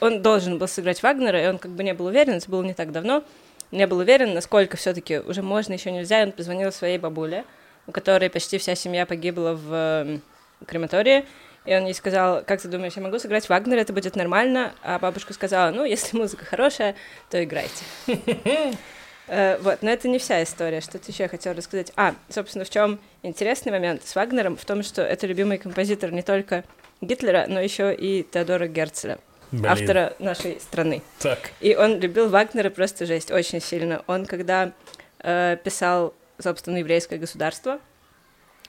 он 0.00 0.22
должен 0.22 0.58
был 0.58 0.68
сыграть 0.68 1.02
Вагнера, 1.02 1.42
и 1.42 1.46
он 1.46 1.58
как 1.58 1.70
бы 1.70 1.82
не 1.82 1.94
был 1.94 2.06
уверен, 2.06 2.34
это 2.34 2.50
было 2.50 2.62
не 2.62 2.74
так 2.74 2.92
давно, 2.92 3.24
не 3.70 3.86
был 3.86 3.98
уверен, 3.98 4.34
насколько 4.34 4.76
все-таки 4.76 5.18
уже 5.18 5.42
можно, 5.42 5.72
еще 5.72 5.90
нельзя. 5.90 6.20
И 6.22 6.26
он 6.26 6.32
позвонил 6.32 6.72
своей 6.72 6.98
бабуле, 6.98 7.44
у 7.86 7.92
которой 7.92 8.30
почти 8.30 8.58
вся 8.58 8.74
семья 8.74 9.06
погибла 9.06 9.52
в 9.54 9.72
э, 9.72 10.18
крематории, 10.66 11.24
и 11.64 11.74
он 11.74 11.86
ей 11.86 11.94
сказал, 11.94 12.42
как 12.44 12.60
ты 12.60 12.68
думаешь, 12.68 12.92
я 12.94 13.02
могу 13.02 13.18
сыграть 13.18 13.48
Вагнера, 13.48 13.80
это 13.80 13.94
будет 13.94 14.16
нормально? 14.16 14.74
А 14.82 14.98
бабушка 14.98 15.32
сказала, 15.32 15.70
ну, 15.70 15.84
если 15.84 16.16
музыка 16.16 16.44
хорошая, 16.44 16.94
то 17.30 17.42
играйте. 17.42 17.84
Э, 19.26 19.58
Вот, 19.60 19.82
но 19.82 19.90
это 19.90 20.08
не 20.08 20.18
вся 20.18 20.42
история. 20.42 20.80
Что-то 20.80 21.10
еще 21.10 21.24
я 21.24 21.28
хотела 21.28 21.54
рассказать. 21.54 21.92
А, 21.96 22.14
собственно, 22.28 22.64
в 22.64 22.70
чем 22.70 22.98
интересный 23.22 23.72
момент 23.72 24.02
с 24.04 24.14
Вагнером? 24.14 24.56
В 24.56 24.64
том, 24.64 24.82
что 24.82 25.02
это 25.02 25.26
любимый 25.26 25.58
композитор 25.58 26.10
не 26.12 26.22
только 26.22 26.64
Гитлера, 27.00 27.46
но 27.48 27.60
еще 27.60 27.94
и 27.94 28.22
Теодора 28.22 28.66
Герцеля, 28.66 29.18
Блин. 29.50 29.66
автора 29.66 30.14
нашей 30.18 30.60
страны. 30.60 31.02
Так. 31.20 31.38
И 31.60 31.74
он 31.74 32.00
любил 32.00 32.28
Вагнера 32.28 32.70
просто 32.70 33.06
жесть, 33.06 33.30
очень 33.30 33.60
сильно. 33.60 34.02
Он, 34.06 34.26
когда 34.26 34.72
э, 35.20 35.56
писал, 35.62 36.14
собственно, 36.38 36.78
еврейское 36.78 37.18
государство, 37.18 37.78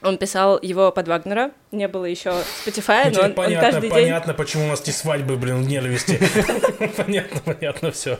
он 0.02 0.18
писал 0.18 0.58
его 0.60 0.92
под 0.92 1.08
Вагнера, 1.08 1.52
не 1.72 1.88
было 1.88 2.04
еще 2.04 2.30
Spotify, 2.30 3.10
но 3.12 3.20
он, 3.20 3.26
он 3.26 3.32
понятно, 3.32 3.70
каждый 3.70 3.90
день... 3.90 3.90
понятно, 3.90 4.34
почему 4.34 4.64
у 4.64 4.68
нас 4.68 4.82
эти 4.82 4.90
свадьбы, 4.90 5.36
блин, 5.36 5.62
в 5.62 5.68
ненависти. 5.68 6.18
Понятно, 6.96 7.40
понятно, 7.44 7.90
все. 7.90 8.18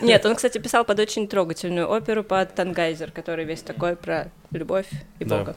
Нет, 0.00 0.26
он, 0.26 0.34
кстати, 0.34 0.58
писал 0.58 0.84
под 0.84 0.98
очень 0.98 1.28
трогательную 1.28 1.88
оперу 1.88 2.24
под 2.24 2.54
Тангайзер, 2.54 3.12
который 3.12 3.44
весь 3.44 3.62
такой 3.62 3.96
про 3.96 4.30
любовь 4.50 4.86
и. 5.20 5.24
Бога. 5.24 5.56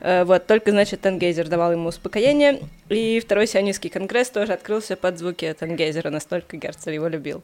Э, 0.00 0.24
Вот, 0.24 0.46
только, 0.46 0.70
значит, 0.70 1.00
Тангейзер 1.00 1.48
давал 1.48 1.72
ему 1.72 1.88
успокоение, 1.88 2.60
и 2.90 3.20
второй 3.20 3.46
сионистский 3.46 3.88
конгресс 3.88 4.28
тоже 4.28 4.52
открылся 4.52 4.96
под 4.96 5.18
звуки 5.18 5.54
Тангейзера, 5.58 6.10
настолько 6.10 6.56
Герцель 6.56 6.94
его 6.94 7.08
любил. 7.08 7.42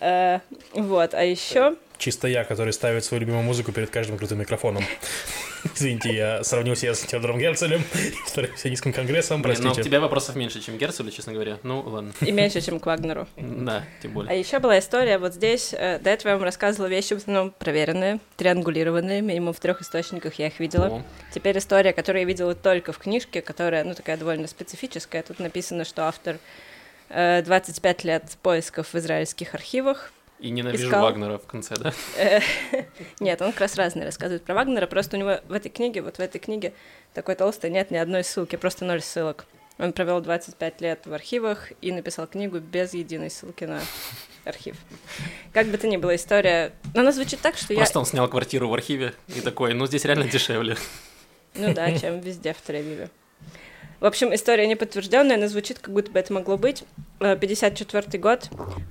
Э, 0.00 0.40
Вот, 0.72 1.14
а 1.14 1.22
еще... 1.22 1.76
Чисто 1.98 2.28
я, 2.28 2.44
который 2.44 2.72
ставит 2.72 3.04
свою 3.04 3.20
любимую 3.20 3.42
музыку 3.44 3.72
перед 3.72 3.90
каждым 3.90 4.16
крутым 4.16 4.38
микрофоном. 4.38 4.82
Извините, 5.74 6.14
я 6.14 6.42
сравнил 6.42 6.74
себя 6.74 6.94
с 6.94 7.00
Теодором 7.00 7.38
Герцелем, 7.38 7.84
вторым 8.26 8.56
сионистским 8.56 8.94
конгрессом, 8.94 9.42
Блин, 9.42 9.56
ну, 9.58 9.60
у 9.60 9.64
простите. 9.74 9.86
тебя 9.90 10.00
вопросов 10.00 10.34
меньше, 10.34 10.62
чем 10.62 10.78
Герцелю, 10.78 11.10
честно 11.10 11.34
говоря. 11.34 11.58
Ну, 11.62 11.80
ладно. 11.82 12.12
И 12.22 12.32
меньше, 12.32 12.62
чем 12.62 12.80
к 12.80 12.86
Вагнеру. 12.86 13.28
Да, 13.36 13.84
тем 14.00 14.12
А 14.12 14.14
более. 14.14 14.38
еще 14.40 14.58
была 14.60 14.78
история 14.78 15.18
вот 15.18 15.34
здесь. 15.34 15.74
э, 15.74 15.98
До 15.98 16.08
этого 16.08 16.30
я 16.30 16.36
вам 16.36 16.44
рассказывала 16.44 16.88
вещи 16.88 17.12
в 17.12 17.18
основном 17.18 17.50
проверенные, 17.50 18.18
триангулированные. 18.38 19.20
Минимум 19.20 19.52
в 19.52 19.60
трех 19.60 19.82
источниках 19.82 20.34
я 20.36 20.46
их 20.46 20.58
видела. 20.58 20.86
О, 20.86 21.02
Теперь 21.34 21.58
история, 21.58 21.92
которую 21.92 22.22
я 22.22 22.26
видела 22.26 22.54
только 22.54 22.92
в 22.94 22.98
книжке, 22.98 23.42
которая, 23.42 23.84
ну, 23.84 23.92
такая 23.94 24.16
довольно 24.16 24.46
специфическая. 24.48 25.22
Тут 25.22 25.38
написано, 25.38 25.84
что 25.84 26.08
автор 26.08 26.38
25 27.10 28.04
лет 28.04 28.24
поисков 28.42 28.92
в 28.92 28.98
израильских 28.98 29.54
архивах. 29.54 30.12
И 30.38 30.50
ненавижу 30.50 30.86
Искал. 30.86 31.02
Вагнера 31.02 31.38
в 31.38 31.46
конце, 31.46 31.74
да? 31.76 31.92
Э, 32.16 32.40
Нет, 33.20 33.42
он 33.42 33.52
как 33.52 33.60
раз 33.60 33.76
разные 33.76 34.06
рассказывает 34.06 34.42
про 34.42 34.54
Вагнера, 34.54 34.86
просто 34.86 35.16
у 35.16 35.20
него 35.20 35.40
в 35.46 35.52
этой 35.52 35.68
книге, 35.68 36.00
вот 36.00 36.16
в 36.16 36.20
этой 36.20 36.38
книге 36.38 36.72
такой 37.12 37.34
толстой 37.34 37.68
нет 37.68 37.90
ни 37.90 37.96
одной 37.96 38.24
ссылки, 38.24 38.56
просто 38.56 38.86
ноль 38.86 39.02
ссылок. 39.02 39.44
Он 39.78 39.92
провел 39.92 40.20
25 40.20 40.80
лет 40.80 41.06
в 41.06 41.12
архивах 41.12 41.72
и 41.80 41.92
написал 41.92 42.26
книгу 42.26 42.58
без 42.58 42.94
единой 42.94 43.30
ссылки 43.30 43.64
на 43.64 43.80
архив. 44.44 44.76
Как 45.52 45.66
бы 45.66 45.78
то 45.78 45.88
ни 45.88 45.96
было, 45.96 46.14
история... 46.16 46.72
Но 46.94 47.00
она 47.00 47.12
звучит 47.12 47.40
так, 47.40 47.56
что 47.56 47.72
я... 47.72 47.78
Просто 47.78 47.98
он 47.98 48.06
снял 48.06 48.28
квартиру 48.28 48.68
в 48.68 48.74
архиве 48.74 49.14
и 49.28 49.40
такой, 49.40 49.74
ну, 49.74 49.86
здесь 49.86 50.04
реально 50.04 50.28
дешевле. 50.28 50.76
Ну 51.54 51.74
да, 51.74 51.96
чем 51.98 52.20
везде 52.20 52.52
в 52.52 52.58
Тель-Авиве. 52.66 53.10
В 54.00 54.06
общем, 54.06 54.34
история 54.34 54.66
не 54.66 54.76
подтвержденная, 54.76 55.36
но 55.36 55.46
звучит, 55.46 55.78
как 55.78 55.92
будто 55.92 56.10
бы 56.10 56.18
это 56.18 56.32
могло 56.32 56.56
быть. 56.56 56.84
Э, 57.20 57.36
54 57.36 58.18
год. 58.18 58.48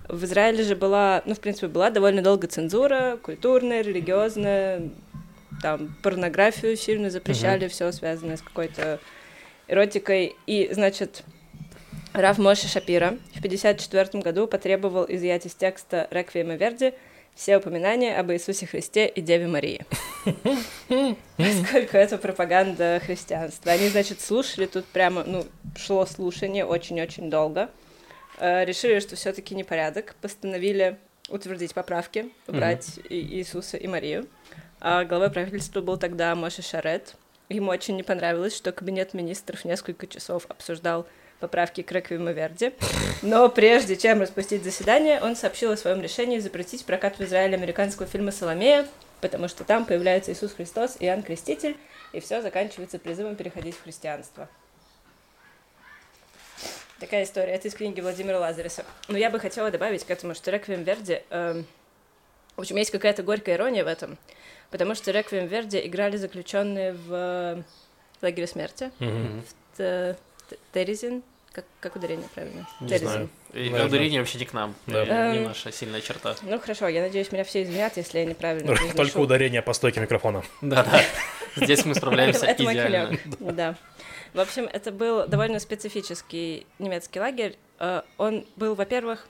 В 0.07 0.23
Израиле 0.23 0.63
же 0.63 0.75
была, 0.75 1.23
ну, 1.25 1.33
в 1.33 1.39
принципе, 1.39 1.67
была 1.67 1.89
довольно 1.89 2.21
долго 2.21 2.45
цензура, 2.45 3.17
культурная, 3.21 3.81
религиозная, 3.81 4.91
там, 5.63 5.95
порнографию 6.03 6.77
сильно 6.77 7.09
запрещали, 7.09 7.67
все 7.67 7.91
связанное 7.91 8.37
с 8.37 8.41
какой-то 8.43 8.99
эротикой. 9.67 10.35
И, 10.45 10.69
значит, 10.71 11.23
Раф 12.13 12.37
Моше 12.37 12.67
Шапира 12.67 13.17
в 13.33 13.39
1954 13.39 14.21
году 14.21 14.45
потребовал 14.47 15.05
изъять 15.09 15.47
из 15.47 15.55
текста 15.55 16.07
«Реквиема 16.11 16.55
Верди» 16.55 16.93
все 17.39 17.55
упоминания 17.55 18.17
об 18.17 18.33
Иисусе 18.33 18.65
Христе 18.67 19.07
и 19.07 19.21
Деве 19.21 19.47
Марии. 19.47 19.85
Поскольку 21.37 21.95
это 21.95 22.17
пропаганда 22.17 23.01
христианства. 23.05 23.71
Они, 23.71 23.87
значит, 23.87 24.19
слушали 24.19 24.65
тут 24.65 24.83
прямо, 24.83 25.23
ну, 25.23 25.45
шло 25.77 26.05
слушание 26.05 26.65
очень-очень 26.65 27.29
долго. 27.29 27.69
Э, 28.39 28.65
решили, 28.65 28.99
что 28.99 29.15
все 29.15 29.31
таки 29.31 29.55
непорядок. 29.55 30.15
Постановили 30.21 30.97
утвердить 31.29 31.73
поправки, 31.73 32.29
убрать 32.45 32.99
Иисуса 33.09 33.77
и 33.77 33.87
Марию. 33.87 34.27
А 34.81 35.05
главой 35.05 35.31
правительства 35.31 35.79
был 35.79 35.95
тогда 35.95 36.35
Моше 36.35 36.61
Шарет. 36.61 37.15
Ему 37.47 37.71
очень 37.71 37.95
не 37.95 38.03
понравилось, 38.03 38.53
что 38.53 38.73
кабинет 38.73 39.13
министров 39.13 39.63
несколько 39.63 40.07
часов 40.07 40.45
обсуждал 40.49 41.07
поправки 41.39 41.81
к 41.81 41.91
Реквиему 41.91 42.31
Верди. 42.31 42.73
Но 43.21 43.49
прежде 43.49 43.95
чем 43.95 44.21
распустить 44.21 44.63
заседание, 44.63 45.21
он 45.21 45.35
сообщил 45.35 45.71
о 45.71 45.77
своем 45.77 46.01
решении 46.01 46.39
запретить 46.39 46.85
прокат 46.85 47.17
в 47.17 47.23
Израиле 47.23 47.55
американского 47.55 48.07
фильма 48.07 48.31
«Соломея», 48.31 48.87
потому 49.21 49.47
что 49.47 49.63
там 49.63 49.85
появляется 49.85 50.31
Иисус 50.31 50.53
Христос 50.53 50.97
и 50.99 51.05
Иоанн 51.05 51.23
Креститель, 51.23 51.77
и 52.13 52.19
все 52.19 52.41
заканчивается 52.41 52.99
призывом 52.99 53.35
переходить 53.35 53.75
в 53.75 53.83
христианство. 53.83 54.47
Такая 56.99 57.23
история. 57.23 57.53
Это 57.53 57.69
из 57.69 57.73
книги 57.73 58.01
Владимира 58.01 58.39
Лазареса. 58.39 58.83
Но 59.07 59.17
я 59.17 59.29
бы 59.29 59.39
хотела 59.39 59.71
добавить 59.71 60.03
к 60.03 60.11
этому, 60.11 60.35
что 60.35 60.51
«Реквием 60.51 60.83
Верди...» 60.83 61.21
э, 61.29 61.63
В 62.57 62.59
общем, 62.59 62.75
есть 62.75 62.91
какая-то 62.91 63.23
горькая 63.23 63.55
ирония 63.55 63.85
в 63.85 63.87
этом, 63.87 64.17
потому 64.69 64.95
что 64.95 65.11
«Реквием 65.11 65.47
Верди» 65.47 65.79
играли 65.85 66.17
заключенные 66.17 66.93
в 66.93 67.63
лагере 68.21 68.47
смерти, 68.47 68.91
mm-hmm. 68.99 69.43
в 69.77 70.17
Терезин. 70.73 71.23
Как, 71.51 71.65
как 71.79 71.95
ударение 71.95 72.27
правильно? 72.33 72.67
Не 72.79 72.87
Терезин. 72.87 73.07
знаю. 73.07 73.29
И 73.53 73.69
ударение 73.69 74.19
вообще 74.19 74.37
не 74.37 74.45
к 74.45 74.53
нам, 74.53 74.75
да. 74.85 75.03
не, 75.03 75.33
не 75.33 75.37
эм, 75.39 75.43
наша 75.45 75.71
сильная 75.71 76.01
черта. 76.01 76.35
Ну 76.43 76.59
хорошо, 76.59 76.87
я 76.87 77.01
надеюсь, 77.01 77.31
меня 77.31 77.43
все 77.43 77.63
извинят, 77.63 77.97
если 77.97 78.19
я 78.19 78.25
неправильно 78.25 78.75
произношу. 78.75 78.95
Только 78.95 79.17
ударение 79.17 79.61
по 79.61 79.73
стойке 79.73 79.99
микрофона. 79.99 80.43
Да-да, 80.61 81.01
здесь 81.55 81.85
мы 81.85 81.95
справляемся 81.95 82.45
идеально. 82.57 83.17
Да. 83.39 83.75
В 84.33 84.39
общем, 84.39 84.69
это 84.71 84.91
был 84.91 85.27
довольно 85.27 85.59
специфический 85.59 86.67
немецкий 86.77 87.19
лагерь. 87.19 87.57
Э, 87.79 88.03
он 88.17 88.45
был, 88.57 88.75
во-первых, 88.75 89.27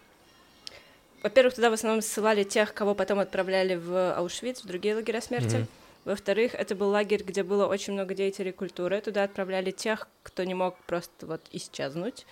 во-первых, 1.23 1.55
туда 1.55 1.69
в 1.69 1.73
основном 1.73 2.01
ссылали 2.01 2.43
тех, 2.43 2.73
кого 2.73 2.95
потом 2.95 3.19
отправляли 3.19 3.75
в 3.75 4.13
Аушвиц, 4.13 4.61
в 4.61 4.67
другие 4.67 4.95
лагеря 4.95 5.21
смерти. 5.21 5.55
Mm-hmm. 5.55 5.67
Во-вторых, 6.09 6.55
это 6.55 6.73
был 6.73 6.89
лагерь, 6.89 7.21
где 7.23 7.43
было 7.43 7.67
очень 7.67 7.93
много 7.93 8.15
деятелей 8.15 8.51
культуры. 8.51 8.99
Туда 8.99 9.25
отправляли 9.25 9.69
тех, 9.69 10.07
кто 10.23 10.43
не 10.43 10.55
мог 10.55 10.75
просто 10.87 11.27
вот 11.27 11.41
исчезнуть. 11.51 12.25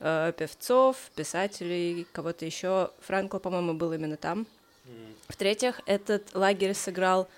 Э, 0.00 0.32
певцов, 0.34 0.96
писателей, 1.14 2.06
кого-то 2.10 2.46
еще. 2.46 2.90
Франкл, 3.00 3.36
по-моему, 3.36 3.74
был 3.74 3.92
именно 3.92 4.16
там. 4.16 4.46
Mm. 4.86 5.14
В-третьих, 5.28 5.82
этот 5.84 6.34
лагерь 6.34 6.72
сыграл 6.72 7.28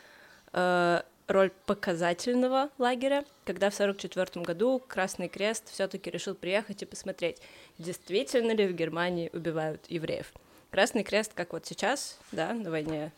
э, 0.53 1.03
роль 1.27 1.51
показательного 1.67 2.71
лагеря, 2.79 3.25
когда 3.45 3.69
в 3.71 3.75
1944 3.75 4.45
году 4.45 4.81
Красный 4.87 5.29
Крест 5.29 5.73
все-таки 5.73 6.09
решил 6.09 6.37
приехать 6.37 6.83
и 6.83 6.87
посмотреть, 6.87 7.39
действительно 7.79 8.53
ли 8.53 8.69
в 8.69 8.75
Германии 8.75 9.29
убивают 9.33 9.87
евреев. 9.89 10.33
Красный 10.71 11.03
Крест, 11.03 11.33
как 11.35 11.53
вот 11.53 11.67
сейчас, 11.67 12.17
да, 12.31 12.55
на 12.55 12.71
войне 12.71 13.11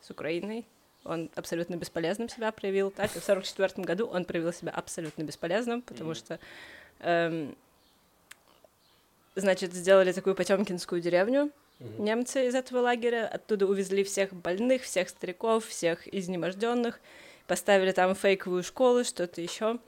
с 0.00 0.08
Украиной, 0.08 0.64
он 1.04 1.30
абсолютно 1.34 1.76
бесполезным 1.76 2.28
себя 2.28 2.50
проявил, 2.52 2.90
так 2.90 3.06
и 3.16 3.20
в 3.20 3.28
1944 3.28 3.84
году 3.84 4.06
он 4.06 4.24
проявил 4.24 4.52
себя 4.52 4.72
абсолютно 4.72 5.22
бесполезным, 5.22 5.82
потому 5.82 6.12
mm-hmm. 6.12 6.14
что, 6.14 6.38
эм, 7.00 7.56
значит, 9.34 9.74
сделали 9.74 10.12
такую 10.12 10.34
потемкинскую 10.34 11.00
деревню, 11.00 11.50
mm-hmm. 11.80 12.00
немцы 12.00 12.46
из 12.46 12.54
этого 12.54 12.80
лагеря, 12.80 13.28
оттуда 13.28 13.66
увезли 13.66 14.02
всех 14.04 14.32
больных, 14.32 14.82
всех 14.82 15.08
стариков, 15.08 15.66
всех 15.66 16.12
изнеможденных, 16.12 17.00
поставили 17.46 17.92
там 17.92 18.14
фейковую 18.14 18.62
школу, 18.62 19.04
что-то 19.04 19.40
еще, 19.40 19.78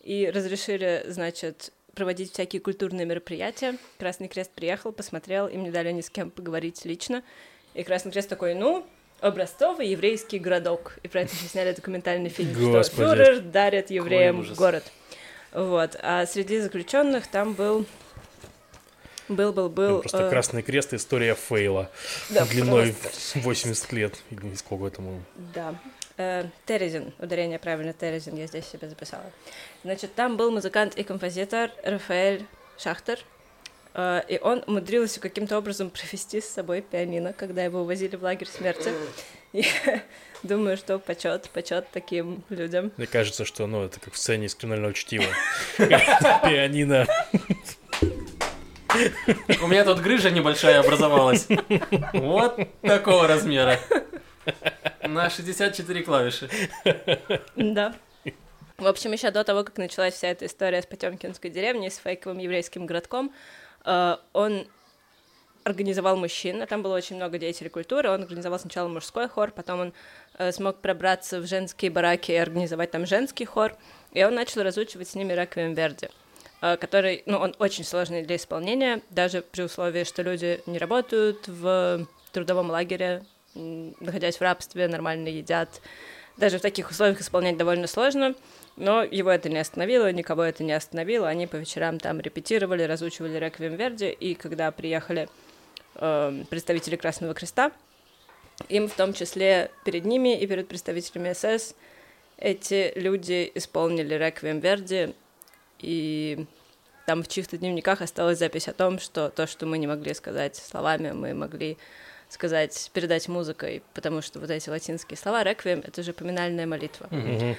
и 0.00 0.30
разрешили, 0.30 1.04
значит, 1.08 1.72
проводить 1.94 2.32
всякие 2.32 2.60
культурные 2.60 3.06
мероприятия. 3.06 3.76
Красный 3.98 4.28
Крест 4.28 4.50
приехал, 4.50 4.92
посмотрел, 4.92 5.46
им 5.48 5.62
не 5.62 5.70
дали 5.70 5.92
ни 5.92 6.00
с 6.00 6.10
кем 6.10 6.30
поговорить 6.30 6.84
лично. 6.84 7.22
И 7.74 7.82
Красный 7.82 8.12
Крест 8.12 8.28
такой, 8.28 8.54
ну, 8.54 8.86
образцовый 9.22 9.88
еврейский 9.88 10.38
городок. 10.38 10.98
И 11.02 11.08
про 11.08 11.22
это 11.22 11.34
сняли 11.34 11.72
документальный 11.72 12.28
фильм, 12.28 12.52
Господи. 12.52 12.84
что 12.84 13.14
фюрер 13.14 13.40
дарит 13.40 13.90
евреям 13.90 14.44
город. 14.54 14.84
Вот. 15.52 15.96
А 16.02 16.26
среди 16.26 16.60
заключенных 16.60 17.26
там 17.26 17.54
был 17.54 17.86
был, 19.28 19.52
был, 19.52 19.68
был. 19.68 20.00
Просто 20.00 20.24
э... 20.24 20.30
Красный 20.30 20.62
Крест 20.62 20.92
история 20.94 21.34
фейла. 21.34 21.90
Да, 22.30 22.44
длиной 22.44 22.94
просто. 23.00 23.38
80 23.38 23.92
лет. 23.92 24.18
Или 24.30 24.54
сколько 24.54 24.86
этому. 24.86 25.22
Да. 25.54 25.74
Э, 26.18 26.44
Терезин, 26.66 27.12
ударение 27.18 27.58
правильно, 27.58 27.92
Терезин, 27.92 28.36
я 28.36 28.46
здесь 28.46 28.66
себе 28.66 28.88
записала. 28.88 29.24
Значит, 29.84 30.14
там 30.14 30.36
был 30.36 30.50
музыкант 30.50 30.96
и 30.96 31.04
композитор 31.04 31.70
Рафаэль 31.82 32.44
Шахтер, 32.78 33.18
и 33.94 34.40
он 34.42 34.64
умудрился 34.66 35.20
каким-то 35.20 35.58
образом 35.58 35.90
провести 35.90 36.40
с 36.40 36.48
собой 36.48 36.80
пианино, 36.82 37.32
когда 37.32 37.62
его 37.62 37.82
увозили 37.82 38.16
в 38.16 38.22
лагерь 38.22 38.48
смерти. 38.48 38.90
И 39.52 39.64
думаю, 40.42 40.76
что 40.76 40.98
почет, 40.98 41.50
почет 41.50 41.86
таким 41.92 42.42
людям. 42.48 42.92
Мне 42.96 43.06
кажется, 43.06 43.44
что 43.44 43.66
ну, 43.66 43.84
это 43.84 44.00
как 44.00 44.14
в 44.14 44.18
сцене 44.18 44.46
из 44.46 44.54
криминального 44.54 44.94
чтива. 44.94 45.26
Пианино. 45.76 47.06
У 49.62 49.66
меня 49.66 49.84
тут 49.84 50.00
грыжа 50.00 50.30
небольшая 50.30 50.80
образовалась. 50.80 51.46
Вот 52.12 52.60
такого 52.82 53.26
размера. 53.26 53.78
На 55.02 55.30
64 55.30 56.02
клавиши. 56.02 56.48
Да. 57.56 57.94
В 58.78 58.86
общем, 58.86 59.12
еще 59.12 59.30
до 59.30 59.44
того, 59.44 59.64
как 59.64 59.78
началась 59.78 60.14
вся 60.14 60.28
эта 60.28 60.46
история 60.46 60.82
с 60.82 60.86
Потемкинской 60.86 61.50
деревней, 61.50 61.90
с 61.90 61.98
фейковым 61.98 62.38
еврейским 62.38 62.86
городком, 62.86 63.32
он 63.84 64.66
организовал 65.64 66.16
мужчин, 66.16 66.62
а 66.62 66.66
там 66.66 66.82
было 66.82 66.96
очень 66.96 67.16
много 67.16 67.38
деятелей 67.38 67.70
культуры, 67.70 68.10
он 68.10 68.22
организовал 68.22 68.58
сначала 68.58 68.88
мужской 68.88 69.28
хор, 69.28 69.52
потом 69.52 69.80
он 69.80 69.92
э, 70.38 70.52
смог 70.52 70.80
пробраться 70.80 71.40
в 71.40 71.46
женские 71.46 71.90
бараки 71.90 72.32
и 72.32 72.36
организовать 72.36 72.90
там 72.90 73.06
женский 73.06 73.44
хор, 73.44 73.76
и 74.12 74.24
он 74.24 74.34
начал 74.34 74.62
разучивать 74.62 75.08
с 75.08 75.14
ними 75.14 75.32
«Реквием 75.32 75.74
Верди», 75.74 76.08
э, 76.60 76.76
который, 76.76 77.22
ну, 77.26 77.38
он 77.38 77.54
очень 77.58 77.84
сложный 77.84 78.22
для 78.22 78.36
исполнения, 78.36 79.02
даже 79.10 79.42
при 79.42 79.62
условии, 79.62 80.04
что 80.04 80.22
люди 80.22 80.60
не 80.66 80.78
работают 80.78 81.46
в 81.46 82.06
трудовом 82.32 82.70
лагере, 82.70 83.24
находясь 83.54 84.38
в 84.38 84.42
рабстве, 84.42 84.88
нормально 84.88 85.28
едят, 85.28 85.80
даже 86.36 86.58
в 86.58 86.62
таких 86.62 86.90
условиях 86.90 87.20
исполнять 87.20 87.56
довольно 87.56 87.86
сложно, 87.86 88.34
но 88.76 89.02
его 89.02 89.30
это 89.30 89.48
не 89.48 89.58
остановило, 89.58 90.10
никого 90.12 90.42
это 90.42 90.64
не 90.64 90.72
остановило. 90.72 91.28
Они 91.28 91.46
по 91.46 91.56
вечерам 91.56 91.98
там 91.98 92.20
репетировали, 92.20 92.84
разучивали 92.84 93.38
«Реквием 93.38 93.76
Верди», 93.76 94.10
и 94.10 94.34
когда 94.34 94.70
приехали 94.70 95.28
э, 95.96 96.44
представители 96.48 96.96
Красного 96.96 97.34
Креста, 97.34 97.72
им 98.68 98.88
в 98.88 98.94
том 98.94 99.12
числе 99.12 99.70
перед 99.84 100.04
ними 100.04 100.38
и 100.38 100.46
перед 100.46 100.68
представителями 100.68 101.32
СС 101.32 101.74
эти 102.38 102.92
люди 102.96 103.50
исполнили 103.54 104.14
«Реквием 104.14 104.60
Верди», 104.60 105.14
и 105.78 106.46
там 107.06 107.22
в 107.22 107.28
чьих-то 107.28 107.58
дневниках 107.58 108.00
осталась 108.00 108.38
запись 108.38 108.68
о 108.68 108.72
том, 108.72 108.98
что 108.98 109.28
то, 109.28 109.46
что 109.46 109.66
мы 109.66 109.78
не 109.78 109.86
могли 109.86 110.14
сказать 110.14 110.56
словами, 110.56 111.10
мы 111.10 111.34
могли 111.34 111.76
сказать, 112.28 112.90
передать 112.94 113.28
музыкой, 113.28 113.82
потому 113.92 114.22
что 114.22 114.40
вот 114.40 114.48
эти 114.48 114.70
латинские 114.70 115.18
слова 115.18 115.42
«реквием»— 115.42 115.82
это 115.86 116.02
же 116.02 116.12
поминальная 116.12 116.66
молитва. 116.66 117.08
Mm-hmm. 117.10 117.56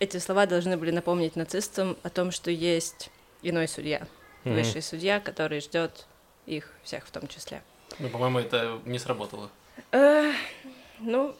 Эти 0.00 0.18
слова 0.18 0.46
должны 0.46 0.76
были 0.76 0.90
напомнить 0.90 1.36
нацистам 1.36 1.96
о 2.02 2.10
том, 2.10 2.32
что 2.32 2.50
есть 2.50 3.10
иной 3.42 3.68
судья, 3.68 4.06
mm-hmm. 4.44 4.54
высший 4.54 4.82
судья, 4.82 5.20
который 5.20 5.60
ждет 5.60 6.06
их 6.46 6.72
всех 6.82 7.06
в 7.06 7.10
том 7.10 7.28
числе. 7.28 7.62
Ну, 7.98 8.08
по-моему, 8.08 8.40
это 8.40 8.80
не 8.84 8.98
сработало. 8.98 9.50
Э, 9.92 10.32
ну, 10.98 11.34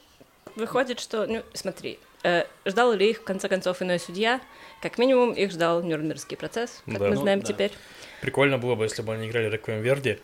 выходит, 0.54 1.00
что... 1.00 1.26
Ну, 1.26 1.42
смотри, 1.52 1.98
э, 2.22 2.44
ждал 2.64 2.92
ли 2.92 3.10
их, 3.10 3.18
в 3.18 3.24
конце 3.24 3.48
концов, 3.48 3.82
иной 3.82 3.98
судья? 3.98 4.40
Как 4.82 4.98
минимум, 4.98 5.32
их 5.32 5.50
ждал 5.50 5.82
Нюрнбергский 5.82 6.36
процесс, 6.36 6.82
как 6.86 6.98
да. 6.98 7.08
мы 7.08 7.16
знаем 7.16 7.40
ну, 7.40 7.46
да. 7.46 7.52
теперь. 7.52 7.72
Прикольно 8.20 8.58
было 8.58 8.74
бы, 8.74 8.84
если 8.84 9.02
бы 9.02 9.14
они 9.14 9.28
играли 9.28 9.48
«Реквием 9.48 9.82
Верди», 9.82 10.18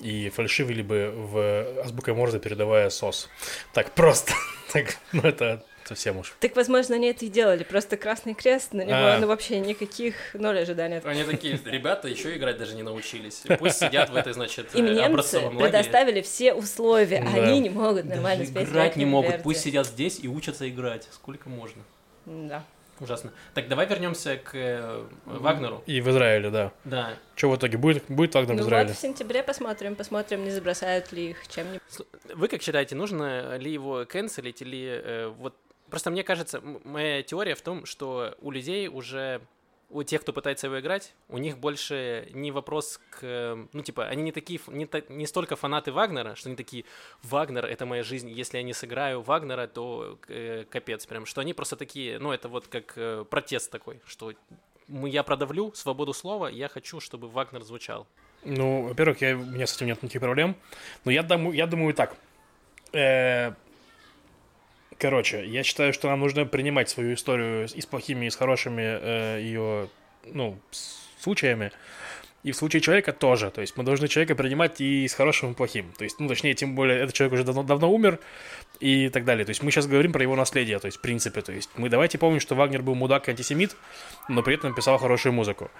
и 0.00 0.30
фальшивили 0.30 0.82
бы 0.82 1.12
в 1.12 1.80
азбукой 1.82 2.14
Морзе, 2.14 2.38
передавая 2.38 2.88
сос. 2.90 3.28
Так 3.72 3.92
просто. 3.92 4.32
так, 4.72 4.96
ну 5.12 5.22
это 5.22 5.64
совсем 5.84 6.18
уж. 6.18 6.34
Так, 6.40 6.56
возможно, 6.56 6.94
они 6.96 7.08
это 7.08 7.24
и 7.24 7.28
делали, 7.28 7.64
просто 7.64 7.96
Красный 7.96 8.34
Крест, 8.34 8.72
на 8.72 8.82
него 8.82 8.96
а. 8.96 9.18
ну, 9.18 9.26
вообще 9.26 9.60
никаких 9.60 10.14
ноль 10.34 10.60
ожиданий. 10.60 11.00
Они 11.04 11.24
такие, 11.24 11.58
ребята 11.64 12.08
еще 12.08 12.36
играть 12.36 12.58
даже 12.58 12.74
не 12.74 12.82
научились. 12.82 13.42
Пусть 13.58 13.78
сидят 13.78 14.10
в 14.10 14.16
этой, 14.16 14.32
значит, 14.32 14.74
Им 14.74 14.86
немцы 14.86 15.40
предоставили 15.50 16.22
все 16.22 16.54
условия, 16.54 17.20
да. 17.22 17.42
они 17.42 17.60
не 17.60 17.70
могут 17.70 18.04
нормально 18.04 18.44
даже 18.44 18.50
спеть. 18.50 18.68
играть 18.68 18.96
не 18.96 19.06
могут, 19.06 19.42
пусть 19.42 19.60
сидят 19.60 19.86
здесь 19.86 20.20
и 20.22 20.28
учатся 20.28 20.68
играть. 20.68 21.08
Сколько 21.10 21.48
можно? 21.48 21.82
Да. 22.26 22.64
Ужасно. 23.00 23.32
Так, 23.54 23.68
давай 23.68 23.86
вернемся 23.86 24.36
к 24.36 24.50
э, 24.54 25.04
Вагнеру. 25.24 25.82
И 25.86 26.00
в 26.00 26.10
Израиле, 26.10 26.50
да. 26.50 26.72
Да. 26.84 27.14
Что 27.36 27.50
в 27.50 27.56
итоге? 27.56 27.78
Будет, 27.78 28.04
будет 28.08 28.34
Вагнер 28.34 28.56
Ну 28.56 28.62
в 28.62 28.66
Израиле? 28.66 28.88
вот 28.88 28.96
в 28.96 29.00
сентябре 29.00 29.42
посмотрим, 29.42 29.94
посмотрим, 29.94 30.44
не 30.44 30.50
забросают 30.50 31.12
ли 31.12 31.30
их 31.30 31.48
чем-нибудь. 31.48 31.80
Вы 32.34 32.48
как 32.48 32.60
считаете, 32.62 32.96
нужно 32.96 33.56
ли 33.56 33.72
его 33.72 34.04
канцелить 34.08 34.62
или 34.62 35.00
э, 35.04 35.28
вот... 35.28 35.54
Просто 35.90 36.10
мне 36.10 36.22
кажется, 36.22 36.60
моя 36.84 37.22
теория 37.22 37.54
в 37.54 37.62
том, 37.62 37.86
что 37.86 38.34
у 38.40 38.50
людей 38.50 38.88
уже 38.88 39.40
у 39.90 40.02
тех, 40.02 40.20
кто 40.20 40.34
пытается 40.34 40.66
его 40.66 40.78
играть, 40.80 41.14
у 41.30 41.38
них 41.38 41.56
больше 41.56 42.28
не 42.34 42.50
вопрос 42.52 43.00
к... 43.10 43.20
э, 43.22 43.66
Ну, 43.72 43.82
типа, 43.82 44.04
они 44.06 44.22
не 44.22 44.32
такие, 44.32 44.60
не, 44.66 44.84
та- 44.84 45.00
не 45.08 45.26
столько 45.26 45.56
фанаты 45.56 45.92
Вагнера, 45.92 46.34
что 46.34 46.50
они 46.50 46.56
такие, 46.56 46.84
Вагнер— 47.22 47.64
это 47.66 47.86
моя 47.86 48.02
жизнь, 48.02 48.28
если 48.28 48.58
я 48.58 48.62
не 48.62 48.74
сыграю 48.74 49.22
Вагнера, 49.22 49.66
то 49.66 50.18
э, 50.28 50.66
капец 50.68 51.06
прям. 51.06 51.24
Что 51.24 51.40
они 51.40 51.54
просто 51.54 51.76
такие, 51.76 52.18
ну, 52.18 52.32
это 52.32 52.48
вот 52.50 52.66
как 52.68 52.92
э, 52.96 53.24
протест 53.30 53.70
такой, 53.70 54.00
что 54.06 54.34
мы- 54.88 55.08
я 55.08 55.22
продавлю 55.22 55.72
свободу 55.74 56.12
слова, 56.12 56.48
я 56.48 56.68
хочу, 56.68 57.00
чтобы 57.00 57.28
Вагнер 57.28 57.62
звучал. 57.62 58.06
Ну, 58.44 58.88
во-первых, 58.88 59.22
я, 59.22 59.36
у 59.36 59.40
меня 59.40 59.66
с 59.66 59.74
этим 59.74 59.86
нет 59.86 60.02
никаких 60.02 60.20
проблем. 60.20 60.54
Но 61.06 61.10
я 61.12 61.22
думаю, 61.22 61.56
я 61.56 61.66
думаю 61.66 61.94
так. 61.94 62.14
Э, 62.92 63.52
короче, 64.98 65.44
я 65.46 65.62
считаю, 65.62 65.92
что 65.92 66.08
нам 66.08 66.20
нужно 66.20 66.46
принимать 66.46 66.88
свою 66.88 67.14
историю 67.14 67.66
и 67.66 67.80
с 67.80 67.86
плохими, 67.86 68.26
и 68.26 68.30
с 68.30 68.36
хорошими 68.36 68.82
э, 68.82 69.40
ее, 69.40 69.88
ну, 70.26 70.58
случаями. 71.18 71.72
И 72.44 72.52
в 72.52 72.56
случае 72.56 72.80
человека 72.80 73.12
тоже. 73.12 73.50
То 73.50 73.60
есть 73.60 73.76
мы 73.76 73.84
должны 73.84 74.08
человека 74.08 74.34
принимать 74.34 74.80
и 74.80 75.08
с 75.08 75.14
хорошим, 75.14 75.52
и 75.52 75.54
плохим. 75.54 75.92
То 75.98 76.04
есть, 76.04 76.20
ну, 76.20 76.28
точнее, 76.28 76.54
тем 76.54 76.74
более, 76.74 77.00
этот 77.00 77.14
человек 77.14 77.34
уже 77.34 77.44
давно, 77.44 77.62
давно 77.64 77.92
умер 77.92 78.20
и 78.80 79.08
так 79.08 79.24
далее. 79.24 79.44
То 79.44 79.50
есть 79.50 79.62
мы 79.62 79.70
сейчас 79.70 79.86
говорим 79.86 80.12
про 80.12 80.22
его 80.22 80.36
наследие, 80.36 80.78
то 80.78 80.86
есть 80.86 80.98
в 80.98 81.00
принципе. 81.00 81.42
То 81.42 81.52
есть 81.52 81.70
мы 81.76 81.88
давайте 81.88 82.16
помним, 82.16 82.40
что 82.40 82.54
Вагнер 82.54 82.82
был 82.82 82.94
мудак 82.94 83.28
и 83.28 83.32
антисемит, 83.32 83.76
но 84.28 84.42
при 84.42 84.54
этом 84.54 84.74
писал 84.74 84.98
хорошую 84.98 85.32
музыку 85.32 85.70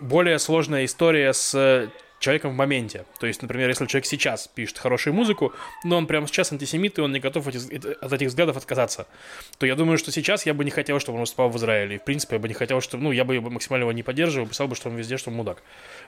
более 0.00 0.38
сложная 0.38 0.84
история 0.84 1.32
с 1.32 1.54
э, 1.54 1.88
человеком 2.24 2.52
в 2.52 2.54
моменте. 2.54 3.04
То 3.20 3.26
есть, 3.26 3.42
например, 3.42 3.68
если 3.68 3.86
человек 3.86 4.06
сейчас 4.06 4.48
пишет 4.48 4.78
хорошую 4.78 5.14
музыку, 5.14 5.52
но 5.84 5.96
он 5.96 6.06
прямо 6.06 6.26
сейчас 6.26 6.52
антисемит, 6.52 6.98
и 6.98 7.02
он 7.02 7.12
не 7.12 7.20
готов 7.20 7.46
эти- 7.48 8.04
от 8.04 8.12
этих 8.12 8.28
взглядов 8.28 8.56
отказаться, 8.56 9.06
то 9.58 9.66
я 9.66 9.76
думаю, 9.76 9.98
что 9.98 10.10
сейчас 10.10 10.46
я 10.46 10.54
бы 10.54 10.64
не 10.64 10.70
хотел, 10.70 10.98
чтобы 11.00 11.16
он 11.16 11.20
выступал 11.20 11.50
в 11.50 11.56
Израиле. 11.56 11.96
И, 11.96 11.98
в 11.98 12.04
принципе, 12.04 12.36
я 12.36 12.40
бы 12.40 12.48
не 12.48 12.54
хотел, 12.54 12.80
чтобы... 12.80 13.04
Ну, 13.04 13.12
я 13.12 13.24
бы 13.24 13.40
максимально 13.40 13.84
его 13.84 13.92
не 13.92 14.02
поддерживал, 14.02 14.48
писал 14.48 14.68
бы, 14.68 14.74
что 14.74 14.88
он 14.88 14.96
везде, 14.96 15.16
что 15.16 15.30
он 15.30 15.36
мудак. 15.36 15.62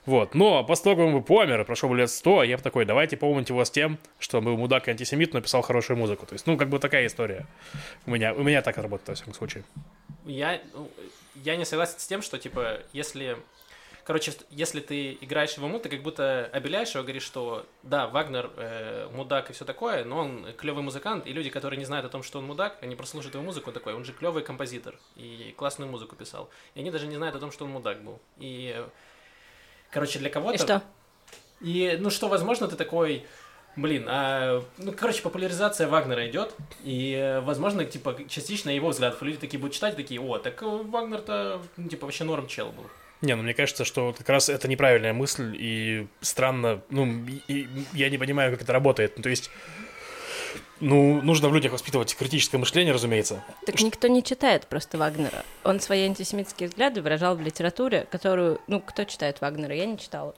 Вот. 0.06 0.34
Но 0.34 0.64
поскольку 0.64 1.02
он 1.02 1.12
бы 1.12 1.22
помер, 1.22 1.64
прошло 1.64 1.88
бы 1.88 1.96
лет 1.96 2.10
сто, 2.10 2.42
я 2.42 2.56
бы 2.56 2.62
такой, 2.62 2.84
давайте 2.84 3.16
помните 3.16 3.52
его 3.52 3.64
с 3.64 3.70
тем, 3.70 3.98
что 4.18 4.38
он 4.38 4.44
был 4.44 4.56
мудак 4.56 4.88
и 4.88 4.90
антисемит, 4.90 5.34
но 5.34 5.40
писал 5.40 5.62
хорошую 5.62 5.96
музыку. 5.98 6.26
То 6.26 6.34
есть, 6.34 6.46
ну, 6.46 6.56
как 6.56 6.68
бы 6.68 6.78
такая 6.78 7.06
история. 7.06 7.46
У 8.06 8.10
меня, 8.10 8.32
у 8.34 8.42
меня 8.42 8.62
так 8.62 8.78
работает, 8.78 9.08
во 9.08 9.14
всяком 9.14 9.34
случае. 9.34 9.64
Я, 10.24 10.60
ну, 10.74 10.90
я 11.34 11.56
не 11.56 11.64
согласен 11.64 11.98
с 11.98 12.06
тем, 12.06 12.22
что, 12.22 12.38
типа, 12.38 12.80
если... 12.92 13.36
Короче, 14.06 14.32
если 14.50 14.78
ты 14.78 15.18
играешь 15.20 15.54
его 15.54 15.66
ему, 15.66 15.80
ты 15.80 15.88
как 15.88 16.00
будто 16.00 16.48
обеляешь 16.52 16.94
его, 16.94 17.02
говоришь, 17.02 17.24
что 17.24 17.66
да, 17.82 18.06
Вагнер 18.06 18.52
э, 18.56 19.08
мудак 19.12 19.50
и 19.50 19.52
все 19.52 19.64
такое, 19.64 20.04
но 20.04 20.18
он 20.18 20.46
клевый 20.56 20.84
музыкант, 20.84 21.26
и 21.26 21.32
люди, 21.32 21.50
которые 21.50 21.76
не 21.76 21.84
знают 21.84 22.06
о 22.06 22.08
том, 22.08 22.22
что 22.22 22.38
он 22.38 22.46
мудак, 22.46 22.78
они 22.82 22.94
прослушают 22.94 23.34
его 23.34 23.42
музыку 23.42 23.72
такой, 23.72 23.94
он 23.94 24.04
же 24.04 24.12
клевый 24.12 24.44
композитор 24.44 24.96
и 25.16 25.52
классную 25.56 25.90
музыку 25.90 26.14
писал. 26.14 26.48
И 26.76 26.80
они 26.80 26.92
даже 26.92 27.08
не 27.08 27.16
знают 27.16 27.34
о 27.34 27.40
том, 27.40 27.50
что 27.50 27.64
он 27.64 27.72
мудак 27.72 28.00
был. 28.04 28.20
И, 28.38 28.80
короче, 29.90 30.20
для 30.20 30.30
кого-то... 30.30 30.54
И 30.54 30.58
что? 30.58 30.82
И, 31.60 31.96
ну 31.98 32.10
что, 32.10 32.28
возможно, 32.28 32.68
ты 32.68 32.76
такой, 32.76 33.26
блин, 33.74 34.06
а, 34.08 34.62
ну, 34.78 34.92
короче, 34.92 35.20
популяризация 35.20 35.88
Вагнера 35.88 36.30
идет, 36.30 36.54
и, 36.84 37.12
э, 37.12 37.40
возможно, 37.40 37.84
типа, 37.84 38.16
частично 38.28 38.70
его 38.70 38.90
взглядов 38.90 39.20
люди 39.22 39.38
такие 39.38 39.58
будут 39.58 39.74
читать, 39.74 39.96
такие, 39.96 40.20
о, 40.20 40.38
так 40.38 40.62
э, 40.62 40.66
Вагнер-то, 40.66 41.60
ну, 41.76 41.88
типа, 41.88 42.06
вообще 42.06 42.22
норм 42.22 42.46
чел 42.46 42.70
был. 42.70 42.88
Не, 43.22 43.34
ну 43.34 43.42
мне 43.42 43.54
кажется, 43.54 43.84
что 43.84 44.12
как 44.16 44.28
раз 44.28 44.48
это 44.48 44.68
неправильная 44.68 45.12
мысль, 45.12 45.56
и 45.58 46.06
странно, 46.20 46.82
ну, 46.90 47.06
и- 47.48 47.66
я 47.94 48.10
не 48.10 48.18
понимаю, 48.18 48.52
как 48.52 48.62
это 48.62 48.72
работает. 48.72 49.14
Ну, 49.16 49.22
то 49.22 49.30
есть, 49.30 49.50
ну, 50.80 51.22
нужно 51.22 51.48
в 51.48 51.54
людях 51.54 51.72
воспитывать 51.72 52.14
критическое 52.14 52.58
мышление, 52.58 52.92
разумеется. 52.92 53.42
Так 53.64 53.80
никто 53.80 54.08
не 54.08 54.22
читает 54.22 54.66
просто 54.66 54.98
Вагнера. 54.98 55.44
Он 55.64 55.80
свои 55.80 56.02
антисемитские 56.04 56.68
взгляды 56.68 57.00
выражал 57.00 57.34
в 57.36 57.40
литературе, 57.40 58.06
которую... 58.10 58.60
Ну, 58.66 58.80
кто 58.80 59.04
читает 59.04 59.40
Вагнера? 59.40 59.74
Я 59.74 59.86
не 59.86 59.98
читала. 59.98 60.34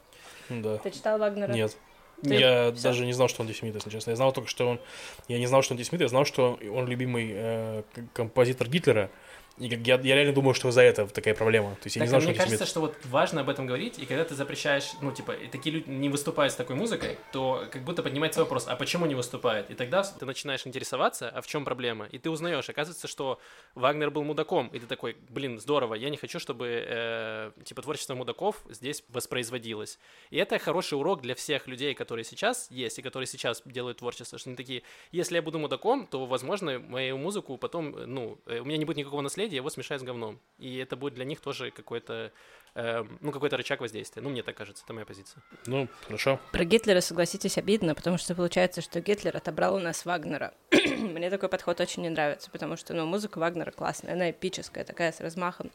Да. 0.49 0.79
Ты 0.79 0.91
читал 0.93 1.19
Вагнера? 1.19 1.53
Нет. 1.53 1.77
Ты- 2.23 2.35
Я 2.35 2.73
всё. 2.73 2.83
даже 2.83 3.05
не 3.07 3.13
знал, 3.13 3.29
что 3.29 3.43
он 3.43 3.49
антисемит, 3.49 3.75
если 3.75 3.91
честно. 3.91 4.11
Я 4.11 4.17
знал 4.17 4.33
только, 4.33 4.49
что 4.49 4.69
он... 4.69 4.81
Я 5.27 5.39
не 5.39 5.47
знал, 5.47 5.63
что 5.63 5.75
он 5.75 5.79
антисемит, 5.79 6.03
я 6.03 6.09
знал, 6.09 6.25
что 6.25 6.59
он 6.73 6.87
любимый 6.87 7.31
э, 7.33 7.83
композитор 8.13 8.69
Гитлера. 8.69 9.11
И 9.59 9.67
я, 9.67 9.97
я 9.97 10.15
реально 10.15 10.33
думал, 10.33 10.55
что 10.55 10.69
из-за 10.69 10.83
этого 10.83 11.09
такая 11.09 11.35
проблема. 11.35 11.71
То 11.77 11.87
есть 11.87 11.97
я 11.97 12.01
Так, 12.01 12.07
не 12.07 12.09
знал, 12.11 12.19
а 12.19 12.21
что 12.23 12.31
мне 12.31 12.39
кажется, 12.39 12.67
что 12.67 12.81
вот 12.81 12.97
важно 13.05 13.41
об 13.41 13.49
этом 13.49 13.67
говорить, 13.67 13.99
и 13.99 14.07
когда 14.07 14.25
ты 14.25 14.35
запрещаешь, 14.35 14.93
ну, 15.01 15.13
типа, 15.13 15.35
такие 15.51 15.77
люди 15.77 15.91
не 15.91 16.09
выступают 16.09 16.53
с 16.53 16.57
такой 16.57 16.77
музыкой, 16.77 17.19
то 17.33 17.67
как 17.71 17.83
будто 17.83 18.03
поднимается 18.03 18.41
вопрос, 18.41 18.67
а 18.69 18.77
почему 18.77 19.07
не 19.07 19.15
выступает? 19.15 19.71
И 19.71 19.75
тогда 19.75 20.03
ты 20.03 20.25
начинаешь 20.27 20.67
интересоваться, 20.67 21.29
а 21.29 21.41
в 21.41 21.47
чем 21.47 21.65
проблема? 21.65 22.07
И 22.07 22.19
ты 22.19 22.31
узнаешь, 22.31 22.69
оказывается, 22.69 23.09
что 23.09 23.41
Вагнер 23.75 24.11
был 24.11 24.25
мудаком, 24.25 24.69
и 24.69 24.79
ты 24.79 24.87
такой, 24.87 25.17
блин, 25.29 25.59
здорово, 25.59 25.95
я 25.95 26.11
не 26.11 26.17
хочу, 26.17 26.39
чтобы, 26.39 26.85
э, 26.87 27.51
типа, 27.65 27.83
творчество 27.83 28.15
мудаков 28.15 28.63
здесь 28.69 29.03
воспроизводилось. 29.09 29.99
И 30.31 30.37
это 30.37 30.59
хороший 30.59 30.99
урок 30.99 31.21
для 31.23 31.35
всех 31.35 31.67
людей, 31.67 31.95
которые 31.95 32.25
сейчас 32.25 32.69
есть, 32.71 32.99
и 32.99 33.03
которые 33.03 33.27
сейчас 33.27 33.63
делают 33.65 33.99
творчество, 33.99 34.39
что 34.39 34.51
они 34.51 34.57
такие, 34.57 34.83
если 35.13 35.37
я 35.37 35.43
буду 35.43 35.59
мудаком, 35.59 36.07
то, 36.07 36.27
возможно, 36.27 36.79
мою 36.79 37.19
музыку 37.19 37.57
потом, 37.57 37.91
ну, 38.07 38.39
э, 38.47 38.61
у 38.61 38.65
меня 38.65 38.77
не 38.77 38.85
будет 38.85 38.99
никакого 38.99 39.21
наследия, 39.21 39.48
его 39.57 39.71
смешают 39.71 40.03
с 40.03 40.05
говном. 40.05 40.41
И 40.59 40.77
это 40.77 40.97
будет 40.97 41.15
для 41.15 41.25
них 41.25 41.41
тоже 41.41 41.71
какой-то, 41.71 42.33
э, 42.75 43.05
ну, 43.21 43.33
какой-то 43.33 43.57
рычаг 43.57 43.81
воздействия. 43.81 44.23
Ну, 44.23 44.31
мне 44.31 44.43
так 44.43 44.57
кажется, 44.57 44.85
это 44.85 44.93
моя 44.93 45.07
позиция. 45.07 45.43
Ну, 45.67 45.89
хорошо. 46.07 46.41
Про 46.53 46.65
Гитлера, 46.65 47.01
согласитесь, 47.01 47.59
обидно, 47.59 47.95
потому 47.95 48.19
что 48.19 48.35
получается, 48.35 48.81
что 48.81 49.01
Гитлер 49.01 49.37
отобрал 49.37 49.75
у 49.75 49.81
нас 49.81 50.05
Вагнера. 50.05 50.55
Мне 50.71 51.31
такой 51.31 51.49
подход 51.49 51.81
очень 51.81 52.03
не 52.03 52.11
нравится, 52.11 52.51
потому 52.51 52.77
что, 52.77 52.95
ну, 52.95 53.07
музыка 53.07 53.39
Вагнера 53.39 53.71
классная, 53.71 54.15
она 54.15 54.31
эпическая, 54.31 54.85
такая 54.85 55.13
с 55.13 55.21
размахом. 55.21 55.71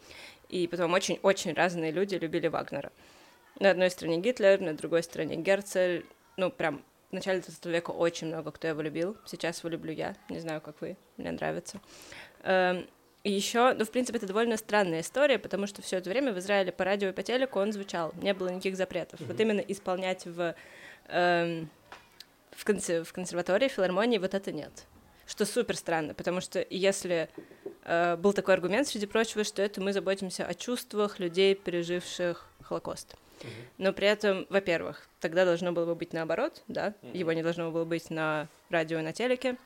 И 0.49 0.67
потом 0.67 0.93
очень-очень 0.93 1.53
разные 1.53 1.91
люди 1.91 2.15
любили 2.15 2.47
Вагнера. 2.47 2.91
На 3.59 3.71
одной 3.71 3.89
стороне 3.89 4.19
Гитлер, 4.19 4.59
на 4.59 4.73
другой 4.73 5.03
стороне 5.03 5.35
Герцель. 5.35 6.05
Ну, 6.37 6.49
прям 6.49 6.83
в 7.13 7.15
начале 7.15 7.41
20 7.41 7.65
века 7.67 7.91
очень 7.91 8.27
много 8.27 8.51
кто 8.51 8.67
его 8.67 8.81
любил. 8.81 9.15
Сейчас 9.25 9.59
его 9.59 9.69
люблю 9.69 9.93
я. 9.93 10.15
Не 10.29 10.39
знаю, 10.39 10.61
как 10.61 10.81
вы. 10.81 10.97
Мне 11.17 11.31
нравится. 11.31 11.79
Еще, 13.23 13.73
ну, 13.73 13.85
в 13.85 13.91
принципе, 13.91 14.17
это 14.17 14.27
довольно 14.27 14.57
странная 14.57 14.99
история, 14.99 15.39
потому 15.39 15.65
что 15.65 15.81
все 15.81 15.97
это 15.97 16.09
время 16.09 16.33
в 16.33 16.39
Израиле 16.39 16.73
по 16.73 16.83
радио 16.83 17.09
и 17.09 17.13
по 17.13 17.23
телеку 17.23 17.57
он 17.57 17.71
звучал, 17.71 18.13
не 18.21 18.33
было 18.33 18.49
никаких 18.49 18.75
запретов. 18.75 19.21
Вот 19.21 19.39
именно 19.39 19.61
исполнять 19.61 20.25
в, 20.25 20.53
эм, 21.07 21.69
в, 22.51 22.65
консе- 22.65 23.05
в 23.05 23.13
консерватории, 23.13 23.69
филармонии 23.69 24.17
вот 24.17 24.33
это 24.33 24.51
нет. 24.51 24.71
Что 25.25 25.45
супер 25.45 25.77
странно, 25.77 26.13
потому 26.13 26.41
что 26.41 26.67
если 26.69 27.29
э, 27.85 28.17
был 28.17 28.33
такой 28.33 28.55
аргумент, 28.55 28.89
среди 28.89 29.05
прочего, 29.05 29.45
что 29.45 29.61
это 29.61 29.79
мы 29.79 29.93
заботимся 29.93 30.45
о 30.45 30.53
чувствах 30.53 31.17
людей, 31.19 31.55
переживших 31.55 32.49
Холокост. 32.61 33.15
Но 33.77 33.93
при 33.93 34.07
этом, 34.07 34.45
во-первых, 34.49 35.07
тогда 35.21 35.45
должно 35.45 35.71
было 35.71 35.85
бы 35.85 35.95
быть 35.95 36.11
наоборот, 36.11 36.61
да, 36.67 36.93
его 37.13 37.31
не 37.31 37.41
должно 37.41 37.71
было 37.71 37.85
быть 37.85 38.09
на 38.09 38.49
радио 38.69 38.99
и 38.99 39.01
на 39.01 39.13
телеке. 39.13 39.57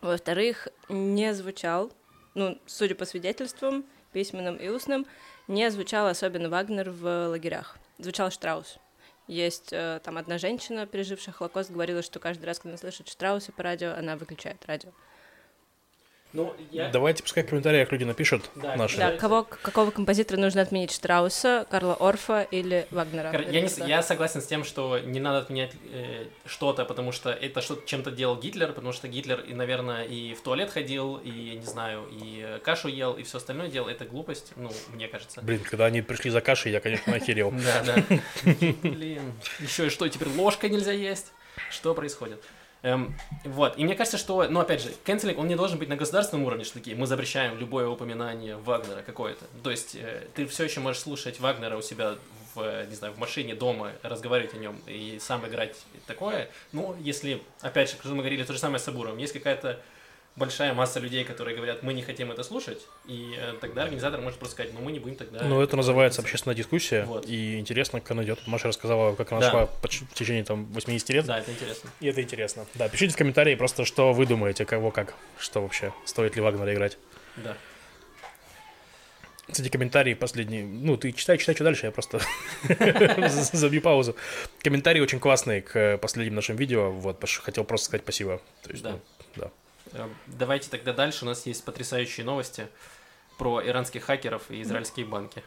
Во-вторых, 0.00 0.68
не 0.88 1.32
звучал, 1.34 1.92
ну, 2.34 2.60
судя 2.66 2.94
по 2.94 3.04
свидетельствам, 3.04 3.84
письменным 4.12 4.56
и 4.56 4.68
устным, 4.68 5.06
не 5.48 5.70
звучал 5.70 6.06
особенно 6.06 6.48
Вагнер 6.48 6.90
в 6.90 7.28
лагерях. 7.28 7.76
Звучал 7.98 8.30
Штраус. 8.30 8.78
Есть 9.26 9.72
э, 9.72 10.00
там 10.04 10.18
одна 10.18 10.38
женщина, 10.38 10.86
пережившая 10.86 11.34
Холокост, 11.34 11.70
говорила, 11.70 12.02
что 12.02 12.18
каждый 12.18 12.44
раз, 12.44 12.58
когда 12.58 12.70
она 12.70 12.78
слышит 12.78 13.08
Штрауса 13.08 13.52
по 13.52 13.62
радио, 13.62 13.92
она 13.92 14.16
выключает 14.16 14.64
радио. 14.66 14.90
Ну, 16.34 16.52
я... 16.72 16.88
Давайте 16.88 17.22
пускай 17.22 17.44
в 17.44 17.48
комментариях 17.48 17.92
люди 17.92 18.02
напишут 18.02 18.50
Да, 18.56 18.74
наши. 18.74 18.96
Да, 18.96 19.16
кого, 19.16 19.44
какого 19.44 19.92
композитора 19.92 20.38
нужно 20.40 20.62
отменить? 20.62 20.90
Штрауса, 20.92 21.64
Карла 21.70 21.94
Орфа 22.00 22.42
или 22.42 22.88
Вагнера? 22.90 23.30
Кор- 23.30 23.42
Я, 23.48 23.60
не, 23.60 23.68
Да. 23.68 23.86
я 23.86 24.02
согласен 24.02 24.42
с 24.42 24.46
тем, 24.46 24.64
что 24.64 24.98
не 24.98 25.20
надо 25.20 25.38
отменять 25.38 25.70
э, 25.92 26.24
что-то, 26.44 26.84
потому 26.84 27.12
что 27.12 27.30
это 27.30 27.62
что-то 27.62 27.86
чем-то 27.86 28.10
делал 28.10 28.36
Гитлер, 28.36 28.72
потому 28.72 28.92
что 28.92 29.06
Гитлер, 29.06 29.40
и, 29.40 29.54
наверное, 29.54 30.02
и 30.02 30.34
в 30.34 30.40
туалет 30.40 30.70
ходил, 30.72 31.18
и, 31.18 31.30
я 31.30 31.54
не 31.54 31.64
знаю, 31.64 32.08
и 32.10 32.58
кашу 32.64 32.88
ел, 32.88 33.12
и 33.12 33.22
все 33.22 33.38
остальное 33.38 33.68
делал. 33.68 33.86
Это 33.88 34.04
глупость, 34.04 34.52
ну, 34.56 34.72
мне 34.92 35.06
кажется. 35.06 35.40
Блин, 35.40 35.60
когда 35.60 35.86
они 35.86 36.02
пришли 36.02 36.30
за 36.32 36.40
кашей, 36.40 36.72
я, 36.72 36.80
конечно, 36.80 37.14
охерел. 37.14 37.52
Да, 37.52 37.84
да. 37.94 38.18
Блин. 38.82 39.32
Еще 39.60 39.86
и 39.86 39.88
что, 39.88 40.08
теперь 40.08 40.28
ложкой 40.30 40.70
нельзя 40.70 40.90
есть? 40.90 41.32
Что 41.70 41.94
происходит? 41.94 42.42
Эм, 42.84 43.14
вот, 43.44 43.78
и 43.78 43.84
мне 43.84 43.94
кажется, 43.94 44.18
что, 44.18 44.46
ну, 44.50 44.60
опять 44.60 44.82
же, 44.82 44.90
канцелинг, 45.06 45.38
он 45.38 45.48
не 45.48 45.56
должен 45.56 45.78
быть 45.78 45.88
на 45.88 45.96
государственном 45.96 46.44
уровне, 46.44 46.64
что 46.64 46.74
такие, 46.74 46.94
мы 46.94 47.06
запрещаем 47.06 47.58
любое 47.58 47.88
упоминание 47.88 48.58
Вагнера 48.58 49.00
какое-то. 49.00 49.46
То 49.62 49.70
есть, 49.70 49.96
э, 49.96 50.28
ты 50.34 50.46
все 50.46 50.64
еще 50.64 50.80
можешь 50.80 51.00
слушать 51.00 51.40
Вагнера 51.40 51.78
у 51.78 51.82
себя 51.82 52.16
в, 52.54 52.60
э, 52.60 52.86
не 52.90 52.94
знаю, 52.94 53.14
в 53.14 53.18
машине, 53.18 53.54
дома, 53.54 53.92
разговаривать 54.02 54.52
о 54.52 54.58
нем 54.58 54.78
и 54.86 55.18
сам 55.18 55.46
играть 55.46 55.76
такое. 56.06 56.50
Ну, 56.72 56.94
если, 57.00 57.42
опять 57.62 57.88
же, 57.88 57.96
как 57.96 58.04
мы 58.12 58.18
говорили, 58.18 58.44
то 58.44 58.52
же 58.52 58.58
самое 58.58 58.78
с 58.78 58.84
Сабуровым, 58.84 59.16
есть 59.16 59.32
какая-то 59.32 59.80
большая 60.36 60.74
масса 60.74 60.98
людей, 61.00 61.24
которые 61.24 61.56
говорят, 61.56 61.82
мы 61.82 61.92
не 61.94 62.02
хотим 62.02 62.32
это 62.32 62.42
слушать, 62.42 62.80
и 63.06 63.34
э, 63.38 63.54
тогда 63.60 63.82
организатор 63.84 64.20
может 64.20 64.38
просто 64.38 64.54
сказать, 64.56 64.72
ну 64.74 64.80
мы 64.80 64.90
не 64.92 64.98
будем 64.98 65.16
тогда... 65.16 65.44
Ну, 65.44 65.60
это 65.62 65.76
называется 65.76 66.18
говорить». 66.18 66.32
общественная 66.32 66.56
дискуссия, 66.56 67.04
Вот. 67.04 67.26
и 67.28 67.58
интересно, 67.58 68.00
как 68.00 68.10
она 68.12 68.24
идет. 68.24 68.44
Маша 68.46 68.68
рассказала, 68.68 69.14
как 69.14 69.30
она 69.32 69.40
Да. 69.40 69.50
шла 69.50 69.66
в 69.66 70.14
течение 70.14 70.42
там 70.44 70.64
80 70.72 71.08
лет, 71.10 71.24
Да, 71.26 71.38
это 71.38 71.52
интересно. 71.52 71.90
и 72.00 72.06
это 72.08 72.20
интересно. 72.22 72.66
Да, 72.74 72.88
пишите 72.88 73.14
в 73.14 73.16
комментарии 73.16 73.54
просто, 73.54 73.84
что 73.84 74.12
вы 74.12 74.26
думаете, 74.26 74.64
кого 74.64 74.90
как, 74.90 75.14
что 75.38 75.62
вообще, 75.62 75.92
стоит 76.04 76.34
ли 76.36 76.42
Вагнера 76.42 76.74
играть. 76.74 76.98
Да. 77.36 77.56
Кстати, 79.50 79.68
комментарии 79.68 80.14
последние. 80.14 80.64
Ну, 80.64 80.96
ты 80.96 81.12
читай, 81.12 81.36
читай, 81.36 81.54
что 81.54 81.64
дальше, 81.64 81.84
я 81.86 81.92
просто 81.92 82.18
забью 83.52 83.82
паузу. 83.82 84.16
Комментарии 84.62 85.00
очень 85.00 85.20
классные 85.20 85.60
к 85.60 85.98
последним 85.98 86.34
нашим 86.34 86.56
видео. 86.56 86.90
Вот, 86.90 87.22
хотел 87.42 87.64
просто 87.64 87.86
сказать 87.86 88.02
спасибо. 88.02 88.40
То 88.62 88.70
есть, 88.70 88.82
Да. 88.82 88.92
ну, 88.92 89.00
да. 89.36 89.50
Э, 89.92 90.08
Давайте 90.26 90.70
тогда 90.70 90.92
дальше. 90.92 91.24
У 91.24 91.28
нас 91.28 91.46
есть 91.46 91.64
потрясающие 91.64 92.24
новости 92.24 92.68
про 93.38 93.64
иранских 93.64 94.04
хакеров 94.04 94.50
и 94.50 94.62
израильские 94.62 95.06
банки. 95.06 95.42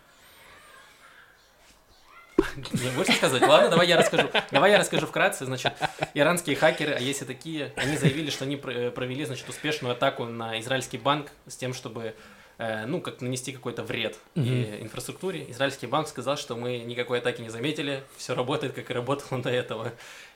Не 2.56 2.90
будешь 2.96 3.16
сказать? 3.16 3.42
Ладно, 3.42 3.70
давай 3.70 3.88
я 3.88 3.98
расскажу. 3.98 4.30
Давай 4.52 4.72
я 4.72 4.78
расскажу 4.78 5.08
вкратце. 5.08 5.46
Значит, 5.46 5.74
иранские 6.14 6.56
хакеры, 6.56 6.94
а 6.94 7.00
есть 7.00 7.22
и 7.22 7.26
такие, 7.26 7.74
они 7.76 7.98
заявили, 7.98 8.30
что 8.30 8.46
они 8.46 8.56
э, 8.64 8.92
провели, 8.92 9.26
значит, 9.26 9.48
успешную 9.50 9.94
атаку 9.94 10.26
на 10.26 10.60
израильский 10.60 10.98
банк 10.98 11.32
с 11.48 11.56
тем, 11.56 11.74
чтобы 11.74 12.14
э, 12.58 12.86
ну, 12.86 13.02
как 13.02 13.22
нанести 13.22 13.52
какой-то 13.52 13.84
вред 13.84 14.18
и 14.36 14.80
инфраструктуре. 14.82 15.50
Израильский 15.52 15.88
банк 15.88 16.08
сказал, 16.08 16.38
что 16.38 16.56
мы 16.56 16.78
никакой 16.80 17.20
атаки 17.20 17.42
не 17.42 17.50
заметили, 17.50 18.04
все 18.18 18.36
работает, 18.36 18.74
как 18.74 18.90
и 18.90 18.94
работало 18.94 19.42
до 19.42 19.50
этого. 19.50 19.94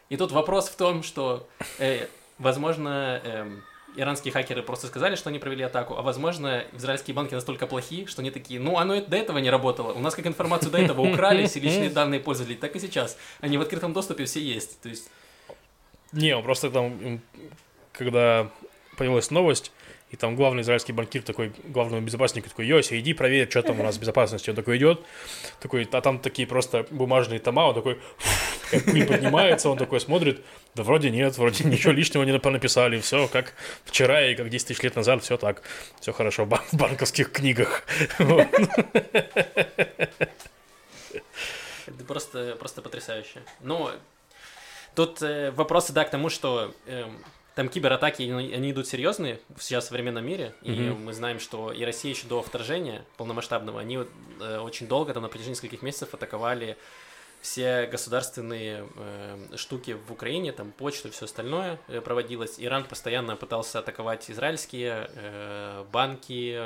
И 0.09 0.17
тут 0.17 0.31
вопрос 0.31 0.69
в 0.69 0.75
том, 0.75 1.03
что, 1.03 1.47
э, 1.79 2.07
возможно, 2.37 3.21
эм, 3.23 3.63
иранские 3.95 4.31
хакеры 4.31 4.63
просто 4.63 4.87
сказали, 4.87 5.15
что 5.15 5.29
они 5.29 5.39
провели 5.39 5.63
атаку, 5.63 5.95
а 5.97 6.01
возможно, 6.01 6.63
израильские 6.73 7.15
банки 7.15 7.33
настолько 7.33 7.67
плохи, 7.67 8.05
что 8.05 8.21
они 8.21 8.31
такие, 8.31 8.59
ну, 8.59 8.77
оно 8.77 9.01
до 9.01 9.17
этого 9.17 9.37
не 9.39 9.49
работало. 9.49 9.93
У 9.93 9.99
нас 9.99 10.15
как 10.15 10.27
информацию 10.27 10.71
до 10.71 10.77
этого 10.77 11.01
украли, 11.01 11.45
все 11.45 11.59
личные 11.59 11.89
данные 11.91 12.19
пользователей, 12.19 12.57
так 12.57 12.75
и 12.75 12.79
сейчас. 12.79 13.17
Они 13.39 13.57
в 13.57 13.61
открытом 13.61 13.93
доступе 13.93 14.25
все 14.25 14.41
есть. 14.41 14.79
То 14.81 14.89
есть, 14.89 15.09
Не, 16.11 16.35
он 16.35 16.43
просто 16.43 16.69
там, 16.69 17.21
когда 17.93 18.49
появилась 18.97 19.31
новость, 19.31 19.71
и 20.11 20.17
там 20.17 20.35
главный 20.35 20.61
израильский 20.61 20.91
банкир 20.91 21.23
такой, 21.23 21.53
главному 21.63 22.01
безопаснику 22.01 22.49
такой, 22.49 22.67
Йося, 22.67 22.99
иди 22.99 23.13
проверь, 23.13 23.49
что 23.49 23.61
там 23.61 23.79
у 23.79 23.83
нас 23.83 23.95
с 23.95 23.97
безопасностью. 23.99 24.51
Он 24.51 24.55
такой 24.57 24.77
идет, 24.77 25.01
такой, 25.61 25.87
а 25.89 26.01
там 26.01 26.19
такие 26.19 26.47
просто 26.47 26.85
бумажные 26.91 27.39
тома, 27.39 27.61
он 27.67 27.75
такой, 27.75 27.97
такая 28.71 28.93
пыль 28.93 29.05
поднимается, 29.05 29.69
он 29.69 29.77
такой 29.77 29.99
смотрит, 29.99 30.41
да 30.75 30.83
вроде 30.83 31.09
нет, 31.09 31.37
вроде 31.37 31.63
ничего 31.63 31.93
лишнего 31.93 32.23
не 32.23 32.31
написали, 32.31 32.99
все 32.99 33.27
как 33.27 33.53
вчера 33.85 34.25
и 34.25 34.35
как 34.35 34.49
10 34.49 34.67
тысяч 34.67 34.81
лет 34.81 34.95
назад, 34.95 35.23
все 35.23 35.37
так, 35.37 35.61
все 35.99 36.11
хорошо 36.13 36.45
в 36.45 36.47
бан- 36.47 36.61
в 36.71 36.77
банковских 36.77 37.31
книгах. 37.31 37.83
Это 41.87 42.03
просто, 42.07 42.55
просто 42.59 42.81
потрясающе. 42.81 43.41
Но 43.59 43.91
тут 44.95 45.21
э, 45.21 45.51
вопросы, 45.51 45.93
да, 45.93 46.05
к 46.05 46.11
тому, 46.11 46.29
что 46.29 46.73
эм, 46.85 47.17
там 47.55 47.69
кибератаки, 47.69 48.23
они, 48.23 48.71
идут 48.71 48.87
серьезные 48.87 49.39
сейчас 49.59 49.85
в 49.85 49.87
современном 49.87 50.25
мире, 50.25 50.53
и 50.61 50.71
Мгм. 50.71 51.05
мы 51.05 51.13
знаем, 51.13 51.39
что 51.39 51.71
и 51.71 51.83
Россия 51.83 52.13
еще 52.13 52.27
до 52.27 52.41
вторжения 52.41 53.03
полномасштабного, 53.17 53.81
они 53.81 53.99
э, 54.39 54.59
очень 54.59 54.87
долго, 54.87 55.13
там, 55.13 55.23
на 55.23 55.29
протяжении 55.29 55.55
нескольких 55.55 55.81
месяцев 55.81 56.13
атаковали 56.13 56.77
все 57.41 57.87
государственные 57.87 58.87
э, 58.95 59.57
штуки 59.57 59.97
в 60.07 60.11
Украине, 60.11 60.51
там 60.51 60.71
почту 60.71 61.07
и 61.07 61.11
все 61.11 61.25
остальное 61.25 61.79
э, 61.87 61.99
проводилось. 61.99 62.55
Иран 62.59 62.83
постоянно 62.83 63.35
пытался 63.35 63.79
атаковать 63.79 64.29
израильские 64.29 65.09
э, 65.15 65.85
банки, 65.91 66.59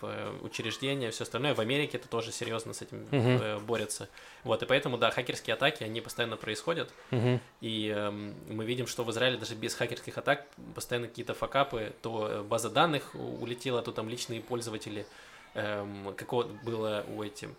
в, 0.00 0.42
учреждения, 0.42 1.10
все 1.10 1.24
остальное. 1.24 1.54
В 1.54 1.60
Америке 1.60 1.98
это 1.98 2.08
тоже 2.08 2.32
серьезно 2.32 2.72
с 2.72 2.80
этим 2.82 3.02
Мгм. 3.10 3.42
э, 3.42 3.58
борются. 3.58 4.08
Вот, 4.44 4.62
и 4.62 4.66
поэтому, 4.66 4.96
да, 4.96 5.10
хакерские 5.10 5.54
атаки, 5.54 5.84
они 5.84 6.00
постоянно 6.00 6.36
происходят. 6.36 6.90
Мгм. 7.10 7.40
И 7.60 7.88
эм, 7.88 8.34
мы 8.48 8.64
видим, 8.64 8.86
что 8.86 9.04
в 9.04 9.10
Израиле 9.10 9.36
даже 9.36 9.54
без 9.54 9.74
хакерских 9.74 10.16
атак 10.16 10.46
постоянно 10.74 11.08
какие-то 11.08 11.34
факапы, 11.34 11.92
то 12.02 12.28
э, 12.30 12.42
база 12.42 12.70
данных 12.70 13.14
у- 13.14 13.42
улетела, 13.42 13.82
то 13.82 13.92
там 13.92 14.08
личные 14.08 14.40
пользователи, 14.40 15.06
эм, 15.54 16.14
какого 16.16 16.44
было 16.44 17.04
у 17.08 17.22
этих, 17.22 17.50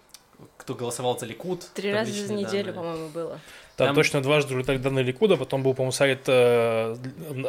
кто 0.58 0.74
голосовал 0.76 1.18
за 1.20 1.26
Ликут. 1.26 1.68
Три 1.74 1.94
раза 1.94 2.12
за 2.12 2.34
неделю, 2.34 2.74
данные. 2.74 2.74
по-моему, 2.74 3.10
было. 3.10 3.40
Там, 3.78 3.88
Там- 3.88 3.96
точно 3.96 4.22
дважды 4.22 4.56
улетали 4.56 4.78
данные 4.78 5.04
Ликуда, 5.04 5.36
потом 5.36 5.62
был, 5.62 5.74
по-моему, 5.74 5.92
сайт 5.92 6.22
э, 6.28 6.96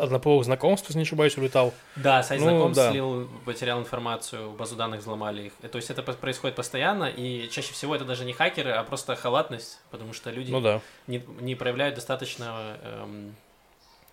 однополых 0.01 0.45
знакомств, 0.45 0.89
если 0.89 0.99
не 0.99 1.03
ошибаюсь, 1.05 1.37
улетал. 1.39 1.72
Да, 1.95 2.22
сайт 2.24 2.41
Ну, 2.41 2.49
знакомств 2.49 2.76
да. 2.76 2.91
слил, 2.91 3.28
потерял 3.45 3.78
информацию, 3.78 4.51
базу 4.51 4.74
данных 4.74 5.01
взломали 5.01 5.43
их. 5.45 5.70
То 5.70 5.76
есть 5.76 5.89
это 5.91 6.03
происходит 6.03 6.57
постоянно, 6.57 7.05
и 7.05 7.49
чаще 7.49 7.72
всего 7.72 7.95
это 7.95 8.05
даже 8.05 8.24
не 8.24 8.32
хакеры, 8.32 8.72
а 8.72 8.82
просто 8.82 9.14
халатность, 9.14 9.78
потому 9.93 10.12
что 10.12 10.30
люди 10.30 10.51
Ну 10.51 10.61
да. 10.61 10.80
не, 11.07 11.22
не 11.41 11.55
проявляют 11.55 11.95
достаточно, 11.95 12.76
эм, 12.82 13.37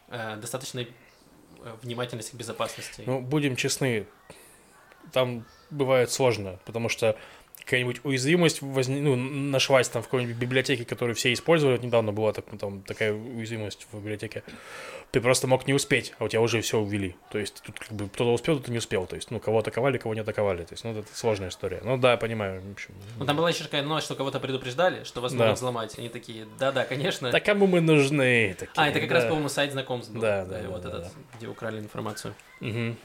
э, 0.09 0.35
достаточной 0.37 0.87
э, 1.65 1.71
внимательности 1.81 2.31
к 2.31 2.35
безопасности. 2.35 3.03
Ну, 3.07 3.21
будем 3.21 3.55
честны, 3.55 4.05
там 5.11 5.45
бывает 5.71 6.11
сложно, 6.11 6.59
потому 6.65 6.89
что 6.89 7.15
какая-нибудь 7.65 8.01
уязвимость 8.03 8.61
возни... 8.61 8.99
ну, 8.99 9.15
нашлась 9.15 9.87
там 9.89 10.01
в 10.01 10.05
какой-нибудь 10.05 10.35
библиотеке, 10.35 10.85
которую 10.85 11.15
все 11.15 11.31
использовали. 11.33 11.75
Вот 11.77 11.83
недавно 11.83 12.11
была 12.11 12.33
так, 12.33 12.45
ну, 12.51 12.57
там, 12.57 12.81
такая 12.81 13.13
уязвимость 13.13 13.87
в 13.91 13.99
библиотеке. 13.99 14.43
Ты 15.11 15.21
просто 15.21 15.47
мог 15.47 15.67
не 15.67 15.73
успеть, 15.73 16.13
а 16.19 16.25
у 16.25 16.27
тебя 16.27 16.41
уже 16.41 16.61
все 16.61 16.79
увели. 16.79 17.15
То 17.31 17.37
есть 17.37 17.61
тут 17.63 17.79
как 17.79 17.91
бы 17.91 18.09
кто-то 18.09 18.33
успел, 18.33 18.55
кто-то 18.55 18.71
не 18.71 18.79
успел. 18.79 19.05
То 19.05 19.15
есть, 19.15 19.31
ну, 19.31 19.39
кого 19.39 19.59
атаковали, 19.59 19.97
кого 19.97 20.13
не 20.13 20.21
атаковали. 20.21 20.63
То 20.63 20.73
есть, 20.73 20.83
ну, 20.83 20.91
это 20.91 21.07
сложная 21.13 21.49
история. 21.49 21.81
Ну 21.83 21.97
да, 21.97 22.17
понимаю. 22.17 22.61
В 22.61 22.71
общем, 22.71 22.93
Ну, 23.17 23.25
там 23.25 23.37
была 23.37 23.49
еще 23.49 23.63
такая 23.63 23.83
новость, 23.83 24.05
что 24.05 24.15
кого-то 24.15 24.39
предупреждали, 24.39 25.03
что 25.03 25.21
вас 25.21 25.33
Да. 25.33 25.45
могут 25.45 25.57
взломать. 25.57 25.97
Они 25.97 26.09
такие, 26.09 26.47
да-да, 26.59 26.85
конечно. 26.85 27.31
Да 27.31 27.39
кому 27.39 27.67
мы 27.67 27.79
нужны? 27.81 28.55
Такие, 28.57 28.73
а, 28.75 28.87
это 28.89 28.99
как 28.99 29.09
да. 29.09 29.15
раз, 29.15 29.25
по-моему, 29.25 29.49
сайт 29.49 29.71
знакомств 29.71 30.11
был. 30.11 30.21
Да, 30.21 30.45
да, 30.45 30.59
и 30.59 30.63
да, 30.63 30.69
вот 30.69 30.81
да, 30.81 30.89
этот, 30.89 31.03
да. 31.03 31.09
где 31.37 31.47
украли 31.47 31.79
информацию. 31.79 32.33
Мгм. 32.59 32.97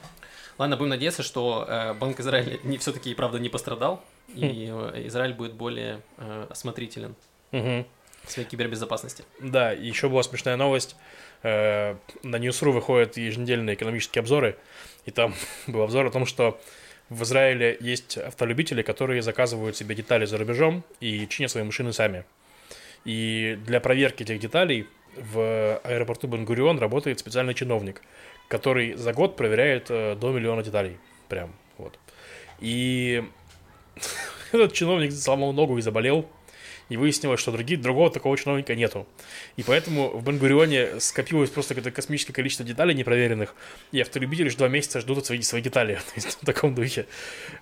Ладно, 0.58 0.76
будем 0.76 0.90
надеяться, 0.90 1.22
что 1.22 1.64
э, 1.68 1.94
Банк 1.94 2.18
Израиля 2.18 2.58
не, 2.64 2.78
все-таки, 2.78 3.14
правда, 3.14 3.38
не 3.38 3.48
пострадал, 3.48 4.02
и 4.34 4.66
Израиль 5.06 5.34
будет 5.34 5.54
более 5.54 6.00
э, 6.18 6.46
осмотрителен 6.50 7.14
в 7.50 8.30
своей 8.30 8.48
кибербезопасности. 8.48 9.24
Да, 9.40 9.72
и 9.72 9.86
еще 9.86 10.08
была 10.08 10.22
смешная 10.22 10.56
новость. 10.56 10.96
Э, 11.42 11.96
На 12.22 12.38
Ньюсру 12.38 12.72
выходят 12.72 13.16
еженедельные 13.16 13.74
экономические 13.74 14.20
обзоры, 14.20 14.58
и 15.06 15.10
там 15.10 15.34
был 15.66 15.82
обзор 15.82 16.06
о 16.06 16.10
том, 16.10 16.26
что 16.26 16.60
в 17.08 17.22
Израиле 17.22 17.76
есть 17.80 18.18
автолюбители, 18.18 18.82
которые 18.82 19.22
заказывают 19.22 19.76
себе 19.76 19.94
детали 19.94 20.26
за 20.26 20.36
рубежом 20.36 20.84
и 21.00 21.26
чинят 21.28 21.50
свои 21.50 21.64
машины 21.64 21.92
сами. 21.92 22.24
И 23.04 23.58
для 23.64 23.80
проверки 23.80 24.24
этих 24.24 24.40
деталей 24.40 24.86
в 25.16 25.78
аэропорту 25.84 26.26
Бенгурион 26.28 26.78
работает 26.78 27.18
специальный 27.18 27.54
чиновник, 27.54 28.02
который 28.48 28.94
за 28.94 29.12
год 29.14 29.36
проверяет 29.36 29.86
э, 29.90 30.16
до 30.16 30.32
миллиона 30.32 30.62
деталей. 30.62 30.98
Прям 31.28 31.54
вот. 31.78 31.98
И 32.60 33.24
этот 34.52 34.72
чиновник 34.72 35.12
сломал 35.12 35.52
ногу 35.52 35.78
и 35.78 35.82
заболел. 35.82 36.26
И 36.88 36.96
выяснилось, 36.96 37.40
что 37.40 37.52
другие, 37.52 37.78
другого 37.78 38.10
такого 38.10 38.36
чиновника 38.36 38.74
нету. 38.74 39.06
И 39.56 39.62
поэтому 39.62 40.10
в 40.10 40.24
Бенгурионе 40.24 41.00
скопилось 41.00 41.50
просто 41.50 41.74
какое-то 41.74 41.94
космическое 41.94 42.32
количество 42.32 42.64
деталей 42.64 42.94
непроверенных. 42.94 43.54
И 43.92 44.00
автолюбители 44.00 44.48
уже 44.48 44.56
два 44.56 44.68
месяца 44.68 45.00
ждут 45.00 45.26
свои, 45.26 45.42
свои 45.42 45.60
детали. 45.60 46.00
В 46.16 46.46
таком 46.46 46.74
духе. 46.74 47.06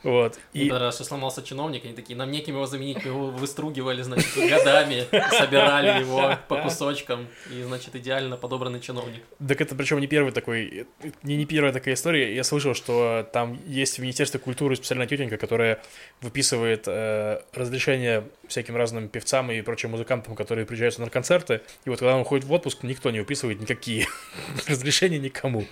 Вот. 0.02 0.38
И 0.52 0.66
И, 0.66 0.70
раз 0.70 0.96
что 0.96 1.04
сломался 1.04 1.42
чиновник, 1.42 1.84
они 1.84 1.94
такие, 1.94 2.16
нам 2.16 2.30
неким 2.30 2.54
его 2.54 2.66
заменить, 2.66 3.04
мы 3.04 3.10
его 3.10 3.26
выстругивали, 3.30 4.02
значит, 4.02 4.28
годами, 4.36 5.06
собирали 5.30 6.00
его 6.00 6.38
по 6.48 6.62
кусочкам, 6.62 7.26
и, 7.50 7.62
значит, 7.62 7.94
идеально 7.94 8.36
подобранный 8.36 8.80
чиновник. 8.80 9.22
так 9.46 9.60
это 9.60 9.74
причем 9.74 10.00
не 10.00 10.06
первый 10.06 10.32
такой, 10.32 10.86
не, 11.22 11.36
не 11.36 11.46
первая 11.46 11.72
такая 11.72 11.94
история. 11.94 12.34
Я 12.34 12.44
слышал, 12.44 12.74
что 12.74 13.28
там 13.32 13.58
есть 13.66 13.98
в 13.98 14.02
Министерстве 14.02 14.40
культуры 14.40 14.76
специальная 14.76 15.06
тетенька, 15.06 15.36
которая 15.36 15.82
выписывает 16.20 16.84
э, 16.86 17.40
разрешение 17.52 18.24
всяким 18.48 18.76
разным 18.76 19.08
певцам 19.08 19.50
и 19.50 19.60
прочим 19.62 19.90
музыкантам, 19.90 20.34
которые 20.34 20.66
приезжают 20.66 20.98
на 20.98 21.10
концерты. 21.10 21.62
И 21.84 21.90
вот 21.90 21.98
когда 21.98 22.14
он 22.14 22.22
уходит 22.22 22.44
в 22.44 22.52
отпуск, 22.52 22.82
никто 22.82 23.10
не 23.10 23.20
выписывает 23.20 23.60
никакие 23.60 24.06
разрешения 24.66 25.18
никому. 25.18 25.66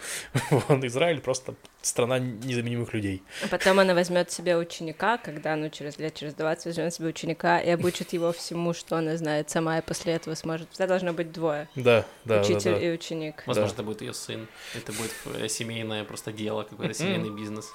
Вот, 0.51 0.85
Израиль 0.85 1.21
просто 1.21 1.55
страна 1.83 2.19
незаменимых 2.19 2.93
людей. 2.95 3.23
А 3.43 3.49
потом 3.49 3.79
она 3.79 3.95
возьмет 3.95 4.31
себе 4.31 4.57
ученика, 4.57 5.19
когда, 5.19 5.57
ну, 5.57 5.71
через 5.71 5.99
лет, 5.99 6.15
через 6.15 6.35
20 6.35 6.67
возьмет 6.67 6.95
себе 6.95 7.09
ученика 7.09 7.61
и 7.61 7.71
обучит 7.71 8.13
его 8.13 8.33
всему, 8.33 8.75
что 8.75 8.97
она 8.97 9.17
знает 9.17 9.51
сама, 9.51 9.79
и 9.79 9.83
после 9.83 10.15
этого 10.15 10.35
сможет. 10.35 10.69
Всегда 10.71 10.87
должно 10.87 11.13
быть 11.13 11.33
двое. 11.33 11.69
Да, 11.75 12.05
да, 12.25 12.37
да, 12.37 12.41
учитель 12.41 12.75
да. 12.75 12.81
и 12.81 12.93
ученик. 12.93 13.43
Возможно, 13.47 13.75
это 13.75 13.83
будет 13.83 14.03
ее 14.03 14.15
сын, 14.15 14.49
это 14.75 14.93
будет 14.93 15.51
семейное 15.51 16.05
просто 16.05 16.33
дело, 16.33 16.63
какой-то 16.63 16.95
семейный 16.95 17.31
бизнес. 17.31 17.71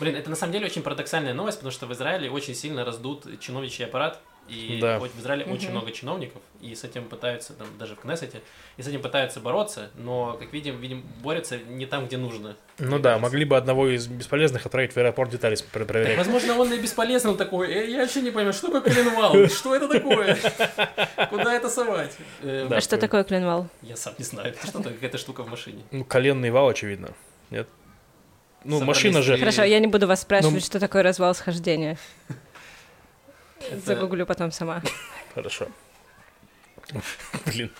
Блин, 0.00 0.14
это 0.16 0.28
на 0.30 0.36
самом 0.36 0.52
деле 0.52 0.66
очень 0.66 0.82
парадоксальная 0.82 1.34
новость, 1.34 1.58
потому 1.58 1.72
что 1.72 1.86
в 1.86 1.92
Израиле 1.92 2.30
очень 2.30 2.54
сильно 2.54 2.84
раздут 2.84 3.24
чиновничий 3.40 3.84
аппарат, 3.84 4.20
И 4.48 4.78
Да. 4.80 5.00
вот 5.00 5.10
в 5.10 5.18
Израиле 5.20 5.44
очень 5.46 5.70
Мгм. 5.70 5.78
много 5.78 5.90
чиновников, 5.90 6.40
и 6.60 6.72
с 6.76 6.84
этим 6.84 7.06
пытаются, 7.08 7.52
там, 7.54 7.66
даже 7.80 7.96
в 7.96 7.98
Кнессете, 7.98 8.42
и 8.76 8.82
с 8.82 8.86
этим 8.86 9.02
пытаются 9.02 9.40
бороться, 9.40 9.90
но, 9.96 10.36
как 10.38 10.52
видим, 10.52 10.78
видим, 10.80 11.02
борются 11.20 11.58
не 11.58 11.84
там, 11.84 12.06
где 12.06 12.16
нужно. 12.16 12.54
Ну 12.78 13.00
да, 13.00 13.18
могли 13.18 13.44
бы 13.44 13.56
одного 13.56 13.88
из 13.88 14.06
бесполезных 14.06 14.64
отправить 14.64 14.92
в 14.92 14.96
аэропорт 14.98 15.30
детали 15.30 15.56
пр- 15.56 15.80
Так, 15.80 15.88
проверять. 15.88 16.16
возможно, 16.16 16.56
он 16.60 16.72
и 16.72 16.78
бесполезный 16.78 17.34
такой. 17.34 17.72
«Э, 17.72 17.90
я 17.90 18.02
вообще 18.02 18.20
не 18.22 18.30
понимаю, 18.30 18.52
что 18.52 18.68
такое 18.70 18.82
коленвал? 18.94 19.48
Что 19.48 19.74
это 19.74 19.88
такое? 19.88 20.38
Куда 21.28 21.52
это 21.56 21.68
совать? 21.68 22.16
Э, 22.42 22.68
Да. 22.70 22.76
А 22.76 22.80
что 22.80 22.98
такое 22.98 23.24
клинвал? 23.24 23.66
Я 23.82 23.96
сам 23.96 24.14
не 24.16 24.24
знаю. 24.24 24.50
Это 24.50 24.64
что-то, 24.64 24.90
какая-то 24.90 25.18
штука 25.18 25.42
в 25.42 25.48
машине. 25.50 25.82
Ну, 25.90 26.04
коленный 26.04 26.50
вал, 26.52 26.68
очевидно. 26.68 27.08
Нет? 27.50 27.66
Ну, 28.66 28.80
Собрались 28.80 29.04
машина 29.04 29.22
же... 29.22 29.38
Хорошо, 29.38 29.62
я 29.62 29.78
не 29.78 29.86
буду 29.86 30.06
вас 30.08 30.22
спрашивать, 30.22 30.54
Ну, 30.54 30.60
что 30.60 30.80
такое 30.80 31.02
развал 31.04 31.34
схождения. 31.34 31.96
Это- 33.70 33.80
Загуглю 33.80 34.26
потом 34.26 34.50
сама. 34.50 34.82
Хорошо. 35.34 35.68
Блин, 37.46 37.70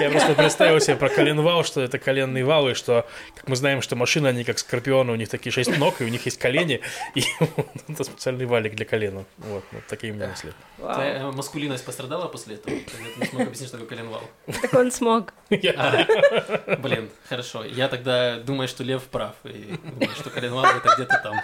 я 0.00 0.10
просто 0.10 0.34
представил 0.34 0.80
себе 0.80 0.96
про 0.96 1.08
коленвал, 1.08 1.64
что 1.64 1.80
это 1.80 1.98
коленный 1.98 2.42
вал, 2.42 2.68
и 2.68 2.74
что, 2.74 3.06
как 3.34 3.48
мы 3.48 3.56
знаем, 3.56 3.80
что 3.82 3.96
машины, 3.96 4.28
они 4.28 4.44
как 4.44 4.58
скорпионы, 4.58 5.12
у 5.12 5.16
них 5.16 5.28
такие 5.28 5.52
шесть 5.52 5.76
ног, 5.78 6.00
и 6.00 6.04
у 6.04 6.08
них 6.08 6.24
есть 6.24 6.38
колени, 6.38 6.80
и 7.14 7.22
это 7.88 8.04
специальный 8.04 8.46
валик 8.46 8.74
для 8.74 8.84
колена. 8.84 9.24
Вот, 9.38 9.64
вот 9.70 9.86
такие 9.86 10.12
у 10.12 10.16
меня 10.16 10.28
мысли. 10.28 10.52
Твоя 10.78 11.14
э, 11.18 11.30
маскулинность 11.30 11.84
пострадала 11.84 12.28
после 12.28 12.56
этого? 12.56 12.74
Когда 12.76 13.10
ты 13.14 13.20
не 13.20 13.26
смог 13.26 13.42
объяснить, 13.42 13.68
что 13.68 13.78
такое 13.78 13.96
коленвал? 13.96 14.22
Так 14.62 14.74
он 14.74 14.90
смог. 14.90 15.32
А, 15.78 16.76
Блин, 16.76 17.10
хорошо. 17.28 17.64
Я 17.64 17.88
тогда 17.88 18.38
думаю, 18.38 18.68
что 18.68 18.82
Лев 18.82 19.02
прав, 19.04 19.34
и 19.44 19.78
думаю, 19.82 20.14
что 20.16 20.30
коленвал 20.30 20.64
это 20.64 20.94
где-то 20.96 21.20
там. 21.22 21.40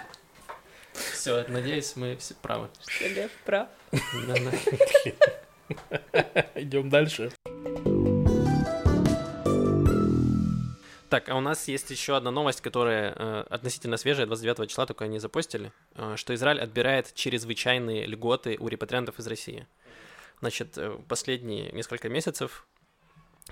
Все, 1.12 1.44
надеюсь, 1.48 1.94
мы 1.96 2.16
все 2.16 2.34
правы. 2.34 2.68
Что 2.86 3.08
Лев 3.08 3.30
прав. 3.44 3.68
Идем 6.54 6.88
дальше. 6.88 7.32
Так, 11.08 11.28
а 11.28 11.36
у 11.36 11.40
нас 11.40 11.68
есть 11.68 11.90
еще 11.90 12.16
одна 12.16 12.30
новость, 12.30 12.62
которая 12.62 13.14
э, 13.14 13.44
относительно 13.50 13.98
свежая, 13.98 14.26
29 14.26 14.70
числа 14.70 14.86
только 14.86 15.04
они 15.04 15.18
запостили, 15.18 15.70
э, 15.94 16.14
что 16.16 16.34
Израиль 16.34 16.58
отбирает 16.58 17.12
чрезвычайные 17.14 18.06
льготы 18.06 18.56
у 18.58 18.68
репатриантов 18.68 19.18
из 19.18 19.26
России. 19.26 19.66
Значит, 20.40 20.78
э, 20.78 20.98
последние 21.08 21.70
несколько 21.72 22.08
месяцев 22.08 22.66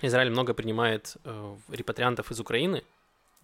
Израиль 0.01 0.31
много 0.31 0.55
принимает 0.55 1.19
э, 1.25 1.57
репатриантов 1.69 2.31
из 2.31 2.41
Украины 2.41 2.83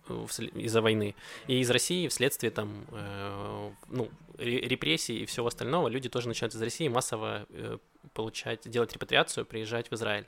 из-за 0.09 0.81
войны, 0.81 1.15
и 1.47 1.61
из 1.61 1.71
России 1.71 2.09
вследствие 2.09 2.51
там, 2.51 2.87
э, 2.93 3.71
ну, 3.89 4.11
ре- 4.39 4.61
репрессий 4.61 5.23
и 5.23 5.27
всего 5.27 5.47
остального, 5.47 5.89
люди 5.89 6.09
тоже 6.09 6.29
начинают 6.29 6.55
из 6.55 6.63
России 6.63 6.89
массово 6.89 7.47
э, 7.51 7.79
получать, 8.15 8.69
делать 8.69 8.93
репатриацию, 8.93 9.45
приезжать 9.47 9.91
в 9.91 9.95
Израиль. 9.95 10.27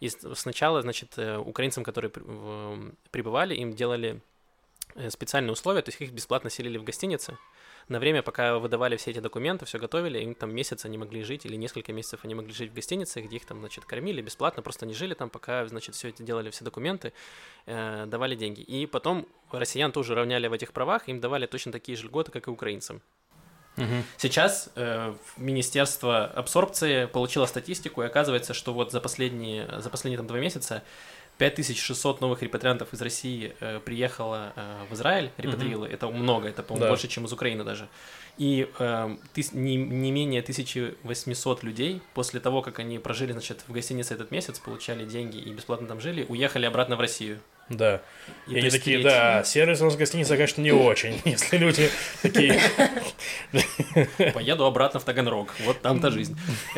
И 0.00 0.08
сначала, 0.08 0.82
значит, 0.82 1.14
э, 1.16 1.38
украинцам, 1.38 1.84
которые 1.84 2.10
прибывали, 3.10 3.54
им 3.54 3.74
делали 3.74 4.20
специальные 5.08 5.52
условия, 5.52 5.82
то 5.82 5.90
есть 5.90 6.00
их 6.00 6.12
бесплатно 6.12 6.50
селили 6.50 6.78
в 6.78 6.84
гостинице. 6.84 7.36
На 7.88 8.00
время, 8.00 8.22
пока 8.22 8.58
выдавали 8.58 8.96
все 8.96 9.12
эти 9.12 9.20
документы, 9.20 9.64
все 9.64 9.78
готовили, 9.78 10.18
им 10.18 10.34
там 10.34 10.52
месяц 10.52 10.84
они 10.84 10.98
могли 10.98 11.22
жить, 11.22 11.46
или 11.46 11.54
несколько 11.54 11.92
месяцев 11.92 12.20
они 12.24 12.34
могли 12.34 12.52
жить 12.52 12.72
в 12.72 12.74
гостинице, 12.74 13.20
где 13.20 13.36
их 13.36 13.46
там, 13.46 13.60
значит, 13.60 13.84
кормили 13.84 14.20
бесплатно, 14.20 14.60
просто 14.62 14.86
они 14.86 14.94
жили 14.94 15.14
там, 15.14 15.30
пока, 15.30 15.64
значит, 15.66 15.94
все 15.94 16.08
это 16.08 16.24
делали, 16.24 16.50
все 16.50 16.64
документы, 16.64 17.12
э, 17.66 18.06
давали 18.06 18.34
деньги. 18.34 18.60
И 18.60 18.86
потом 18.86 19.28
россиян 19.52 19.92
тоже 19.92 20.16
равняли 20.16 20.48
в 20.48 20.52
этих 20.52 20.72
правах, 20.72 21.08
им 21.08 21.20
давали 21.20 21.46
точно 21.46 21.70
такие 21.70 21.96
же 21.96 22.06
льготы, 22.06 22.32
как 22.32 22.48
и 22.48 22.50
украинцам. 22.50 23.02
Сейчас 24.16 24.70
э, 24.74 25.14
Министерство 25.36 26.24
абсорбции 26.24 27.04
получило 27.04 27.46
статистику, 27.46 28.02
и 28.02 28.06
оказывается, 28.06 28.54
что 28.54 28.72
вот 28.72 28.90
за 28.90 29.00
последние, 29.00 29.68
за 29.80 29.90
последние 29.90 30.16
там, 30.16 30.26
два 30.26 30.38
месяца 30.38 30.82
5600 31.38 32.20
новых 32.20 32.42
репатриантов 32.42 32.92
из 32.94 33.02
России 33.02 33.54
э, 33.60 33.80
приехало 33.84 34.52
э, 34.56 34.84
в 34.90 34.94
Израиль, 34.94 35.30
репатриило. 35.36 35.84
Это 35.84 36.08
много, 36.08 36.48
это, 36.48 36.62
по-моему, 36.62 36.84
Да. 36.84 36.88
больше, 36.90 37.08
чем 37.08 37.26
из 37.26 37.32
Украины 37.32 37.62
даже. 37.64 37.88
И 38.38 38.68
э, 38.78 39.16
тыс- 39.34 39.54
не, 39.56 39.76
не 39.76 40.10
менее 40.12 40.40
1800 40.42 41.62
людей 41.62 42.00
после 42.14 42.40
того, 42.40 42.62
как 42.62 42.78
они 42.78 42.98
прожили, 42.98 43.32
значит, 43.32 43.64
в 43.66 43.72
гостинице 43.72 44.14
этот 44.14 44.30
месяц, 44.30 44.58
получали 44.58 45.04
деньги 45.04 45.38
и 45.38 45.50
бесплатно 45.52 45.86
там 45.86 46.00
жили, 46.00 46.24
уехали 46.28 46.66
обратно 46.66 46.96
в 46.96 47.00
Россию. 47.00 47.38
Да. 47.68 48.00
И 48.46 48.52
И 48.54 48.58
они 48.60 48.70
такие, 48.70 48.98
треть- 48.98 49.04
да, 49.04 49.42
сервис 49.44 49.80
у 49.80 49.84
нас 49.86 49.96
гостиница, 49.96 50.36
конечно, 50.36 50.60
не 50.62 50.72
очень. 50.72 51.20
Если 51.24 51.56
люди 51.58 51.90
такие, 52.22 52.60
Поеду 54.32 54.64
обратно 54.64 55.00
в 55.00 55.04
Таганрог. 55.04 55.54
Вот 55.64 55.80
там-то 55.82 56.10
жизнь. 56.10 56.36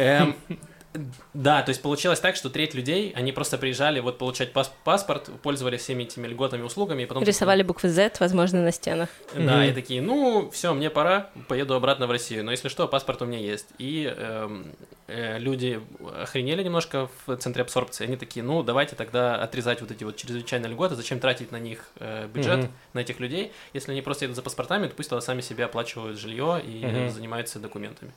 Да, 1.34 1.62
то 1.62 1.70
есть 1.70 1.82
получилось 1.82 2.20
так, 2.20 2.36
что 2.36 2.50
треть 2.50 2.74
людей, 2.74 3.12
они 3.16 3.32
просто 3.32 3.58
приезжали 3.58 4.00
вот 4.00 4.18
получать 4.18 4.52
пас- 4.52 4.72
паспорт, 4.84 5.30
пользовались 5.42 5.80
всеми 5.82 6.04
этими 6.04 6.26
льготами, 6.26 6.62
услугами, 6.62 7.02
и 7.02 7.06
потом... 7.06 7.22
такие, 7.22 7.32
Рисовали 7.32 7.62
буквы 7.62 7.88
Z, 7.88 8.12
возможно, 8.20 8.62
на 8.62 8.72
стенах. 8.72 9.08
Да, 9.34 9.64
и 9.64 9.68
Мгм. 9.68 9.74
такие, 9.74 10.02
ну, 10.02 10.50
все, 10.50 10.74
мне 10.74 10.90
пора, 10.90 11.30
поеду 11.48 11.74
обратно 11.74 12.06
в 12.06 12.10
Россию. 12.10 12.44
Но 12.44 12.50
если 12.50 12.68
что, 12.68 12.88
паспорт 12.88 13.22
у 13.22 13.26
меня 13.26 13.38
есть. 13.38 13.66
И 13.78 14.12
эм, 14.16 14.72
э, 15.06 15.38
люди 15.38 15.80
охренели 16.22 16.62
немножко 16.62 17.08
в 17.26 17.36
центре 17.36 17.62
абсорбции. 17.62 18.04
Они 18.04 18.16
такие, 18.16 18.42
ну, 18.44 18.62
давайте 18.62 18.96
тогда 18.96 19.36
отрезать 19.36 19.80
вот 19.80 19.90
эти 19.90 20.04
вот 20.04 20.16
чрезвычайные 20.16 20.70
льготы. 20.70 20.94
Зачем 20.96 21.20
тратить 21.20 21.52
на 21.52 21.58
них 21.58 21.84
э, 22.00 22.26
бюджет, 22.26 22.58
Мгм. 22.64 22.72
на 22.94 23.00
этих 23.00 23.20
людей? 23.20 23.52
Если 23.72 23.92
они 23.92 24.02
просто 24.02 24.24
едут 24.24 24.36
за 24.36 24.42
паспортами, 24.42 24.86
то 24.88 24.94
пусть 24.94 25.10
тогда 25.10 25.20
сами 25.20 25.40
себе 25.40 25.64
оплачивают 25.64 26.18
жилье 26.18 26.60
и 26.64 26.84
э, 26.84 26.88
Мгм. 27.04 27.10
занимаются 27.10 27.58
документами. 27.58 28.12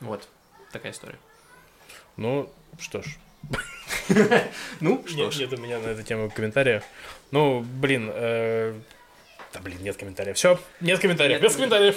Вот, 0.00 0.28
такая 0.72 0.92
история. 0.92 1.18
Ну, 2.16 2.50
что 2.78 3.02
ж. 3.02 3.06
Ну, 4.80 5.02
Нет, 5.14 5.36
нет 5.38 5.52
у 5.52 5.56
меня 5.56 5.78
на 5.78 5.88
эту 5.88 6.02
тему 6.02 6.30
комментария. 6.30 6.82
Ну, 7.30 7.60
блин, 7.60 8.10
э, 8.12 8.74
да 9.52 9.60
блин, 9.60 9.78
нет 9.82 9.96
комментариев. 9.96 10.36
Все, 10.36 10.58
нет 10.80 10.98
комментариев, 10.98 11.40
Нет 11.40 11.50
без 11.50 11.56
комментариев. 11.56 11.96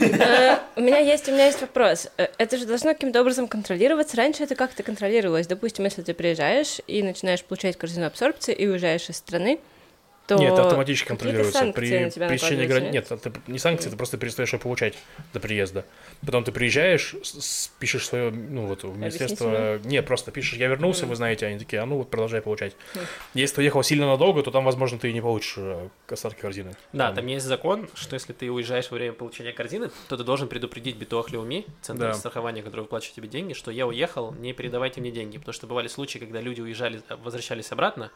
Э, 0.00 0.58
У 0.76 0.80
меня 0.80 0.98
есть, 0.98 1.28
у 1.28 1.32
меня 1.32 1.46
есть 1.46 1.60
вопрос. 1.60 2.08
Э, 2.16 2.28
Это 2.38 2.56
же 2.56 2.66
должно 2.66 2.94
каким-то 2.94 3.20
образом 3.20 3.46
контролироваться. 3.46 4.16
Раньше 4.16 4.42
это 4.42 4.54
как-то 4.56 4.82
контролировалось. 4.82 5.46
Допустим, 5.46 5.84
если 5.84 6.02
ты 6.02 6.14
приезжаешь 6.14 6.80
и 6.86 7.02
начинаешь 7.02 7.44
получать 7.44 7.76
корзину 7.76 8.06
абсорбции 8.06 8.54
и 8.54 8.66
уезжаешь 8.66 9.08
из 9.08 9.16
страны, 9.18 9.60
то 10.26 10.36
Нет, 10.36 10.52
это 10.54 10.62
автоматически 10.62 11.08
контролируется. 11.08 11.72
При 11.72 12.10
пересечении 12.10 12.66
границ. 12.66 12.92
Нет, 12.92 13.12
это 13.12 13.32
не 13.46 13.58
санкции, 13.58 13.90
ты 13.90 13.96
просто 13.96 14.18
перестаешь 14.18 14.52
ее 14.52 14.58
получать 14.58 14.94
до 15.32 15.40
приезда. 15.40 15.86
Потом 16.24 16.42
ты 16.42 16.50
приезжаешь, 16.52 17.14
пишешь 17.78 18.06
свое, 18.06 18.30
ну 18.30 18.66
вот, 18.66 18.82
в 18.82 18.96
министерство. 18.98 19.78
Нет, 19.84 20.06
просто 20.06 20.32
пишешь, 20.32 20.58
я 20.58 20.66
вернулся, 20.68 21.02
Мгм. 21.02 21.10
вы 21.10 21.16
знаете, 21.16 21.46
они 21.46 21.58
такие, 21.58 21.80
а 21.80 21.86
ну 21.86 21.98
вот 21.98 22.10
продолжай 22.10 22.40
получать. 22.42 22.74
Мгм. 22.94 23.04
Если 23.34 23.56
ты 23.56 23.60
уехал 23.62 23.82
сильно 23.82 24.06
надолго, 24.06 24.42
то 24.42 24.50
там, 24.50 24.64
возможно, 24.64 24.98
ты 24.98 25.10
и 25.10 25.12
не 25.12 25.20
получишь 25.20 25.54
э, 25.58 25.88
остатки 26.08 26.40
корзины. 26.40 26.74
Да, 26.92 27.12
там 27.12 27.26
есть 27.26 27.46
закон, 27.46 27.88
что 27.94 28.14
если 28.14 28.32
ты 28.32 28.50
уезжаешь 28.50 28.90
во 28.90 28.96
время 28.96 29.12
получения 29.12 29.52
корзины, 29.52 29.90
то 30.08 30.16
ты 30.16 30.24
должен 30.24 30.48
предупредить 30.48 30.96
Битуах 30.96 31.30
Леуми, 31.30 31.66
центр 31.82 32.06
Да. 32.06 32.14
страхования, 32.14 32.62
который 32.62 32.82
выплачивает 32.82 33.14
тебе 33.14 33.28
деньги, 33.28 33.52
что 33.52 33.70
я 33.70 33.86
уехал, 33.86 34.32
не 34.32 34.52
передавайте 34.52 35.00
мне 35.00 35.10
деньги. 35.10 35.38
Потому 35.38 35.52
что 35.52 35.66
бывали 35.66 35.88
случаи, 35.88 36.18
когда 36.18 36.40
люди 36.40 36.60
уезжали, 36.60 37.00
а, 37.08 37.16
возвращались 37.16 37.70
обратно, 37.72 38.10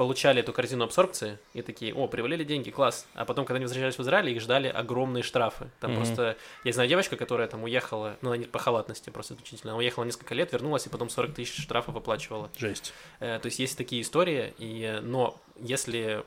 получали 0.00 0.40
эту 0.40 0.54
корзину 0.54 0.84
абсорбции 0.84 1.38
и 1.52 1.60
такие, 1.60 1.92
о, 1.92 2.08
привалили 2.08 2.42
деньги, 2.42 2.70
класс. 2.70 3.06
А 3.12 3.26
потом, 3.26 3.44
когда 3.44 3.56
они 3.56 3.66
возвращались 3.66 3.98
в 3.98 4.00
Израиль, 4.00 4.30
их 4.30 4.40
ждали 4.40 4.66
огромные 4.68 5.22
штрафы. 5.22 5.68
Там 5.78 5.90
Мгм. 5.90 5.98
просто... 6.00 6.38
Я 6.64 6.72
знаю 6.72 6.88
девочка, 6.88 7.16
которая 7.16 7.48
там 7.48 7.64
уехала, 7.64 8.16
ну, 8.22 8.30
она 8.30 8.38
не 8.38 8.46
по 8.46 8.58
халатности 8.58 9.10
просто 9.10 9.34
исключительно, 9.34 9.72
она 9.72 9.78
уехала 9.78 10.04
несколько 10.04 10.34
лет, 10.34 10.52
вернулась 10.54 10.86
и 10.86 10.88
потом 10.88 11.10
40 11.10 11.34
тысяч 11.34 11.62
штрафов 11.62 11.96
оплачивала. 11.96 12.48
Жесть. 12.56 12.94
Э, 13.18 13.38
То 13.42 13.46
есть 13.48 13.58
есть 13.58 13.76
такие 13.76 14.00
истории, 14.00 14.54
и, 14.56 15.00
но 15.02 15.38
если 15.58 16.24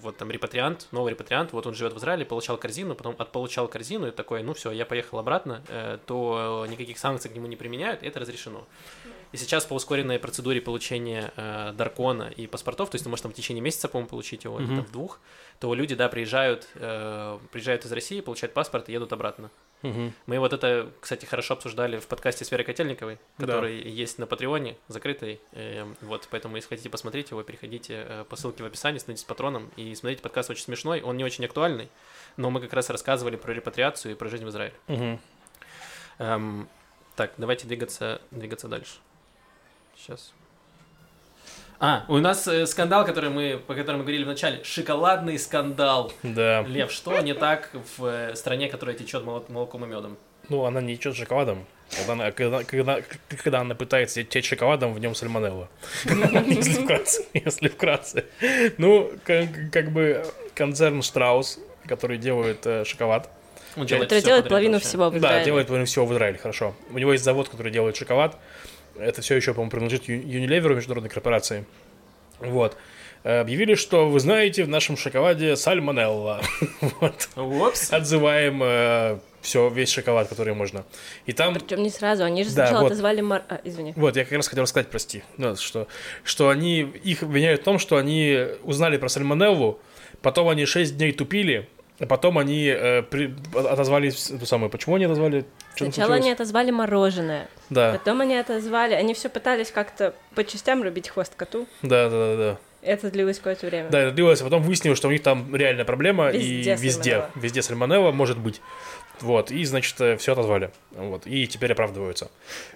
вот 0.00 0.16
там 0.16 0.30
репатриант, 0.30 0.86
новый 0.92 1.10
репатриант, 1.10 1.52
вот 1.52 1.66
он 1.66 1.74
живет 1.74 1.94
в 1.94 1.98
Израиле, 1.98 2.24
получал 2.24 2.56
корзину, 2.56 2.94
потом 2.94 3.16
отполучал 3.18 3.66
корзину 3.66 4.06
и 4.06 4.10
такой, 4.12 4.44
ну 4.44 4.54
все, 4.54 4.70
я 4.70 4.86
поехал 4.86 5.18
обратно, 5.18 5.64
э, 5.66 5.98
то 6.06 6.66
никаких 6.70 6.96
санкций 6.98 7.28
к 7.32 7.34
нему 7.34 7.48
не 7.48 7.56
применяют, 7.56 8.04
и 8.04 8.06
это 8.06 8.20
разрешено. 8.20 8.64
И 9.32 9.36
сейчас 9.36 9.66
по 9.66 9.74
ускоренной 9.74 10.18
процедуре 10.18 10.60
получения 10.60 11.32
э, 11.36 11.72
даркона 11.76 12.32
и 12.34 12.46
паспортов, 12.46 12.88
то 12.90 12.94
есть 12.94 13.04
ты 13.04 13.10
можешь 13.10 13.22
там 13.22 13.32
в 13.32 13.34
течение 13.34 13.60
месяца, 13.62 13.86
по-моему, 13.88 14.08
получить 14.08 14.44
его, 14.44 14.58
или 14.58 14.66
Мгм. 14.66 14.76
там 14.76 14.84
в 14.86 14.92
двух, 14.92 15.20
то 15.60 15.74
люди, 15.74 15.94
да, 15.94 16.08
приезжают, 16.08 16.66
э, 16.76 17.38
приезжают 17.52 17.84
из 17.84 17.92
России, 17.92 18.20
получают 18.22 18.54
паспорт 18.54 18.88
и 18.88 18.92
едут 18.92 19.12
обратно. 19.12 19.50
Мгм. 19.82 20.12
Мы 20.26 20.38
вот 20.40 20.52
это, 20.52 20.90
кстати, 21.00 21.24
хорошо 21.26 21.54
обсуждали 21.54 21.98
в 21.98 22.06
подкасте 22.08 22.44
с 22.44 22.50
Верой 22.50 22.64
Котельниковой, 22.64 23.18
Да. 23.36 23.46
который 23.46 23.80
есть 23.88 24.18
на 24.18 24.26
Патреоне, 24.26 24.76
закрытый. 24.88 25.40
Э, 25.52 25.84
Вот, 26.00 26.26
поэтому, 26.30 26.56
если 26.56 26.70
хотите 26.70 26.88
посмотреть 26.88 27.30
его, 27.30 27.42
переходите 27.42 28.04
э, 28.08 28.24
по 28.28 28.34
ссылке 28.36 28.62
в 28.62 28.66
описании, 28.66 28.98
становитесь 28.98 29.24
патроном 29.24 29.70
и 29.76 29.94
смотрите 29.94 30.22
подкаст 30.22 30.48
очень 30.50 30.64
смешной, 30.64 31.02
он 31.02 31.16
не 31.18 31.24
очень 31.24 31.44
актуальный, 31.44 31.90
но 32.38 32.50
мы 32.50 32.60
как 32.60 32.72
раз 32.72 32.88
рассказывали 32.88 33.36
про 33.36 33.52
репатриацию 33.52 34.12
и 34.12 34.14
про 34.14 34.28
жизнь 34.30 34.44
в 34.44 34.48
Израиле. 34.48 34.74
Мгм. 34.88 35.20
Эм, 36.18 36.68
так, 37.14 37.32
давайте 37.36 37.66
двигаться, 37.66 38.20
двигаться 38.30 38.68
дальше. 38.68 38.96
Сейчас. 39.98 40.32
А, 41.80 42.04
у 42.08 42.18
нас 42.18 42.46
э, 42.48 42.66
скандал, 42.66 43.04
который 43.04 43.30
мы, 43.30 43.58
по 43.64 43.74
которому 43.74 43.98
мы 43.98 44.04
говорили 44.04 44.24
в 44.24 44.28
начале. 44.28 44.62
Шоколадный 44.64 45.38
скандал. 45.38 46.12
Да. 46.22 46.62
Лев, 46.62 46.90
что 46.90 47.18
не 47.20 47.34
так 47.34 47.70
в 47.96 48.04
э, 48.04 48.34
стране, 48.34 48.68
которая 48.68 48.96
течет 48.96 49.24
молоком 49.24 49.84
и 49.84 49.88
медом? 49.88 50.16
Ну, 50.48 50.64
она 50.64 50.80
не 50.80 50.94
идет 50.94 51.14
шоколадом. 51.14 51.66
Когда 51.90 52.12
она, 52.12 52.32
когда, 52.32 52.64
когда, 52.64 52.98
когда 53.42 53.60
она 53.60 53.74
пытается 53.74 54.24
течь 54.24 54.48
шоколадом, 54.48 54.92
в 54.92 54.98
нем 54.98 55.14
сальмонелла. 55.14 55.68
Если 56.04 56.82
вкратце. 56.82 57.24
Если 57.32 57.68
вкратце. 57.68 58.24
Ну, 58.76 59.12
как, 59.24 59.92
бы 59.92 60.26
концерн 60.54 61.02
Штраус, 61.02 61.60
который 61.86 62.18
делает 62.18 62.66
э, 62.66 62.84
шоколад, 62.84 63.30
Он 63.76 63.82
Который 63.86 64.06
всё 64.06 64.20
делает 64.20 64.48
половину 64.48 64.80
всего 64.80 65.10
в 65.10 65.12
да, 65.12 65.18
Израиле. 65.18 65.44
делает 65.44 65.66
половину 65.68 65.86
всего 65.86 66.06
в 66.06 66.12
Израиле, 66.12 66.38
хорошо. 66.38 66.74
У 66.90 66.98
него 66.98 67.12
есть 67.12 67.24
завод, 67.24 67.48
который 67.48 67.70
делает 67.70 67.96
шоколад. 67.96 68.36
Это 68.98 69.22
все 69.22 69.36
еще, 69.36 69.54
по-моему, 69.54 69.70
принадлежит 69.70 70.08
Unilever, 70.08 70.74
международной 70.74 71.10
корпорации. 71.10 71.64
Вот. 72.40 72.76
Э, 73.24 73.40
Объявили, 73.40 73.74
что 73.74 74.08
вы 74.08 74.20
знаете, 74.20 74.64
в 74.64 74.68
нашем 74.68 74.96
шоколаде 74.96 75.56
сальмонелла. 75.56 76.40
Вот. 77.00 77.28
Упс. 77.36 77.92
Отзываем 77.92 79.20
все, 79.40 79.68
весь 79.68 79.90
шоколад, 79.90 80.28
который 80.28 80.54
можно. 80.54 80.84
И 81.26 81.32
там 81.32 81.54
Причем 81.54 81.82
не 81.82 81.90
сразу, 81.90 82.24
они 82.24 82.44
же 82.44 82.50
Да, 82.50 82.66
сначала 82.66 82.82
вот. 82.82 82.92
отозвали 82.92 83.20
Мар... 83.20 83.44
А, 83.48 83.60
извини. 83.64 83.92
Вот, 83.96 84.16
я 84.16 84.24
как 84.24 84.32
раз 84.32 84.48
хотел 84.48 84.66
сказать, 84.66 84.88
прости, 84.88 85.22
да, 85.36 85.56
что, 85.56 85.86
что 86.24 86.48
они, 86.48 86.80
их 86.80 87.22
обвиняют 87.22 87.62
в 87.62 87.64
том, 87.64 87.78
что 87.78 87.96
они 87.96 88.46
узнали 88.62 88.96
про 88.96 89.08
сальмонеллу, 89.08 89.80
потом 90.22 90.48
они 90.48 90.66
6 90.66 90.96
дней 90.96 91.12
тупили, 91.12 91.68
а 92.00 92.06
потом 92.06 92.38
они 92.38 92.66
э, 92.66 93.02
при- 93.02 93.34
отозвали 93.54 94.08
эту 94.34 94.46
самую. 94.46 94.70
Почему 94.70 94.96
они 94.96 95.04
отозвали? 95.06 95.44
Что 95.74 95.84
Сначала 95.86 96.14
они 96.16 96.30
отозвали 96.30 96.70
мороженое, 96.70 97.48
Да, 97.70 97.92
потом 97.92 98.20
они 98.20 98.36
отозвали, 98.36 98.94
они 98.94 99.14
все 99.14 99.28
пытались 99.28 99.70
как-то 99.70 100.14
по 100.34 100.44
частям 100.44 100.82
рубить 100.82 101.08
хвост 101.08 101.34
коту. 101.34 101.66
да, 101.82 102.08
да, 102.08 102.10
да, 102.10 102.36
да. 102.36 102.58
Это 102.80 103.10
длилось 103.10 103.38
какое-то 103.38 103.66
время. 103.66 103.88
Да, 103.90 104.00
это 104.00 104.12
длилось, 104.12 104.40
а 104.40 104.44
потом 104.44 104.62
выяснилось, 104.62 104.98
что 104.98 105.08
у 105.08 105.10
них 105.10 105.20
там 105.22 105.54
реальная 105.54 105.84
проблема, 105.84 106.30
Везде 106.30 106.46
и 106.74 106.76
везде, 106.76 106.88
сальмонелла. 107.10 107.30
везде 107.34 107.62
сальмонелла 107.62 108.12
может 108.12 108.38
быть. 108.38 108.60
Вот, 109.20 109.50
и, 109.50 109.64
значит, 109.64 109.96
все 110.20 110.32
отозвали. 110.32 110.70
Вот, 110.92 111.26
и 111.26 111.48
теперь 111.48 111.72
оправдываются. 111.72 112.30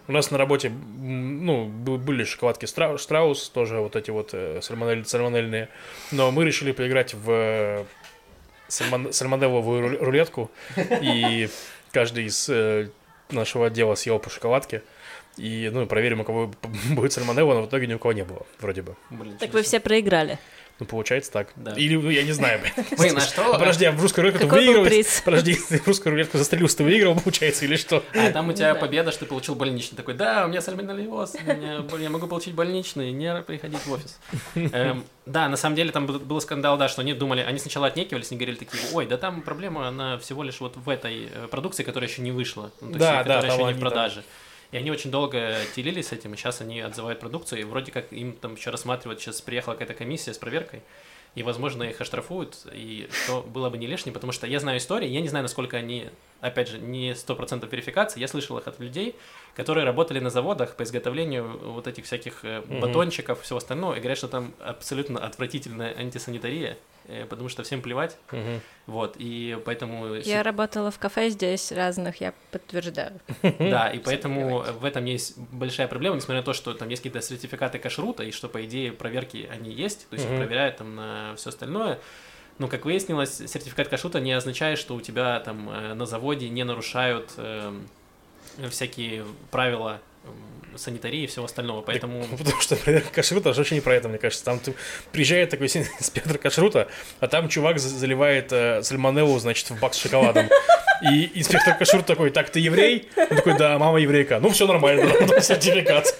У 0.08 0.12
нас 0.12 0.32
на 0.32 0.38
работе, 0.38 0.70
ну, 0.70 1.66
были 1.66 2.24
шоколадки 2.24 2.64
Стра- 2.64 2.98
Штраус, 2.98 3.48
тоже 3.50 3.78
вот 3.78 3.94
эти 3.94 4.10
вот 4.10 4.30
э, 4.32 4.58
сальмонель- 4.60 5.04
сальмонельные, 5.04 5.68
но 6.10 6.32
мы 6.32 6.44
решили 6.44 6.72
поиграть 6.72 7.14
в 7.14 7.30
э, 7.30 7.84
сальмон- 8.72 9.12
сальмонелловую 9.12 9.98
рулетку, 10.04 10.50
и 10.76 11.48
каждый 11.92 12.24
из 12.24 12.48
э, 12.48 12.88
нашего 13.30 13.66
отдела 13.66 13.94
съел 13.94 14.18
по 14.18 14.30
шоколадке, 14.30 14.82
и, 15.36 15.70
ну, 15.72 15.86
проверим, 15.86 16.20
у 16.20 16.24
кого 16.24 16.50
будет 16.90 17.12
сальмонелла, 17.12 17.54
но 17.54 17.62
в 17.62 17.66
итоге 17.66 17.86
ни 17.86 17.94
у 17.94 17.98
кого 17.98 18.12
не 18.12 18.24
было, 18.24 18.46
вроде 18.60 18.82
бы. 18.82 18.96
Блин, 19.10 19.36
Так 19.38 19.52
вы 19.52 19.62
все 19.62 19.80
проиграли. 19.80 20.38
Ну, 20.82 20.86
получается 20.86 21.30
так. 21.30 21.48
Да. 21.54 21.74
Или, 21.74 21.94
ну, 21.94 22.10
я 22.10 22.24
не 22.24 22.32
знаю, 22.32 22.60
блин. 22.98 23.16
А 23.16 23.20
что? 23.20 23.52
Подожди, 23.52 23.84
а 23.84 23.92
в 23.92 24.02
русскую 24.02 24.24
рулетку 24.24 24.48
ты 24.48 24.84
приз? 24.84 25.22
Подожди, 25.24 25.54
в 25.70 25.86
русскую 25.86 26.12
рулетку 26.12 26.38
застрелился, 26.38 26.78
ты 26.78 26.82
выиграл, 26.84 27.14
получается, 27.24 27.64
или 27.66 27.76
что? 27.76 28.02
А 28.14 28.32
там 28.32 28.48
у 28.48 28.52
тебя 28.52 28.74
Да. 28.74 28.80
победа, 28.80 29.12
что 29.12 29.20
ты 29.20 29.26
получил 29.26 29.54
больничный. 29.54 29.96
Такой, 29.96 30.14
да, 30.14 30.44
у 30.44 30.48
меня 30.48 30.60
сальмонеллез, 30.60 31.36
я 32.00 32.10
могу 32.10 32.26
получить 32.26 32.54
больничный, 32.54 33.12
не 33.12 33.42
приходить 33.42 33.78
в 33.86 33.92
офис. 33.92 34.18
Эм, 34.56 35.04
да, 35.24 35.48
на 35.48 35.56
самом 35.56 35.76
деле 35.76 35.92
там 35.92 36.06
был, 36.06 36.40
скандал, 36.40 36.76
да, 36.76 36.88
что 36.88 37.02
они 37.02 37.14
думали, 37.14 37.42
они 37.42 37.60
сначала 37.60 37.86
отнекивались, 37.86 38.32
они 38.32 38.38
говорили 38.38 38.56
такие, 38.56 38.82
ой, 38.92 39.06
да 39.06 39.16
там 39.18 39.42
проблема, 39.42 39.86
она 39.86 40.18
всего 40.18 40.42
лишь 40.42 40.58
вот 40.60 40.76
в 40.76 40.88
этой 40.88 41.28
э, 41.32 41.46
продукции, 41.48 41.84
которая 41.84 42.10
еще 42.10 42.22
не 42.22 42.32
вышла, 42.32 42.72
ну, 42.80 42.88
то 42.88 42.94
есть, 42.94 42.98
Да, 42.98 43.18
которая 43.18 43.52
еще 43.52 43.64
не 43.64 43.72
в 43.74 43.78
продаже. 43.78 44.24
И 44.72 44.76
они 44.78 44.90
очень 44.90 45.10
долго 45.10 45.58
телились 45.76 46.08
с 46.08 46.12
этим, 46.12 46.32
и 46.32 46.36
сейчас 46.36 46.62
они 46.62 46.80
отзывают 46.80 47.20
продукцию, 47.20 47.60
и 47.60 47.64
вроде 47.64 47.92
как 47.92 48.10
им 48.10 48.32
там 48.32 48.54
еще 48.54 48.70
рассматривают, 48.70 49.20
сейчас 49.20 49.42
приехала 49.42 49.74
какая-то 49.74 49.94
комиссия 49.94 50.32
с 50.32 50.38
проверкой, 50.38 50.82
и, 51.34 51.42
возможно, 51.42 51.82
их 51.82 52.00
оштрафуют, 52.00 52.66
и 52.72 53.08
что 53.24 53.42
было 53.42 53.68
бы 53.68 53.76
не 53.76 53.86
лишним, 53.86 54.14
потому 54.14 54.32
что 54.32 54.46
я 54.46 54.60
знаю 54.60 54.78
истории, 54.78 55.08
я 55.08 55.20
не 55.20 55.28
знаю, 55.28 55.42
насколько 55.42 55.76
они, 55.76 56.08
опять 56.40 56.68
же, 56.68 56.78
не 56.78 57.12
100% 57.12 57.68
верификации, 57.70 58.20
я 58.20 58.28
слышал 58.28 58.56
их 58.58 58.66
от 58.66 58.80
людей, 58.80 59.14
которые 59.54 59.84
работали 59.84 60.20
на 60.20 60.30
заводах 60.30 60.74
по 60.74 60.82
изготовлению 60.82 61.58
вот 61.72 61.86
этих 61.86 62.04
всяких 62.04 62.42
э, 62.42 62.62
батончиков 62.62 63.40
и 63.40 63.44
всего 63.44 63.58
остального, 63.58 63.94
и 63.94 63.98
говорят, 63.98 64.18
что 64.18 64.28
там 64.28 64.54
абсолютно 64.58 65.24
отвратительная 65.24 65.94
антисанитария, 65.96 66.78
потому 67.28 67.48
что 67.48 67.62
всем 67.62 67.82
плевать, 67.82 68.16
вот, 68.86 69.16
и 69.18 69.58
поэтому... 69.64 70.14
Я 70.14 70.42
работала 70.42 70.90
в 70.90 70.98
кафе 70.98 71.30
здесь 71.30 71.72
разных, 71.72 72.20
я 72.20 72.34
подтверждаю. 72.50 73.20
Да, 73.58 73.88
и 73.88 73.98
поэтому 73.98 74.64
в 74.80 74.84
этом 74.84 75.04
есть 75.04 75.38
большая 75.38 75.88
проблема, 75.88 76.16
несмотря 76.16 76.40
на 76.40 76.44
то, 76.44 76.52
что 76.52 76.74
там 76.74 76.88
есть 76.88 77.02
какие-то 77.02 77.20
сертификаты 77.20 77.78
кашрута, 77.78 78.22
и 78.24 78.30
что, 78.30 78.48
по 78.48 78.64
идее, 78.64 78.92
проверки 78.92 79.48
они 79.50 79.72
есть, 79.72 80.08
то 80.08 80.14
есть 80.14 80.28
их 80.28 80.36
проверяют 80.36 80.76
там 80.78 80.94
на 80.94 81.34
все 81.36 81.50
остальное. 81.50 81.98
Но, 82.58 82.68
как 82.68 82.84
выяснилось, 82.84 83.36
сертификат 83.36 83.88
кашрута 83.88 84.20
не 84.20 84.32
означает, 84.32 84.78
что 84.78 84.94
у 84.94 85.00
тебя 85.00 85.40
там 85.40 85.70
э, 85.70 85.94
на 85.94 86.06
заводе 86.06 86.48
не 86.48 86.64
нарушают 86.64 87.32
эм, 87.36 87.88
всякие 88.70 89.24
правила 89.50 90.00
санитарии 90.76 91.24
и 91.24 91.26
всего 91.26 91.44
остального. 91.44 91.82
Поэтому... 91.82 92.26
Ну, 92.30 92.36
Потому 92.44 92.60
что 92.60 92.76
проверка 92.76 93.10
кашрута 93.14 93.52
вообще 93.52 93.74
не 93.74 93.80
про 93.80 93.94
это, 93.94 94.08
мне 94.08 94.18
кажется. 94.18 94.44
Там 94.44 94.58
ты- 94.58 94.74
приезжает 95.12 95.50
такой 95.50 95.66
инспектор 95.74 96.38
кашрута, 96.38 96.88
а 97.20 97.28
там 97.28 97.48
чувак 97.48 97.78
за- 97.78 97.88
заливает 97.88 98.52
э, 98.52 98.82
сальмонеллу, 98.82 99.38
значит, 99.38 99.70
в 99.70 99.78
бак 99.80 99.94
с 99.94 99.98
шоколадом. 99.98 100.48
И 101.10 101.30
инспектор 101.34 101.76
кашрут 101.76 102.06
такой, 102.06 102.30
так, 102.30 102.50
ты 102.50 102.60
еврей? 102.60 103.08
Он 103.16 103.26
такой, 103.36 103.58
да, 103.58 103.76
мама 103.78 103.98
еврейка. 104.00 104.38
Ну, 104.38 104.50
все 104.50 104.66
нормально, 104.68 105.10
да, 105.26 105.40
сертификат. 105.40 106.14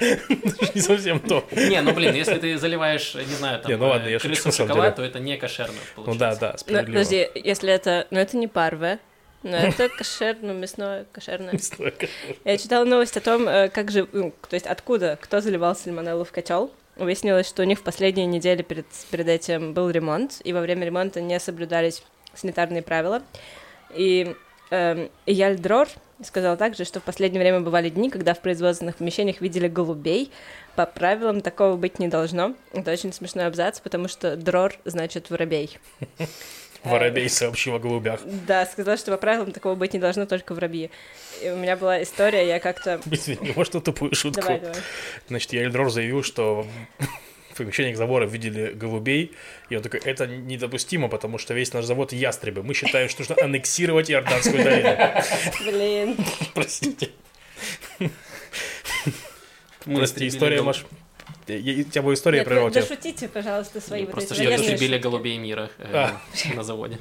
Не 0.74 0.80
совсем 0.80 1.20
то. 1.20 1.46
Не, 1.53 1.80
ну 1.82 1.92
блин, 1.92 2.14
если 2.14 2.38
ты 2.38 2.59
заливаешь, 2.59 3.14
не 3.14 3.34
знаю, 3.36 3.61
там, 3.61 3.70
Не, 3.70 3.76
ну 3.76 3.86
ладно, 3.88 4.09
э, 4.09 4.12
я 4.12 4.18
шоколад, 4.18 4.68
деле. 4.68 4.90
то 4.90 5.03
это 5.05 5.20
не 5.20 5.36
кошерно 5.36 5.74
Ну 5.96 6.03
получается. 6.05 6.40
да, 6.40 6.46
да, 6.48 6.53
Ну, 6.53 6.59
справедливо. 6.59 6.98
подожди, 6.98 7.28
если 7.34 7.72
это... 7.72 8.07
Ну, 8.11 8.18
это 8.18 8.36
не 8.36 8.48
парве, 8.48 8.98
но 9.43 9.57
это 9.57 9.88
кошер, 9.88 10.36
ну, 10.40 10.53
мясное, 10.53 11.07
кошерное. 11.12 11.59
Я 12.45 12.59
читала 12.59 12.84
новость 12.84 13.16
о 13.16 13.20
том, 13.20 13.49
э, 13.49 13.68
как 13.68 13.90
же, 13.90 14.09
ну, 14.12 14.32
то 14.49 14.55
есть 14.55 14.66
откуда, 14.66 15.18
кто 15.20 15.40
заливал 15.40 15.74
сальмонеллу 15.74 16.24
в 16.24 16.32
котел. 16.32 16.70
Выяснилось, 16.97 17.49
что 17.49 17.62
у 17.62 17.64
них 17.64 17.78
в 17.78 17.82
последние 17.82 18.26
недели 18.26 18.62
перед, 18.62 18.86
перед 19.11 19.28
этим 19.28 19.72
был 19.72 19.88
ремонт, 19.90 20.40
и 20.45 20.53
во 20.53 20.61
время 20.61 20.84
ремонта 20.84 21.20
не 21.20 21.38
соблюдались 21.40 22.03
санитарные 22.34 22.82
правила. 22.82 23.22
И 23.95 24.34
эм, 24.70 25.11
Ияль 25.26 25.59
Дрор 25.59 25.88
сказал 26.22 26.57
также, 26.57 26.84
что 26.84 27.01
в 27.01 27.03
последнее 27.03 27.40
время 27.40 27.61
бывали 27.61 27.88
дни, 27.88 28.11
когда 28.11 28.34
в 28.34 28.40
производственных 28.40 28.97
помещениях 28.97 29.40
видели 29.40 29.68
голубей. 29.68 30.30
По 30.76 30.86
правилам 30.86 31.40
такого 31.40 31.76
быть 31.76 31.99
не 31.99 32.09
должно. 32.09 32.55
Это 32.72 32.93
очень 32.93 33.12
смешной 33.12 33.47
абзац, 33.47 33.80
потому 33.80 34.09
что 34.09 34.36
дрор 34.36 34.74
значит 34.84 35.30
воробей. 35.30 35.78
Воробей 36.84 37.28
сообщил 37.28 37.76
о 37.76 37.78
голубях. 37.78 38.20
Да, 38.46 38.66
сказал, 38.66 38.96
что 38.96 39.12
по 39.12 39.16
правилам 39.16 39.52
такого 39.52 39.74
быть 39.74 39.92
не 39.92 40.00
должно, 40.00 40.26
только 40.26 40.54
воробьи. 40.54 40.90
И 41.42 41.50
у 41.50 41.56
меня 41.56 41.76
была 41.76 42.02
история, 42.02 42.46
я 42.46 42.58
как-то... 42.58 43.00
Извини, 43.10 43.52
может, 43.54 43.82
тупую 43.84 44.14
шутку? 44.14 44.42
Давай, 44.42 44.60
давай. 44.60 44.76
Значит, 45.28 45.52
я 45.52 45.62
Эльдрор 45.62 45.90
заявил, 45.90 46.22
что 46.22 46.66
в 47.52 47.56
помещениях 47.56 47.96
завода 47.96 48.26
видели 48.26 48.72
голубей, 48.72 49.32
и 49.70 49.76
он 49.76 49.82
такой, 49.82 50.00
это 50.00 50.26
недопустимо, 50.26 51.08
потому 51.08 51.38
что 51.38 51.54
весь 51.54 51.72
наш 51.72 51.84
завод 51.84 52.12
ястребы. 52.12 52.62
Мы 52.62 52.74
считаем, 52.74 53.08
что 53.08 53.22
нужно 53.22 53.36
аннексировать 53.42 54.10
Иорданскую 54.10 54.62
долину. 54.64 54.96
Блин. 55.64 56.16
Простите. 56.54 57.10
Прости, 59.84 60.28
история, 60.28 60.62
Маш. 60.62 60.84
Я- 61.47 61.57
я- 61.57 61.80
У 61.80 61.88
тебя 61.88 62.03
была 62.03 62.14
история, 62.14 62.38
вы 62.64 62.70
тебя. 62.70 62.82
дошутите, 62.82 63.28
пожалуйста, 63.28 63.80
свои 63.80 64.03
вот 64.03 64.12
Просто 64.12 64.34
что 64.34 64.43
шутки. 64.99 65.03
голубей 65.03 65.38
мира 65.38 65.70
э, 65.78 66.09
на 66.55 66.62
заводе. 66.62 66.99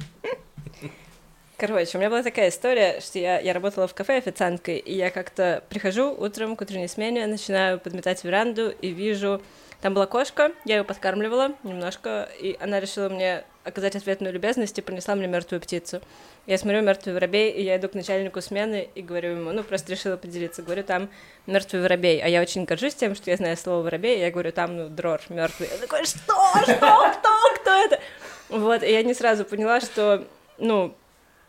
Короче, 1.56 1.96
у 1.96 2.00
меня 2.00 2.10
была 2.10 2.22
такая 2.24 2.48
история, 2.48 3.00
что 3.00 3.18
я, 3.20 3.38
я 3.38 3.52
работала 3.52 3.86
в 3.86 3.94
кафе 3.94 4.16
официанткой, 4.16 4.78
и 4.78 4.94
я 4.94 5.10
как-то 5.10 5.62
прихожу 5.68 6.10
утром 6.12 6.56
к 6.56 6.60
утренней 6.62 6.88
смене, 6.88 7.26
начинаю 7.26 7.78
подметать 7.78 8.24
веранду 8.24 8.70
и 8.70 8.88
вижу... 8.88 9.40
Там 9.80 9.94
была 9.94 10.06
кошка, 10.06 10.52
я 10.64 10.76
ее 10.78 10.84
подкармливала 10.84 11.54
немножко, 11.64 12.28
и 12.40 12.56
она 12.60 12.78
решила 12.78 13.08
мне 13.08 13.42
оказать 13.64 13.96
ответную 13.96 14.32
любезность 14.32 14.78
и 14.78 14.82
принесла 14.82 15.14
мне 15.14 15.26
мертвую 15.26 15.60
птицу. 15.60 16.00
Я 16.46 16.58
смотрю 16.58 16.82
мертвый 16.82 17.14
воробей, 17.14 17.50
и 17.52 17.62
я 17.62 17.76
иду 17.76 17.88
к 17.88 17.94
начальнику 17.94 18.40
смены 18.40 18.88
и 18.94 19.02
говорю 19.02 19.30
ему, 19.36 19.52
ну, 19.52 19.62
просто 19.62 19.92
решила 19.92 20.16
поделиться. 20.16 20.62
Говорю, 20.62 20.82
там 20.82 21.08
мертвый 21.46 21.82
воробей. 21.82 22.20
А 22.22 22.28
я 22.28 22.40
очень 22.40 22.64
горжусь 22.64 22.94
тем, 22.94 23.14
что 23.14 23.30
я 23.30 23.36
знаю 23.36 23.56
слово 23.56 23.82
воробей, 23.82 24.16
и 24.16 24.20
я 24.20 24.30
говорю, 24.30 24.52
там, 24.52 24.76
ну, 24.76 24.88
дрор, 24.88 25.20
мертвый. 25.28 25.68
Он 25.72 25.78
такой, 25.78 26.04
что? 26.04 26.18
Что? 26.62 26.74
Кто? 26.74 27.54
Кто 27.60 27.70
это? 27.70 28.00
Вот, 28.48 28.82
и 28.82 28.90
я 28.90 29.02
не 29.02 29.14
сразу 29.14 29.44
поняла, 29.44 29.80
что, 29.80 30.26
ну, 30.58 30.94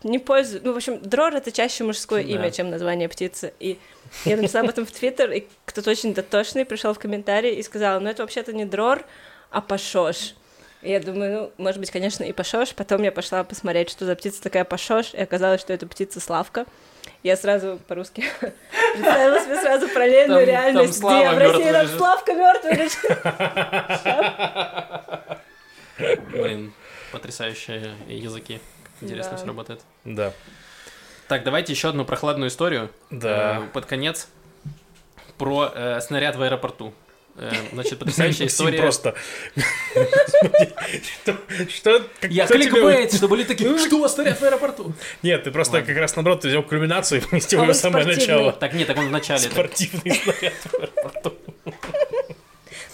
не 0.03 0.19
пользу... 0.19 0.59
Ну, 0.61 0.73
в 0.73 0.75
общем, 0.75 0.99
дрор— 1.01 1.33
это 1.35 1.51
чаще 1.51 1.83
мужское 1.83 2.23
Да. 2.23 2.29
имя, 2.29 2.51
чем 2.51 2.69
название 2.69 3.09
птицы. 3.09 3.53
И 3.59 3.79
я 4.25 4.37
написала 4.37 4.65
об 4.65 4.69
этом 4.69 4.85
в 4.85 4.91
Твиттер, 4.91 5.31
и 5.31 5.47
кто-то 5.65 5.89
очень 5.89 6.13
дотошный 6.13 6.65
пришел 6.65 6.93
в 6.93 6.99
комментарий 6.99 7.55
и 7.55 7.63
сказал, 7.63 7.99
ну, 7.99 8.09
это 8.09 8.21
вообще-то 8.21 8.53
не 8.53 8.65
дрор, 8.65 9.03
а 9.49 9.61
пашош. 9.61 10.35
Я 10.83 10.99
думаю, 10.99 11.31
ну, 11.57 11.63
может 11.63 11.79
быть, 11.79 11.91
конечно, 11.91 12.23
и 12.23 12.31
пашош. 12.33 12.73
Потом 12.75 13.03
я 13.03 13.11
пошла 13.11 13.43
посмотреть, 13.43 13.89
что 13.89 14.05
за 14.05 14.15
птица 14.15 14.41
такая 14.41 14.65
пашош, 14.65 15.13
и 15.13 15.21
оказалось, 15.21 15.61
что 15.61 15.71
это 15.73 15.87
птица 15.87 16.19
Славка. 16.19 16.65
Я 17.21 17.37
сразу 17.37 17.79
по-русски 17.87 18.23
представила 18.93 19.39
себе 19.39 19.61
сразу 19.61 19.87
параллельную 19.89 20.41
Там- 20.45 20.49
реальность, 20.49 21.01
там 21.01 21.19
где 21.19 21.29
в 21.31 21.37
России 21.37 21.71
там. 21.71 21.87
Славка 21.97 22.33
мертвый 22.33 22.73
лежит. 22.75 23.21
Блин, 26.31 26.73
потрясающие 27.11 27.93
языки. 28.07 28.59
Интересно 29.01 29.31
Да. 29.31 29.37
все 29.37 29.45
работает. 29.47 29.81
Да. 30.05 30.33
Так, 31.27 31.43
давайте 31.43 31.71
еще 31.73 31.89
одну 31.89 32.05
прохладную 32.05 32.49
историю. 32.49 32.89
Да. 33.09 33.61
э, 33.63 33.67
под 33.73 33.85
конец. 33.85 34.27
Про 35.37 35.71
э, 35.73 36.01
снаряд 36.01 36.35
в 36.35 36.41
аэропорту. 36.41 36.93
Э, 37.35 37.51
значит, 37.71 37.97
потрясающая 37.97 38.45
история. 38.47 38.79
просто... 38.79 39.15
Что? 41.69 42.03
Я 42.29 42.45
кликбейт, 42.45 43.13
чтобы 43.13 43.37
люди 43.37 43.47
такие, 43.49 43.77
что, 43.79 44.07
снаряд 44.07 44.39
в 44.39 44.43
аэропорту? 44.43 44.93
Нет, 45.23 45.43
ты 45.43 45.51
просто 45.51 45.81
как 45.81 45.97
раз 45.97 46.15
наоборот 46.15 46.41
ты 46.41 46.49
взял 46.49 46.61
кульминацию 46.61 47.21
и 47.21 47.25
поместил 47.25 47.61
А 47.63 47.65
в 47.65 47.73
самое 47.73 48.05
начало. 48.05 48.51
Так, 48.51 48.73
нет, 48.73 48.87
так 48.87 48.97
он 48.97 49.07
в 49.07 49.11
начале. 49.11 49.39
Спортивный 49.39 50.15
снаряд 50.15 50.53
в 50.63 50.73
аэропорту. 50.75 51.33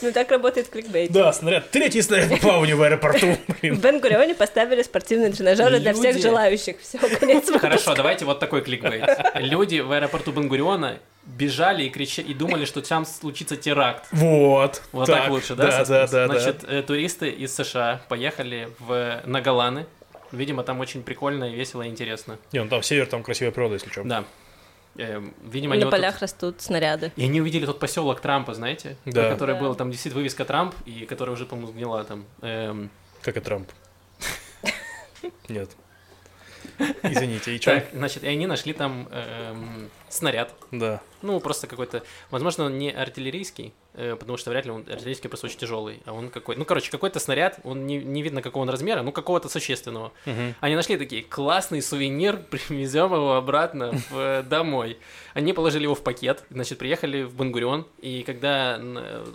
Ну 0.02 0.14
так 0.14 0.32
работает 0.32 0.70
кликбейт. 0.70 1.12
Да, 1.12 1.34
снаряд. 1.34 1.72
Третий 1.72 2.02
снаряд 2.02 2.30
по 2.30 2.38
плаванию 2.38 2.78
в 2.78 2.82
аэропорту. 2.82 3.38
В. 3.62 3.82
Бен-Гурионе 3.82 4.34
поставили 4.34 4.82
спортивные 4.82 5.32
тренажеры 5.34 5.80
для 5.80 5.94
всех 5.94 6.18
желающих. 6.18 6.78
Все, 6.80 6.98
конец. 6.98 7.50
Хорошо, 7.60 7.96
давайте 7.96 8.24
вот 8.24 8.40
такой 8.40 8.62
кликбейт. 8.62 9.04
Люди 9.36 9.80
в 9.80 9.92
аэропорту 9.92 10.32
Бенгуриона 10.32 11.00
бежали 11.38 11.84
и, 11.84 11.90
крича... 11.90 12.22
и 12.22 12.34
думали, 12.34 12.66
что 12.66 12.82
там 12.82 13.06
случится 13.06 13.56
теракт. 13.56 14.08
Вот. 14.12 14.82
Вот 14.92 15.06
так, 15.06 15.30
лучше, 15.30 15.56
да? 15.56 15.68
Да, 15.68 15.86
да, 15.86 16.08
да. 16.08 16.28
да. 16.28 16.40
Значит, 16.40 16.64
э, 16.68 16.82
туристы 16.84 17.30
из 17.30 17.56
США 17.56 18.02
поехали 18.10 18.70
в... 18.80 19.22
на 19.26 19.42
Голланы. 19.42 19.86
Видимо, 20.32 20.64
там 20.64 20.80
очень 20.80 21.02
прикольно, 21.04 21.46
и 21.46 21.56
весело 21.56 21.82
и 21.82 21.88
интересно. 21.88 22.38
Не, 22.52 22.64
ну 22.64 22.70
там 22.70 22.84
север, 22.84 23.08
там 23.08 23.24
красивая 23.24 23.52
природа, 23.52 23.76
если 23.76 23.90
что. 23.90 24.04
Да. 24.04 24.26
Эм, 24.98 25.34
видимо, 25.44 25.74
они 25.74 25.82
На 25.84 25.88
вот 25.88 25.92
полях 25.92 26.16
тут- 26.16 26.22
растут 26.24 26.62
снаряды. 26.62 27.12
И 27.16 27.24
они 27.24 27.42
увидели 27.42 27.66
тот 27.66 27.80
поселок 27.80 28.20
Трампа, 28.20 28.54
знаете? 28.54 28.98
Да. 29.06 29.30
Который 29.30 29.56
Да. 29.56 29.62
был, 29.62 29.76
там 29.76 29.90
висит 29.92 30.14
вывеска 30.14 30.46
Трамп, 30.46 30.76
и 30.86 31.06
которая 31.06 31.36
уже, 31.36 31.46
по-моему, 31.46 31.72
сгнила 31.72 32.04
там. 32.04 32.26
Эм, 32.42 32.90
Как 33.22 33.38
и 33.38 33.40
Трамп. 33.40 33.70
Нет. 35.50 35.70
Извините, 37.04 37.56
и 37.56 37.62
что? 37.62 37.84
значит, 37.94 38.24
и 38.24 38.28
они 38.28 38.48
нашли 38.48 38.74
там 38.74 39.08
эм, 39.12 39.90
снаряд. 40.08 40.54
Да. 40.72 41.02
Ну, 41.22 41.40
просто 41.40 41.68
какой-то, 41.68 42.04
возможно, 42.32 42.66
он 42.66 42.78
не 42.78 42.90
артиллерийский, 42.92 43.74
э, 43.94 44.16
потому 44.18 44.38
что 44.38 44.52
вряд 44.52 44.66
ли 44.66 44.72
он 44.72 44.86
артиллерийский 44.90 45.30
просто 45.30 45.48
очень 45.48 45.58
тяжелый, 45.58 46.02
а 46.06 46.14
он 46.14 46.30
какой, 46.30 46.56
ну, 46.56 46.66
короче, 46.66 46.90
какой-то 46.90 47.20
снаряд, 47.20 47.60
он 47.64 47.86
не, 47.86 47.98
не 47.98 48.22
видно 48.22 48.42
какого 48.42 48.64
он 48.64 48.70
размера, 48.70 49.02
ну, 49.02 49.12
какого-то 49.12 49.50
существенного. 49.50 50.14
Мгм. 50.26 50.56
Они 50.62 50.76
нашли 50.76 50.98
такие, 50.98 51.24
классный 51.24 51.82
сувенир, 51.82 52.38
привезем 52.50 53.14
его 53.14 53.36
обратно 53.36 53.92
в, 54.10 54.18
э, 54.18 54.44
домой. 54.44 54.98
Они 55.34 55.54
положили 55.54 55.84
его 55.84 55.96
в 55.96 56.04
пакет, 56.04 56.44
значит, 56.50 56.78
приехали 56.78 57.24
в 57.24 57.36
Бангурион, 57.36 57.86
и 58.00 58.24
когда, 58.24 58.80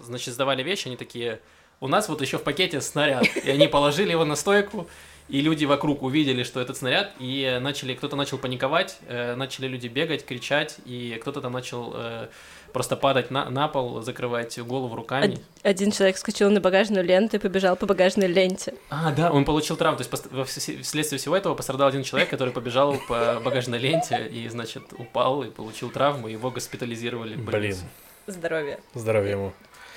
значит, 0.03 0.35
сдавали 0.35 0.63
вещи, 0.63 0.89
они 0.89 0.97
такие, 0.97 1.41
у 1.81 1.89
нас 1.89 2.09
вот 2.09 2.23
еще 2.23 2.39
в 2.39 2.43
пакете 2.43 2.81
снаряд. 2.81 3.27
И 3.37 3.51
они 3.51 3.69
положили 3.69 4.11
его 4.11 4.25
на 4.25 4.37
стойку, 4.37 4.89
и 5.29 5.41
люди 5.41 5.65
вокруг 5.65 6.03
увидели, 6.03 6.43
что 6.43 6.61
этот 6.61 6.77
снаряд, 6.77 7.13
и 7.19 7.59
начали, 7.61 7.95
кто-то 7.95 8.15
начал 8.17 8.39
паниковать, 8.39 8.99
э, 9.09 9.35
начали 9.37 9.67
люди 9.69 9.89
бегать, 9.89 10.25
кричать, 10.25 10.77
и 10.85 11.19
кто-то 11.21 11.41
там 11.41 11.53
начал 11.53 11.93
э, 11.97 12.29
просто 12.73 12.97
падать 12.97 13.31
на, 13.31 13.49
на 13.49 13.69
пол, 13.69 14.03
закрывать 14.03 14.59
голову 14.59 14.95
руками. 14.97 15.35
Од- 15.35 15.41
Один 15.63 15.93
человек 15.93 16.19
скочил 16.19 16.51
на 16.51 16.61
багажную 16.61 17.05
ленту 17.05 17.37
и 17.37 17.41
побежал 17.41 17.77
по 17.77 17.87
багажной 17.87 18.27
ленте. 18.27 18.75
А, 18.91 19.13
да, 19.13 19.33
он 19.33 19.45
получил 19.45 19.77
травму. 19.77 19.97
То 19.99 20.05
есть 20.05 20.83
вследствие 20.87 21.19
всего 21.19 21.37
этого 21.37 21.55
пострадал 21.55 21.89
один 21.89 22.03
человек, 22.03 22.29
который 22.29 22.53
побежал 22.53 22.97
по 23.09 23.41
багажной 23.45 23.79
ленте 23.79 24.27
и, 24.31 24.47
значит, 24.49 24.83
упал 24.99 25.43
и 25.43 25.51
получил 25.51 25.91
травму, 25.91 26.29
его 26.29 26.51
госпитализировали 26.51 27.37
в 27.37 27.45
Блин. 27.45 27.77
Здоровье. 28.27 28.81
здоровья 28.95 29.33
ему. 29.33 29.53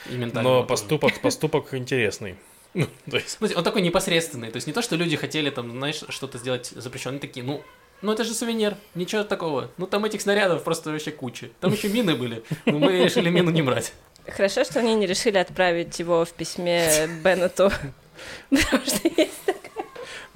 И 0.09 0.15
Но 0.15 0.63
поступок, 0.63 1.19
поступок 1.21 1.73
интересный. 1.73 2.35
Ну, 2.77 3.11
то 3.11 3.17
есть, 3.17 3.37
Ну, 3.39 3.47
Он 3.55 3.63
такой 3.63 3.81
непосредственный. 3.81 4.51
То 4.51 4.57
есть 4.57 4.67
не 4.67 4.73
то, 4.73 4.81
что 4.81 4.95
люди 4.95 5.15
хотели 5.15 5.49
там, 5.49 5.71
знаешь, 5.71 6.03
что-то 6.09 6.37
сделать 6.37 6.67
запрещенное. 6.67 7.13
Они 7.13 7.19
такие, 7.19 7.45
ну, 7.45 7.63
ну 8.01 8.11
это 8.11 8.23
же 8.23 8.33
сувенир, 8.33 8.75
ничего 8.95 9.23
такого. 9.23 9.71
Ну 9.77 9.87
там 9.87 10.05
этих 10.05 10.21
снарядов 10.21 10.63
просто 10.63 10.91
вообще 10.91 11.11
куча. 11.11 11.49
Там 11.59 11.73
еще 11.73 11.89
мины 11.89 12.15
были, 12.15 12.43
но 12.65 12.77
мы 12.79 13.03
решили 13.03 13.29
мину 13.29 13.49
не 13.51 13.61
брать. 13.61 13.93
Хорошо, 14.27 14.63
что 14.63 14.79
они 14.79 14.93
не 14.95 15.07
решили 15.07 15.37
отправить 15.37 15.97
его 15.99 16.25
в 16.25 16.31
письме 16.33 17.07
Беннету. 17.23 17.71
Потому 18.49 18.85
что 18.85 19.07
есть 19.17 19.31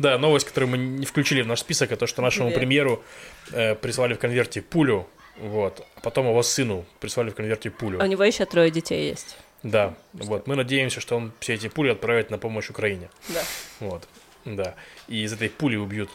да, 0.01 0.17
новость, 0.17 0.47
которую 0.47 0.71
мы 0.71 0.77
не 0.77 1.05
включили 1.05 1.41
в 1.43 1.47
наш 1.47 1.59
список, 1.59 1.91
это 1.91 2.07
что 2.07 2.23
нашему 2.23 2.47
Привет. 2.47 2.59
премьеру 2.59 3.03
э, 3.51 3.75
прислали 3.75 4.15
в 4.15 4.19
конверте 4.19 4.61
пулю, 4.61 5.07
вот, 5.37 5.85
а 5.95 5.99
потом 6.01 6.27
его 6.27 6.41
сыну 6.41 6.85
прислали 6.99 7.29
в 7.29 7.35
конверте 7.35 7.69
пулю. 7.69 8.01
А 8.01 8.05
у 8.05 8.07
него 8.07 8.23
еще 8.23 8.45
трое 8.45 8.71
детей 8.71 9.09
есть. 9.09 9.37
Да, 9.63 9.93
вот, 10.13 10.47
мы 10.47 10.55
надеемся, 10.55 10.99
что 11.01 11.17
он 11.17 11.31
все 11.39 11.53
эти 11.53 11.67
пули 11.67 11.89
отправит 11.89 12.31
на 12.31 12.37
помощь 12.37 12.69
Украине. 12.69 13.09
Да. 13.29 13.43
Вот, 13.79 14.07
да. 14.45 14.75
И 15.07 15.23
из 15.23 15.33
этой 15.33 15.49
пули 15.49 15.75
убьют 15.75 16.09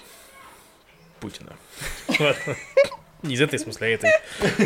Путина. 1.20 1.56
Не 3.22 3.34
из 3.34 3.40
этой, 3.40 3.58
в 3.58 3.62
смысле, 3.62 3.86
а 3.86 3.90
этой. 3.90 4.10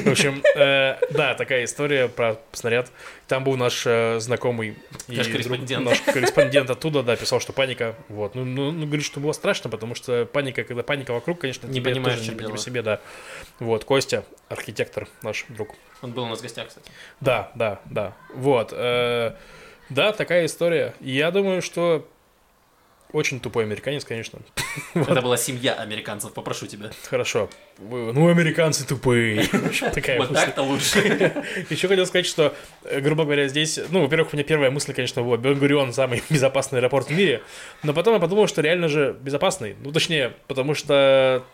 В 0.04 0.10
общем, 0.10 0.42
э, 0.56 0.96
да, 1.10 1.34
такая 1.34 1.64
история 1.64 2.08
про 2.08 2.36
снаряд. 2.52 2.90
Там 3.28 3.44
был 3.44 3.56
наш 3.56 3.84
э, 3.86 4.18
знакомый 4.20 4.76
и 5.08 5.16
Наш 5.16 5.26
друг- 5.26 5.32
корреспондент. 5.38 5.84
наш 5.84 6.00
корреспондент 6.00 6.68
оттуда, 6.68 7.02
да, 7.02 7.16
писал, 7.16 7.40
что 7.40 7.52
паника. 7.52 7.94
Вот. 8.08 8.34
Ну, 8.34 8.44
ну, 8.44 8.70
ну, 8.72 8.86
говорит, 8.86 9.04
что 9.04 9.20
было 9.20 9.32
страшно, 9.32 9.70
потому 9.70 9.94
что 9.94 10.26
паника, 10.26 10.64
когда 10.64 10.82
паника 10.82 11.12
вокруг, 11.12 11.40
конечно, 11.40 11.66
Не 11.68 11.80
понимаешь, 11.80 12.20
не, 12.20 12.30
не 12.34 12.50
по 12.50 12.58
себе, 12.58 12.82
да. 12.82 13.00
Вот, 13.60 13.84
Костя, 13.84 14.24
архитектор 14.48 15.06
наш 15.22 15.46
друг. 15.48 15.70
Он 16.02 16.12
был 16.12 16.24
у 16.24 16.26
нас 16.28 16.40
в 16.40 16.42
гостях, 16.42 16.68
кстати. 16.68 16.90
Да, 17.20 17.52
да, 17.54 17.80
да. 17.86 18.14
Вот. 18.34 18.72
э, 18.72 19.34
да, 19.90 20.12
такая 20.12 20.46
история. 20.46 20.94
И 21.00 21.10
Я 21.12 21.30
думаю, 21.30 21.62
что 21.62 22.08
очень 23.12 23.40
тупой 23.40 23.64
американец, 23.64 24.04
конечно. 24.04 24.40
Это 24.94 25.20
была 25.22 25.36
семья 25.36 25.74
американцев, 25.74 26.32
попрошу 26.32 26.66
тебя. 26.66 26.90
Хорошо. 27.08 27.48
Ну, 27.78 28.28
американцы 28.28 28.86
тупые. 28.86 29.46
Такая 29.94 30.18
Вот 30.18 30.32
так-то 30.32 30.62
лучше. 30.62 30.98
Еще 31.70 31.88
хотел 31.88 32.06
сказать, 32.06 32.26
что, 32.26 32.54
э, 32.84 33.00
грубо 33.00 33.24
говоря, 33.24 33.48
здесь, 33.48 33.78
ну, 33.90 34.02
во-первых, 34.02 34.32
у 34.32 34.36
меня 34.36 34.44
первая 34.44 34.70
мысль, 34.70 34.92
конечно, 34.92 35.22
была, 35.22 35.36
Бен-Гурион 35.36 35.92
самый 35.92 36.22
безопасный 36.28 36.78
аэропорт 36.78 37.08
в 37.08 37.12
мире, 37.12 37.42
но 37.82 37.92
потом 37.92 38.14
я 38.14 38.20
подумал, 38.20 38.46
что 38.46 38.60
реально 38.62 38.88
же 38.88 39.16
безопасный. 39.20 39.76
Ну, 39.80 39.92
точнее, 39.92 40.34
потому 40.46 40.74
что 40.74 41.44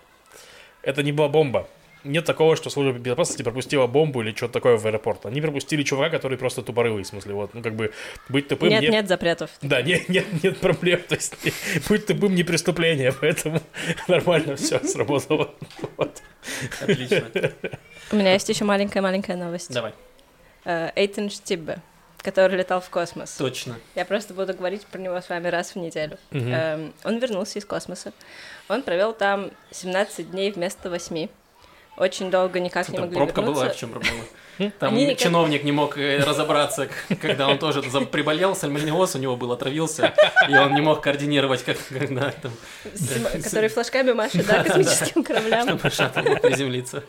это 0.83 1.03
не 1.03 1.13
была 1.13 1.29
бомба. 1.29 1.69
Нет 2.07 2.25
такого, 2.25 2.57
что 2.57 2.71
служба 2.71 2.99
безопасности 2.99 3.43
пропустила 3.43 3.87
бомбу 3.87 4.23
или 4.23 4.33
что-то 4.35 4.55
такое 4.55 4.77
в 4.77 4.87
аэропорт. 4.87 5.27
Они 5.27 5.41
пропустили 5.41 5.83
чувака, 5.83 6.11
который 6.11 6.39
просто 6.39 6.63
тупорылый, 6.63 7.03
в 7.03 7.07
смысле, 7.07 7.35
вот, 7.35 7.53
ну, 7.55 7.63
как 7.63 7.75
бы, 7.75 7.93
быть 8.29 8.49
тупым 8.49 8.69
Нет, 8.69 8.83
не- 8.83 8.89
нет 8.89 9.09
запретов. 9.09 9.51
Да, 9.63 9.83
нет, 9.83 10.09
нет, 10.09 10.25
нет 10.43 10.59
проблем. 10.59 11.01
То 11.09 11.17
есть, 11.17 11.35
быть 11.89 12.07
тупым 12.07 12.35
не 12.35 12.45
преступление, 12.45 13.13
поэтому 13.13 13.61
нормально 14.09 14.57
все 14.57 14.79
сработало. 14.85 15.53
Вот. 15.97 16.23
Отлично. 16.81 17.25
У 18.13 18.17
меня 18.17 18.33
есть 18.35 18.49
еще 18.49 18.65
маленькая-маленькая 18.65 19.37
новость. 19.37 19.73
Давай. 19.73 19.93
Э, 20.65 20.91
Эйтен 20.95 21.29
Штиббе, 21.29 21.79
который 22.19 22.57
летал 22.59 22.81
в 22.81 22.89
космос. 22.89 23.33
Точно. 23.37 23.77
Я 23.95 24.05
просто 24.05 24.33
буду 24.33 24.55
говорить 24.55 24.87
про 24.87 24.99
него 25.01 25.21
с 25.21 25.29
вами 25.29 25.49
раз 25.49 25.73
в 25.75 25.77
неделю. 25.77 26.19
Эм, 26.31 26.93
Он 27.05 27.19
вернулся 27.19 27.59
из 27.59 27.65
космоса. 27.65 28.13
Он 28.69 28.83
провел 28.83 29.13
там 29.13 29.51
17 29.73 30.31
дней 30.31 30.53
вместо 30.53 30.89
8. 30.91 31.29
Очень 31.97 32.31
долго 32.31 32.61
никак 32.61 32.89
не 32.89 32.97
Там 32.97 33.05
могли 33.07 33.17
пробка 33.17 33.41
была, 33.43 33.55
вернуться. 33.65 33.77
в 33.77 33.81
чем 33.81 33.91
проблема? 33.91 34.21
Там 34.79 34.95
Они 34.95 35.05
никак- 35.05 35.19
чиновник 35.19 35.65
не 35.65 35.73
мог 35.73 35.99
э, 35.99 36.19
разобраться, 36.25 36.89
когда 37.21 37.49
он 37.49 37.59
тоже 37.59 37.83
приболел, 37.83 38.55
сальмонеллез 38.57 39.15
у 39.15 39.19
него 39.19 39.37
был, 39.37 39.53
отравился, 39.53 40.15
и 40.49 40.55
он 40.57 40.75
не 40.75 40.81
мог 40.81 41.03
координировать, 41.03 41.63
как 41.65 41.77
когда 41.89 42.31
там, 42.31 42.53
Сима- 42.95 43.43
Который 43.43 43.69
флажками 43.69 44.13
машет, 44.13 44.47
да, 44.47 44.63
космическим 44.65 45.23
кораблям. 45.25 45.69
чтобы 45.69 45.91
шаттл 45.91 46.21
мог 46.29 46.41
приземлиться. 46.41 47.03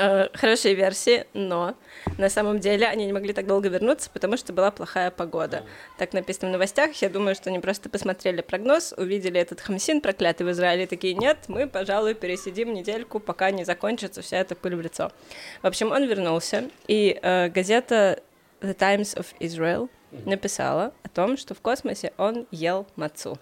Э, 0.00 0.28
Хорошие 0.32 0.74
версии, 0.74 1.26
но 1.34 1.74
на 2.16 2.30
самом 2.30 2.58
деле 2.58 2.86
они 2.86 3.04
не 3.04 3.12
могли 3.12 3.34
так 3.34 3.46
долго 3.46 3.68
вернуться, 3.68 4.08
потому 4.10 4.38
что 4.38 4.54
была 4.54 4.70
плохая 4.70 5.10
погода. 5.10 5.64
Так 5.98 6.14
написано 6.14 6.48
в 6.48 6.52
новостях. 6.52 6.94
Я 7.02 7.10
думаю, 7.10 7.34
что 7.34 7.50
они 7.50 7.58
просто 7.58 7.90
посмотрели 7.90 8.40
прогноз, 8.40 8.94
увидели 8.96 9.38
этот 9.38 9.60
хамсин 9.60 10.00
проклятый 10.00 10.46
в 10.46 10.50
Израиле, 10.52 10.86
такие, 10.86 11.14
нет, 11.14 11.36
мы, 11.48 11.68
пожалуй, 11.68 12.14
пересидим 12.14 12.72
недельку, 12.72 13.20
пока 13.20 13.50
не 13.50 13.64
закончится 13.64 14.22
вся 14.22 14.38
эта 14.38 14.54
пыль 14.54 14.74
в 14.74 14.80
лицо. 14.80 15.12
В 15.60 15.66
общем, 15.66 15.92
он 15.92 16.06
вернулся, 16.06 16.70
и 16.88 17.18
э, 17.20 17.48
газета 17.48 18.22
The 18.62 18.74
Times 18.74 19.14
of 19.16 19.26
Israel 19.38 19.90
написала 20.24 20.94
о 21.02 21.08
том, 21.10 21.36
что 21.36 21.54
в 21.54 21.60
космосе 21.60 22.14
он 22.16 22.46
ел 22.50 22.86
мацу. 22.96 23.38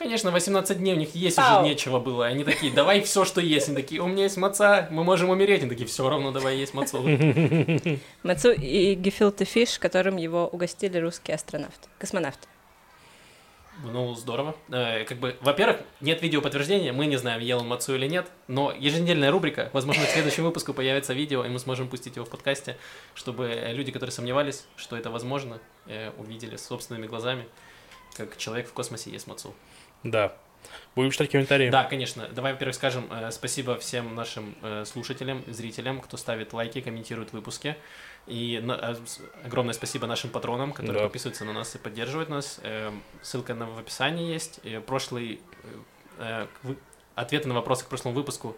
Конечно, 0.00 0.30
18 0.30 0.78
дней 0.78 0.94
у 0.94 0.96
них 0.96 1.14
есть 1.14 1.38
Ау. 1.38 1.60
уже 1.60 1.68
нечего 1.68 1.98
было. 1.98 2.24
Они 2.24 2.42
такие, 2.42 2.72
давай 2.72 3.02
все, 3.02 3.26
что 3.26 3.42
есть. 3.42 3.68
Они 3.68 3.76
такие, 3.76 4.00
у 4.00 4.06
меня 4.06 4.22
есть 4.22 4.38
маца, 4.38 4.88
мы 4.90 5.04
можем 5.04 5.28
умереть. 5.28 5.60
Они 5.60 5.68
такие, 5.68 5.86
все 5.86 6.08
равно 6.08 6.32
давай 6.32 6.56
есть 6.56 6.72
мацу. 6.72 7.02
Мацу 8.22 8.50
и 8.50 8.94
гефилте 8.94 9.44
фиш, 9.44 9.78
которым 9.78 10.16
его 10.16 10.48
угостили 10.48 10.96
русские 10.96 11.34
астронавты, 11.34 11.90
космонавты. 11.98 12.48
Ну, 13.84 14.14
здорово. 14.14 14.56
Э, 14.70 15.04
как 15.04 15.18
бы, 15.18 15.36
во-первых, 15.42 15.82
нет 16.00 16.22
видео 16.22 16.40
подтверждения, 16.40 16.92
мы 16.92 17.04
не 17.04 17.18
знаем, 17.18 17.42
ел 17.42 17.58
он 17.60 17.68
мацу 17.68 17.94
или 17.94 18.06
нет, 18.06 18.26
но 18.48 18.72
еженедельная 18.72 19.30
рубрика, 19.30 19.68
возможно, 19.74 20.06
в 20.06 20.08
следующем 20.08 20.44
выпуске 20.44 20.72
появится 20.72 21.12
видео, 21.12 21.44
и 21.44 21.50
мы 21.50 21.58
сможем 21.58 21.88
пустить 21.88 22.16
его 22.16 22.24
в 22.24 22.30
подкасте, 22.30 22.78
чтобы 23.14 23.68
люди, 23.72 23.92
которые 23.92 24.12
сомневались, 24.12 24.64
что 24.76 24.96
это 24.96 25.10
возможно, 25.10 25.60
э, 25.86 26.10
увидели 26.16 26.56
собственными 26.56 27.06
глазами, 27.06 27.46
как 28.16 28.38
человек 28.38 28.66
в 28.66 28.72
космосе 28.72 29.10
ест 29.10 29.26
мацу. 29.26 29.54
Да, 30.02 30.32
Будем 30.94 31.10
читать 31.10 31.30
комментарии? 31.30 31.70
Да, 31.70 31.84
конечно. 31.84 32.28
Давай, 32.28 32.52
во-первых, 32.52 32.74
скажем 32.74 33.06
э, 33.10 33.30
спасибо 33.30 33.78
всем 33.78 34.14
нашим 34.14 34.54
э, 34.62 34.84
слушателям, 34.84 35.42
зрителям, 35.46 36.00
кто 36.00 36.16
ставит 36.16 36.52
лайки, 36.52 36.80
комментирует 36.80 37.32
выпуски. 37.32 37.76
И 38.26 38.60
на- 38.62 38.94
с- 38.94 39.20
огромное 39.44 39.72
спасибо 39.72 40.06
нашим 40.06 40.28
патронам, 40.30 40.72
которые 40.72 40.98
Да. 40.98 41.04
подписываются 41.04 41.44
на 41.46 41.52
нас 41.54 41.74
и 41.74 41.78
поддерживают 41.78 42.28
нас. 42.28 42.60
Э, 42.62 42.90
ссылка 43.22 43.54
на, 43.54 43.66
в 43.66 43.78
описании 43.78 44.30
есть. 44.30 44.60
И 44.62 44.78
прошлый 44.86 45.40
э, 46.18 46.42
э, 46.42 46.46
вы- 46.62 46.76
ответы 47.14 47.48
на 47.48 47.54
вопросы 47.54 47.84
к 47.84 47.88
прошлому 47.88 48.14
выпуску. 48.14 48.56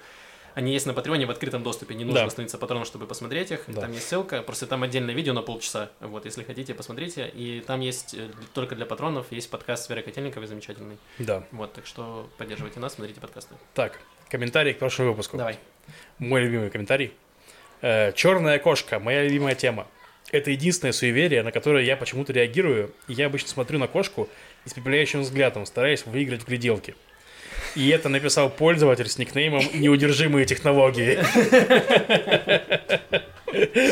Они 0.54 0.72
есть 0.72 0.86
на 0.86 0.92
Патреоне 0.94 1.26
в 1.26 1.30
открытом 1.30 1.62
доступе. 1.62 1.94
Не 1.94 2.04
нужно 2.04 2.24
Да. 2.24 2.30
становиться 2.30 2.58
патроном, 2.58 2.84
чтобы 2.84 3.06
посмотреть 3.06 3.50
их. 3.52 3.64
Да. 3.68 3.82
Там 3.82 3.92
есть 3.92 4.06
ссылка. 4.08 4.42
Просто 4.42 4.66
там 4.66 4.82
отдельное 4.82 5.14
видео 5.14 5.32
на 5.32 5.42
полчаса. 5.42 5.90
Вот, 6.00 6.24
если 6.24 6.42
хотите, 6.42 6.74
посмотрите. 6.74 7.30
И 7.34 7.62
там 7.66 7.80
есть 7.80 8.14
э, 8.14 8.28
только 8.52 8.74
для 8.74 8.84
патронов 8.86 9.26
есть 9.30 9.48
подкаст 9.50 9.84
с 9.86 9.88
Верой 9.88 10.02
Котельниковой 10.02 10.46
замечательный. 10.46 10.98
Да. 11.18 11.44
Вот, 11.52 11.72
так 11.72 11.86
что 11.86 12.28
поддерживайте 12.38 12.80
нас, 12.80 12.94
смотрите 12.94 13.20
подкасты. 13.20 13.54
Так, 13.74 13.98
комментарий 14.28 14.74
к 14.74 14.78
прошлому 14.78 15.10
выпуску. 15.10 15.36
Давай. 15.38 15.58
Мой 16.18 16.42
любимый 16.42 16.70
комментарий. 16.70 17.12
Черная 17.80 18.58
кошка, 18.58 18.98
моя 19.00 19.24
любимая 19.24 19.54
тема. 19.54 19.88
Это 20.30 20.50
единственное 20.50 20.92
суеверие, 20.92 21.42
на 21.42 21.50
которое 21.50 21.84
я 21.84 21.96
почему-то 21.96 22.32
реагирую. 22.32 22.94
И 23.08 23.12
я 23.12 23.26
обычно 23.26 23.48
смотрю 23.48 23.78
на 23.78 23.88
кошку 23.88 24.28
испепеляющим 24.64 25.22
взглядом, 25.22 25.66
стараясь 25.66 26.06
выиграть 26.06 26.42
в 26.42 26.46
гляделки. 26.48 26.94
И 27.74 27.88
это 27.88 28.08
написал 28.08 28.50
пользователь 28.50 29.08
с 29.08 29.18
никнеймом 29.18 29.62
«Неудержимые 29.74 30.46
технологии». 30.46 31.18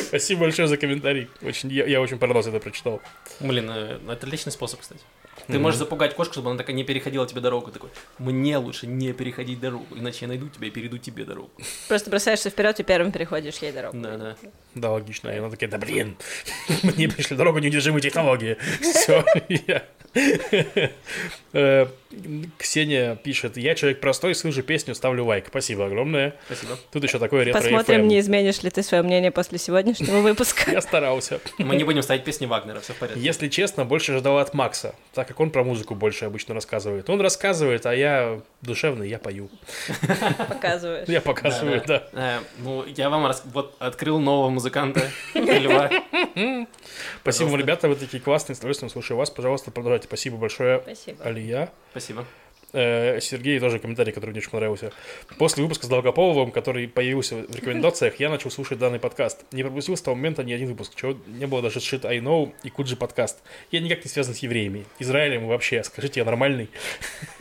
Спасибо 0.09 0.41
большое 0.43 0.69
за 0.69 0.77
комментарий. 0.77 1.29
Очень, 1.43 1.71
я, 1.71 1.85
я 1.85 2.01
очень 2.01 2.19
понравился, 2.19 2.51
это 2.51 2.61
прочитал. 2.61 3.01
Блин, 3.41 3.71
э, 3.71 3.99
это 4.09 4.27
отличный 4.27 4.53
способ, 4.53 4.81
кстати. 4.81 5.01
Ты 5.47 5.55
Мгм. 5.55 5.63
можешь 5.63 5.79
запугать 5.79 6.15
кошку, 6.15 6.35
чтобы 6.35 6.51
она 6.51 6.59
такая 6.59 6.75
не 6.75 6.85
переходила 6.85 7.27
тебе 7.27 7.41
дорогу. 7.41 7.71
Такой, 7.71 7.91
мне 8.19 8.57
лучше 8.57 8.87
не 8.87 9.13
переходить 9.13 9.61
дорогу, 9.61 9.87
иначе 9.97 10.19
я 10.23 10.29
найду 10.29 10.49
тебя 10.49 10.69
и 10.69 10.71
перейду 10.71 10.97
тебе 10.99 11.25
дорогу. 11.25 11.51
Просто 11.89 12.09
бросаешься 12.11 12.49
вперед 12.51 12.81
и 12.81 12.83
первым 12.83 13.13
переходишь 13.13 13.57
ей 13.59 13.73
дорогу. 13.73 13.99
Да, 13.99 14.17
да. 14.17 14.37
Да, 14.75 14.91
логично. 14.93 15.29
И 15.29 15.37
она 15.39 15.51
такая, 15.51 15.69
да 15.69 15.79
блин, 15.79 16.17
мне 16.83 17.09
пришли 17.09 17.37
дорогу 17.37 17.59
неудержимые 17.59 18.01
технологии. 18.03 18.57
Все, 18.81 19.25
я... 19.67 19.85
Э, 21.53 21.87
Ксения 22.59 23.15
пишет, 23.15 23.57
я 23.57 23.75
человек 23.77 24.01
простой, 24.01 24.35
слышу 24.35 24.63
песню, 24.63 24.95
ставлю 24.95 25.25
лайк. 25.25 25.47
Спасибо 25.49 25.87
огромное. 25.87 26.35
Спасибо. 26.47 26.77
Тут 26.93 27.05
еще 27.05 27.19
такое 27.21 27.45
ретро 27.45 27.61
Посмотрим, 27.61 28.09
не 28.09 28.19
изменишь 28.19 28.63
ли 28.63 28.71
ты 28.71 28.83
свое 28.83 29.03
мнение 29.05 29.31
после 29.31 29.59
сегодняшнего 29.59 30.19
выпуска. 30.21 30.71
Я 30.73 30.81
старался. 30.81 31.41
Мы 31.59 31.77
не 31.77 31.85
будем 31.85 32.03
ставить 32.03 32.25
песни 32.25 32.47
Вагнера, 32.47 32.81
все 32.81 32.95
в 32.95 32.97
порядке. 32.97 33.21
Если 33.21 33.49
честно, 33.49 33.85
больше 33.85 34.13
ожидал 34.13 34.39
от 34.39 34.55
Макса, 34.55 34.95
так 35.13 35.29
как 35.29 35.39
он 35.39 35.51
про 35.51 35.63
музыку 35.63 35.95
больше 35.95 36.25
обычно 36.25 36.55
рассказывает. 36.55 37.09
Он 37.09 37.21
рассказывает, 37.21 37.87
а 37.87 37.95
я 37.95 38.41
душевный, 38.61 39.09
я 39.09 39.19
пою. 39.19 39.49
Показываешь. 40.49 41.09
Я 41.09 41.21
показываю, 41.21 41.83
да. 41.87 42.09
Э, 42.13 42.39
ну, 42.59 42.85
я 42.87 43.09
вам 43.11 43.33
вот 43.53 43.77
открыл 43.79 44.19
нового 44.19 44.51
музыканта, 44.51 45.03
Льва. 45.35 45.91
Спасибо, 47.23 47.57
ребята, 47.57 47.89
вы 47.89 47.95
такие 47.95 48.21
классные, 48.21 48.57
с 48.57 48.59
удовольствием 48.59 48.91
слушаю 48.91 49.17
вас. 49.17 49.31
Пожалуйста, 49.31 49.71
продолжайте. 49.71 50.00
Спасибо 50.05 50.37
большое, 50.37 50.81
Спасибо. 50.81 51.25
Алия. 51.25 51.73
Спасибо. 51.91 52.25
Э, 52.73 53.21
Сергей 53.21 53.59
тоже 53.59 53.79
комментарий, 53.79 54.13
который 54.13 54.31
мне 54.31 54.41
очень 54.41 54.51
понравился. 54.51 54.93
После 55.39 55.63
выпуска 55.63 55.87
с 55.87 55.89
Долгополовым, 55.89 56.51
который 56.51 56.87
появился 56.89 57.37
в 57.37 57.55
рекомендациях, 57.55 58.21
я 58.21 58.31
начал 58.31 58.51
слушать 58.51 58.79
данный 58.79 59.01
подкаст. 59.01 59.45
Не 59.53 59.63
пропустил 59.63 59.97
с 59.97 60.03
того 60.03 60.17
момента 60.17 60.45
ни 60.45 60.53
один 60.53 60.69
выпуск, 60.69 60.95
чего 60.95 61.17
не 61.27 61.47
было 61.47 61.63
даже 61.63 61.81
Shit 61.81 62.07
I 62.07 62.19
Know 62.19 62.53
и 62.63 62.71
Куджи 62.71 62.97
подкаст. 62.97 63.39
Я 63.71 63.81
никак 63.81 64.05
не 64.05 64.11
связан 64.11 64.35
с 64.35 64.39
евреями, 64.39 64.85
Израилем 64.99 65.49
вообще. 65.49 65.83
Скажите, 65.83 66.21
я 66.21 66.27
нормальный? 66.27 66.69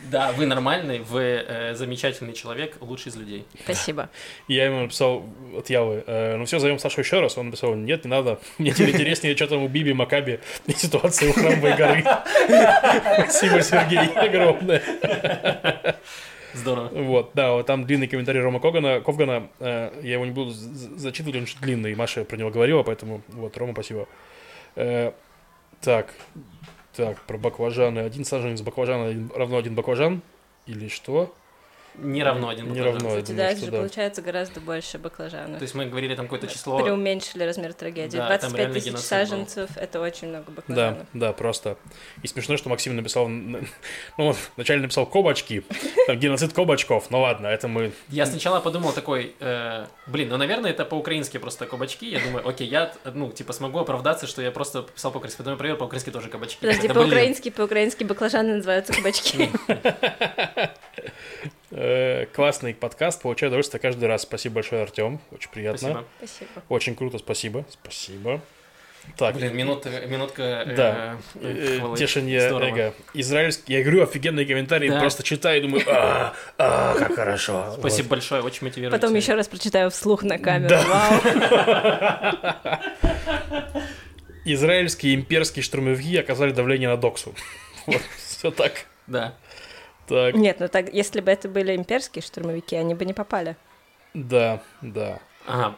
Да, 0.00 0.32
вы 0.32 0.46
нормальный, 0.46 1.00
вы 1.00 1.44
э, 1.46 1.74
замечательный 1.74 2.32
человек, 2.32 2.76
лучший 2.80 3.10
из 3.10 3.16
людей. 3.16 3.44
Спасибо. 3.64 4.10
И 4.48 4.54
я 4.54 4.66
ему 4.66 4.80
написал 4.80 5.24
от 5.56 5.70
Явы, 5.70 6.02
э, 6.06 6.36
ну 6.36 6.44
все, 6.44 6.58
зовем 6.58 6.78
Сашу 6.78 7.00
еще 7.00 7.20
раз. 7.20 7.38
Он 7.38 7.46
написал, 7.46 7.74
нет, 7.74 8.04
не 8.04 8.10
надо. 8.10 8.40
Мне 8.58 8.72
теперь 8.72 8.90
интереснее, 8.90 9.36
что 9.36 9.46
там 9.46 9.62
у 9.62 9.68
Биби, 9.68 9.92
Макаби 9.92 10.40
и 10.66 10.72
ситуация 10.72 11.30
у 11.30 11.32
Храмовой 11.32 11.76
горы. 11.76 12.04
Спасибо, 13.20 13.62
Сергей, 13.62 14.12
огромное. 14.14 14.82
Здорово. 16.54 16.88
Вот, 16.88 17.30
да, 17.34 17.52
вот 17.52 17.66
там 17.66 17.84
длинный 17.84 18.08
комментарий 18.08 18.40
Рома 18.40 18.60
Когана. 18.60 19.00
Ковгана, 19.00 19.48
э, 19.60 20.00
я 20.02 20.14
его 20.14 20.24
не 20.24 20.32
буду 20.32 20.50
зачитывать, 20.50 21.36
он 21.36 21.42
очень 21.44 21.60
длинный, 21.60 21.94
Маша 21.94 22.24
про 22.24 22.36
него 22.36 22.50
говорила, 22.50 22.82
поэтому 22.82 23.22
вот, 23.28 23.56
Рома, 23.56 23.72
спасибо. 23.72 24.08
Э, 24.74 25.12
так, 25.80 26.12
так, 26.94 27.20
про 27.22 27.38
баклажаны. 27.38 28.00
Один 28.00 28.24
саженец 28.24 28.60
баклажана 28.62 29.28
равно 29.34 29.58
один 29.58 29.74
баклажан. 29.74 30.22
Или 30.66 30.88
что? 30.88 31.34
Не 32.00 32.22
равно 32.24 32.48
один 32.48 32.64
Не 32.72 32.80
баклажан. 32.80 32.92
равно. 32.94 33.08
Ну, 33.10 33.14
я 33.16 33.22
Кстати, 33.22 33.36
думаю, 33.36 33.54
да, 33.54 33.60
же 33.60 33.70
да. 33.70 33.76
получается 33.78 34.22
гораздо 34.22 34.60
больше 34.60 34.98
баклажанов. 34.98 35.58
То 35.58 35.62
есть 35.62 35.74
мы 35.74 35.86
говорили 35.86 36.14
там 36.14 36.26
какое-то 36.26 36.46
число. 36.46 36.78
Преуменьшили 36.82 37.44
размер 37.44 37.74
трагедии. 37.74 38.16
Да, 38.16 38.28
там 38.38 38.50
25 38.52 38.58
реально 38.58 38.74
тысяч 38.74 38.96
саженцев— 39.06 39.70
это 39.76 40.00
очень 40.00 40.28
много 40.28 40.46
Да, 40.46 40.52
баклажанов. 40.56 41.06
да, 41.12 41.32
просто. 41.32 41.76
И 42.22 42.26
смешно, 42.26 42.56
что 42.56 42.68
Максим 42.68 42.96
написал, 42.96 43.28
ну, 43.28 43.60
он 44.16 44.34
вначале 44.56 44.80
написал 44.80 45.06
кобачки, 45.06 45.62
там 46.06 46.18
геноцид 46.18 46.52
кобачков, 46.52 47.10
ну 47.10 47.20
ладно, 47.20 47.46
это 47.46 47.68
мы... 47.68 47.92
Я 48.08 48.26
сначала 48.26 48.60
подумал 48.60 48.92
такой, 48.92 49.34
э, 49.40 49.86
блин, 50.06 50.28
ну, 50.30 50.36
наверное, 50.36 50.70
это 50.70 50.84
по-украински 50.84 51.38
просто 51.38 51.66
кабачки. 51.66 52.06
Я 52.10 52.20
думаю, 52.20 52.48
окей, 52.48 52.66
я, 52.66 52.92
ну, 53.14 53.30
типа, 53.30 53.52
смогу 53.52 53.78
оправдаться, 53.78 54.26
что 54.26 54.42
я 54.42 54.50
просто 54.50 54.82
писал 54.82 55.12
по-украински. 55.12 55.38
Потом 55.38 55.52
я 55.52 55.56
проверил, 55.58 55.78
по-украински 55.78 56.10
тоже 56.10 56.28
кабачки. 56.28 56.60
Подожди, 56.60 56.88
Да, 56.88 56.94
по-украински, 56.94 57.50
по-украински 57.50 58.04
баклажаны 58.04 58.54
называются 58.56 58.92
кабачки. 58.92 59.50
э, 61.70 62.26
классный 62.26 62.74
подкаст, 62.74 63.22
получаю 63.22 63.50
удовольствие 63.50 63.80
каждый 63.80 64.06
раз. 64.06 64.22
Спасибо 64.22 64.56
большое, 64.56 64.82
Артем, 64.82 65.20
очень 65.30 65.50
приятно. 65.50 66.04
Спасибо. 66.18 66.50
Очень 66.68 66.94
круто, 66.96 67.18
спасибо. 67.18 67.64
Спасибо. 67.70 68.40
Так, 69.16 69.34
Блин, 69.36 69.56
минутка, 69.56 69.88
минутка 70.06 70.42
э, 70.42 70.74
Да. 70.76 71.16
э, 71.36 71.76
э, 71.80 72.46
Здорово. 72.48 72.66
эго. 72.66 72.94
Израильский, 73.14 73.72
я 73.72 73.82
говорю, 73.82 74.02
офигенные 74.02 74.44
комментарии, 74.46 74.88
Да. 74.90 75.00
просто 75.00 75.22
читаю 75.22 75.58
и 75.58 75.62
думаю, 75.62 75.82
а, 75.86 76.34
а, 76.58 76.94
как 76.98 77.14
хорошо. 77.14 77.74
Спасибо 77.78 78.10
большое, 78.10 78.42
очень 78.42 78.66
мотивирует. 78.66 79.00
Потом 79.00 79.14
еще 79.16 79.34
раз 79.34 79.48
прочитаю 79.48 79.90
вслух 79.90 80.22
на 80.22 80.38
камеру. 80.38 80.68
Да. 80.68 80.84
Вау. 80.86 81.20
Вот. 83.50 83.80
Израильские 84.44 85.14
имперские 85.14 85.62
штурмовики 85.62 86.16
оказали 86.16 86.52
давление 86.52 86.88
на 86.88 86.96
Доксу. 86.96 87.34
Вот, 87.86 88.02
все 88.18 88.50
так. 88.50 88.84
Да. 89.06 89.34
Так, 90.10 90.34
Нет, 90.34 90.56
ну 90.60 90.68
так, 90.68 90.92
если 90.92 91.20
бы 91.20 91.30
это 91.30 91.48
были 91.48 91.74
имперские 91.76 92.22
штурмовики, 92.22 92.76
они 92.76 92.94
бы 92.94 93.04
не 93.04 93.14
попали. 93.14 93.56
да, 94.12 94.60
да. 94.82 95.20
Ага. 95.46 95.76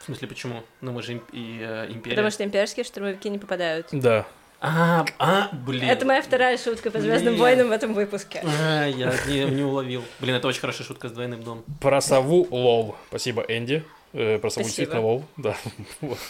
В 0.00 0.04
смысле, 0.04 0.28
почему? 0.28 0.62
Ну, 0.80 0.92
мы 0.92 1.02
же 1.02 1.14
имп- 1.14 1.30
и, 1.32 1.58
э, 1.60 1.86
империя. 1.90 2.14
Потому 2.16 2.30
что 2.30 2.44
имперские 2.44 2.84
штурмовики 2.84 3.28
не 3.28 3.38
попадают. 3.38 3.88
Да. 3.92 4.26
А, 4.60 5.04
а, 5.18 5.48
блин. 5.52 5.84
Это 5.84 6.06
моя 6.06 6.22
вторая 6.22 6.56
шутка 6.58 6.90
по 6.90 6.98
Звездным 7.00 7.34
Блин. 7.34 7.40
войнам 7.42 7.68
в 7.68 7.72
этом 7.72 7.92
выпуске. 7.92 8.42
А, 8.44 8.86
я 8.86 9.12
не, 9.28 9.44
не 9.44 9.62
уловил. 9.62 10.02
Блин, 10.20 10.34
это 10.36 10.48
очень 10.48 10.60
хорошая 10.60 10.86
шутка 10.86 11.08
с 11.08 11.12
двойным 11.12 11.42
дном. 11.42 11.64
Про 11.80 12.00
сову 12.00 12.46
лол. 12.50 12.96
Спасибо, 13.08 13.42
Энди. 13.48 13.84
Э, 14.12 14.38
про 14.38 14.48
сову 14.50 14.64
Спасибо. 14.64 14.64
действительно 14.64 15.00
лол. 15.02 15.24
Да. 15.36 15.56
Вот. 16.00 16.18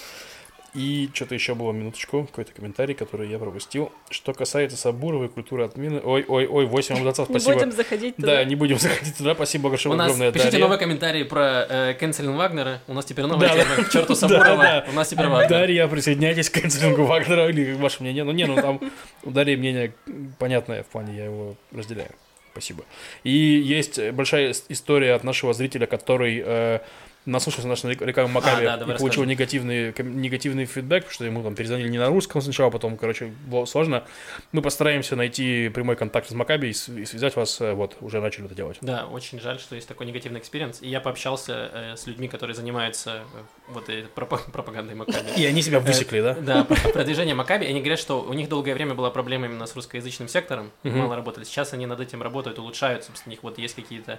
И 0.76 1.08
что-то 1.14 1.34
еще 1.34 1.54
было, 1.54 1.72
минуточку, 1.72 2.24
какой-то 2.24 2.52
комментарий, 2.52 2.94
который 2.94 3.28
я 3.30 3.38
пропустил. 3.38 3.90
Что 4.10 4.34
касается 4.34 4.76
Сабуровой 4.76 5.28
культуры 5.30 5.64
отмены... 5.64 6.00
Ой-ой-ой, 6.04 6.66
8 6.66 6.96
абзацев, 6.98 7.28
Не 7.30 7.40
спасибо. 7.40 7.54
будем 7.54 7.72
заходить 7.72 8.16
туда. 8.16 8.26
Да, 8.28 8.44
не 8.44 8.54
будем 8.56 8.78
заходить 8.80 9.16
туда, 9.16 9.34
спасибо 9.34 9.70
большое, 9.70 9.94
У 9.94 9.98
нас, 9.98 10.06
огромное, 10.08 10.32
пишите 10.32 10.50
Дарья. 10.52 10.64
новый 10.64 10.78
комментарий 10.78 11.24
про 11.24 11.66
э, 11.68 11.94
канцелинг 11.94 12.36
Вагнера. 12.36 12.82
У 12.88 12.92
нас 12.92 13.04
теперь 13.06 13.24
новая 13.24 13.48
Да, 13.48 13.54
тема. 13.54 13.84
К 13.84 13.90
черту 13.90 14.14
Сабурова. 14.16 14.44
Да, 14.44 14.56
да. 14.56 14.86
У 14.90 14.92
нас 14.94 15.08
теперь 15.08 15.26
Вагнер. 15.26 15.48
Дарья, 15.48 15.88
присоединяйтесь 15.88 16.50
к 16.50 16.60
канцелингу 16.60 17.04
Вагнера, 17.04 17.48
или 17.48 17.72
ваше 17.72 18.02
мнение. 18.02 18.24
Ну, 18.24 18.32
не, 18.32 18.44
ну 18.44 18.56
там 18.56 18.80
у 19.24 19.30
Дарьи 19.30 19.56
мнение 19.56 19.94
понятное 20.38 20.82
в 20.82 20.86
плане, 20.86 21.16
я 21.16 21.24
его 21.24 21.56
разделяю. 21.72 22.10
Спасибо. 22.52 22.84
И 23.24 23.30
есть 23.30 23.98
большая 24.12 24.50
ис- 24.50 24.64
история 24.68 25.14
от 25.14 25.24
нашего 25.24 25.52
зрителя, 25.54 25.86
который 25.86 26.42
э, 26.44 26.80
наслушался 27.26 27.68
нашей 27.68 27.90
рек- 27.90 28.00
рекламы 28.02 28.30
Макаби 28.30 28.64
А, 28.64 28.76
да, 28.76 28.94
и 28.94 28.96
получил 28.98 29.24
негативный, 29.24 29.92
негативный 29.98 30.64
фидбэк, 30.64 31.02
потому 31.02 31.12
что 31.14 31.24
ему 31.24 31.42
там 31.42 31.54
перезвонили 31.54 31.88
не 31.88 31.98
на 31.98 32.06
русском 32.08 32.40
сначала, 32.40 32.70
потом, 32.70 32.96
короче, 32.96 33.32
было 33.46 33.64
сложно. 33.66 34.04
Мы 34.52 34.62
постараемся 34.62 35.16
найти 35.16 35.68
прямой 35.68 35.96
контакт 35.96 36.28
с 36.28 36.32
Макаби 36.32 36.68
и, 36.68 36.72
связать 36.72 37.36
вас, 37.36 37.60
э, 37.60 37.72
вот, 37.74 37.96
уже 38.00 38.20
начали 38.20 38.46
это 38.46 38.54
делать. 38.54 38.78
Да, 38.80 39.06
очень 39.06 39.40
жаль, 39.40 39.58
что 39.58 39.74
есть 39.74 39.88
такой 39.88 40.06
негативный 40.06 40.40
experience. 40.40 40.80
И 40.82 40.88
я 40.88 41.00
пообщался 41.00 41.70
э, 41.72 41.96
с 41.96 42.06
людьми, 42.06 42.28
которые 42.28 42.54
занимаются 42.54 43.22
э, 43.34 43.38
вот 43.68 43.88
этой 43.88 44.04
пропа- 44.14 44.50
пропагандой 44.50 44.94
Макаби. 44.94 45.16
И 45.36 45.44
они 45.44 45.62
себя 45.62 45.80
высекли, 45.80 46.20
да? 46.20 46.34
Да, 46.34 46.64
про- 46.64 46.76
продвижение 46.92 47.34
Макаби. 47.34 47.66
Они 47.66 47.80
говорят, 47.80 47.98
что 47.98 48.22
у 48.22 48.32
них 48.32 48.48
долгое 48.48 48.74
время 48.74 48.94
была 48.94 49.10
проблема 49.10 49.46
именно 49.46 49.66
с 49.66 49.74
русскоязычным 49.74 50.28
сектором. 50.28 50.70
Мало 50.84 51.16
работали. 51.16 51.44
Сейчас 51.44 51.72
они 51.72 51.86
над 51.86 52.00
этим 52.00 52.22
работают, 52.22 52.58
улучшают. 52.58 53.04
Собственно, 53.04 53.30
у 53.30 53.34
них 53.34 53.42
вот 53.42 53.58
есть 53.58 53.74
какие-то 53.74 54.12
э, 54.12 54.18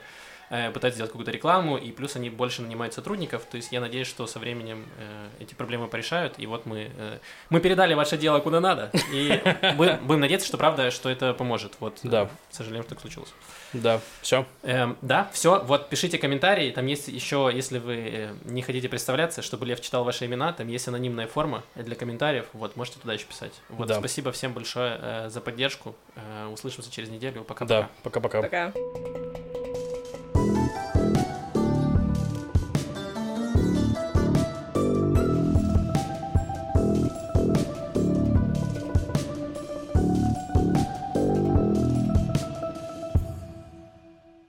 пытаются 0.49 0.95
сделать 0.95 1.11
какую-то 1.11 1.31
рекламу, 1.31 1.77
и 1.77 1.91
плюс 1.91 2.15
они 2.15 2.29
больше 2.29 2.61
нанимают 2.61 2.93
сотрудников. 2.93 3.43
То 3.49 3.57
есть 3.57 3.71
я 3.71 3.81
надеюсь, 3.81 4.07
что 4.07 4.27
со 4.27 4.39
временем 4.39 4.85
э, 4.97 5.27
эти 5.39 5.53
проблемы 5.53 5.87
порешают. 5.87 6.35
И 6.37 6.45
вот 6.45 6.65
мы, 6.65 6.89
э, 6.97 7.19
мы 7.49 7.59
передали 7.59 7.93
ваше 7.93 8.17
дело 8.17 8.39
куда 8.39 8.59
надо. 8.59 8.91
И 9.11 9.41
будем, 9.75 10.05
будем 10.05 10.21
надеяться, 10.21 10.47
что 10.47 10.57
правда, 10.57 10.91
что 10.91 11.09
это 11.09 11.33
поможет. 11.33 11.73
Вот, 11.79 11.99
Да. 12.03 12.23
э, 12.23 12.27
сожалеем, 12.51 12.83
что 12.83 12.91
так 12.95 13.01
случилось. 13.01 13.29
Да, 13.73 13.99
все. 14.21 14.45
Эм, 14.63 14.97
да, 15.01 15.29
все. 15.33 15.61
Вот 15.65 15.89
пишите 15.89 16.17
комментарии. 16.17 16.71
Там 16.71 16.85
есть 16.85 17.09
еще, 17.09 17.51
если 17.53 17.79
вы 17.79 17.95
э, 17.95 18.33
не 18.45 18.61
хотите 18.61 18.87
представляться, 18.87 19.41
чтобы 19.41 19.65
Лев 19.65 19.81
читал 19.81 20.03
ваши 20.05 20.25
имена, 20.25 20.53
там 20.53 20.67
есть 20.69 20.87
анонимная 20.87 21.27
форма 21.27 21.63
для 21.75 21.95
комментариев. 21.95 22.45
Вот, 22.53 22.75
можете 22.77 22.99
туда 22.99 23.13
еще 23.13 23.25
писать. 23.25 23.53
Вот, 23.69 23.87
Да. 23.89 23.95
спасибо 23.99 24.31
всем 24.31 24.53
большое 24.53 24.97
э, 25.01 25.29
за 25.29 25.41
поддержку. 25.41 25.95
Э, 26.15 26.47
услышимся 26.47 26.89
через 26.91 27.09
неделю. 27.09 27.43
Пока-пока. 27.43 27.81
Да, 27.81 27.89
пока-пока. 28.03 28.41
Пока. 28.41 29.56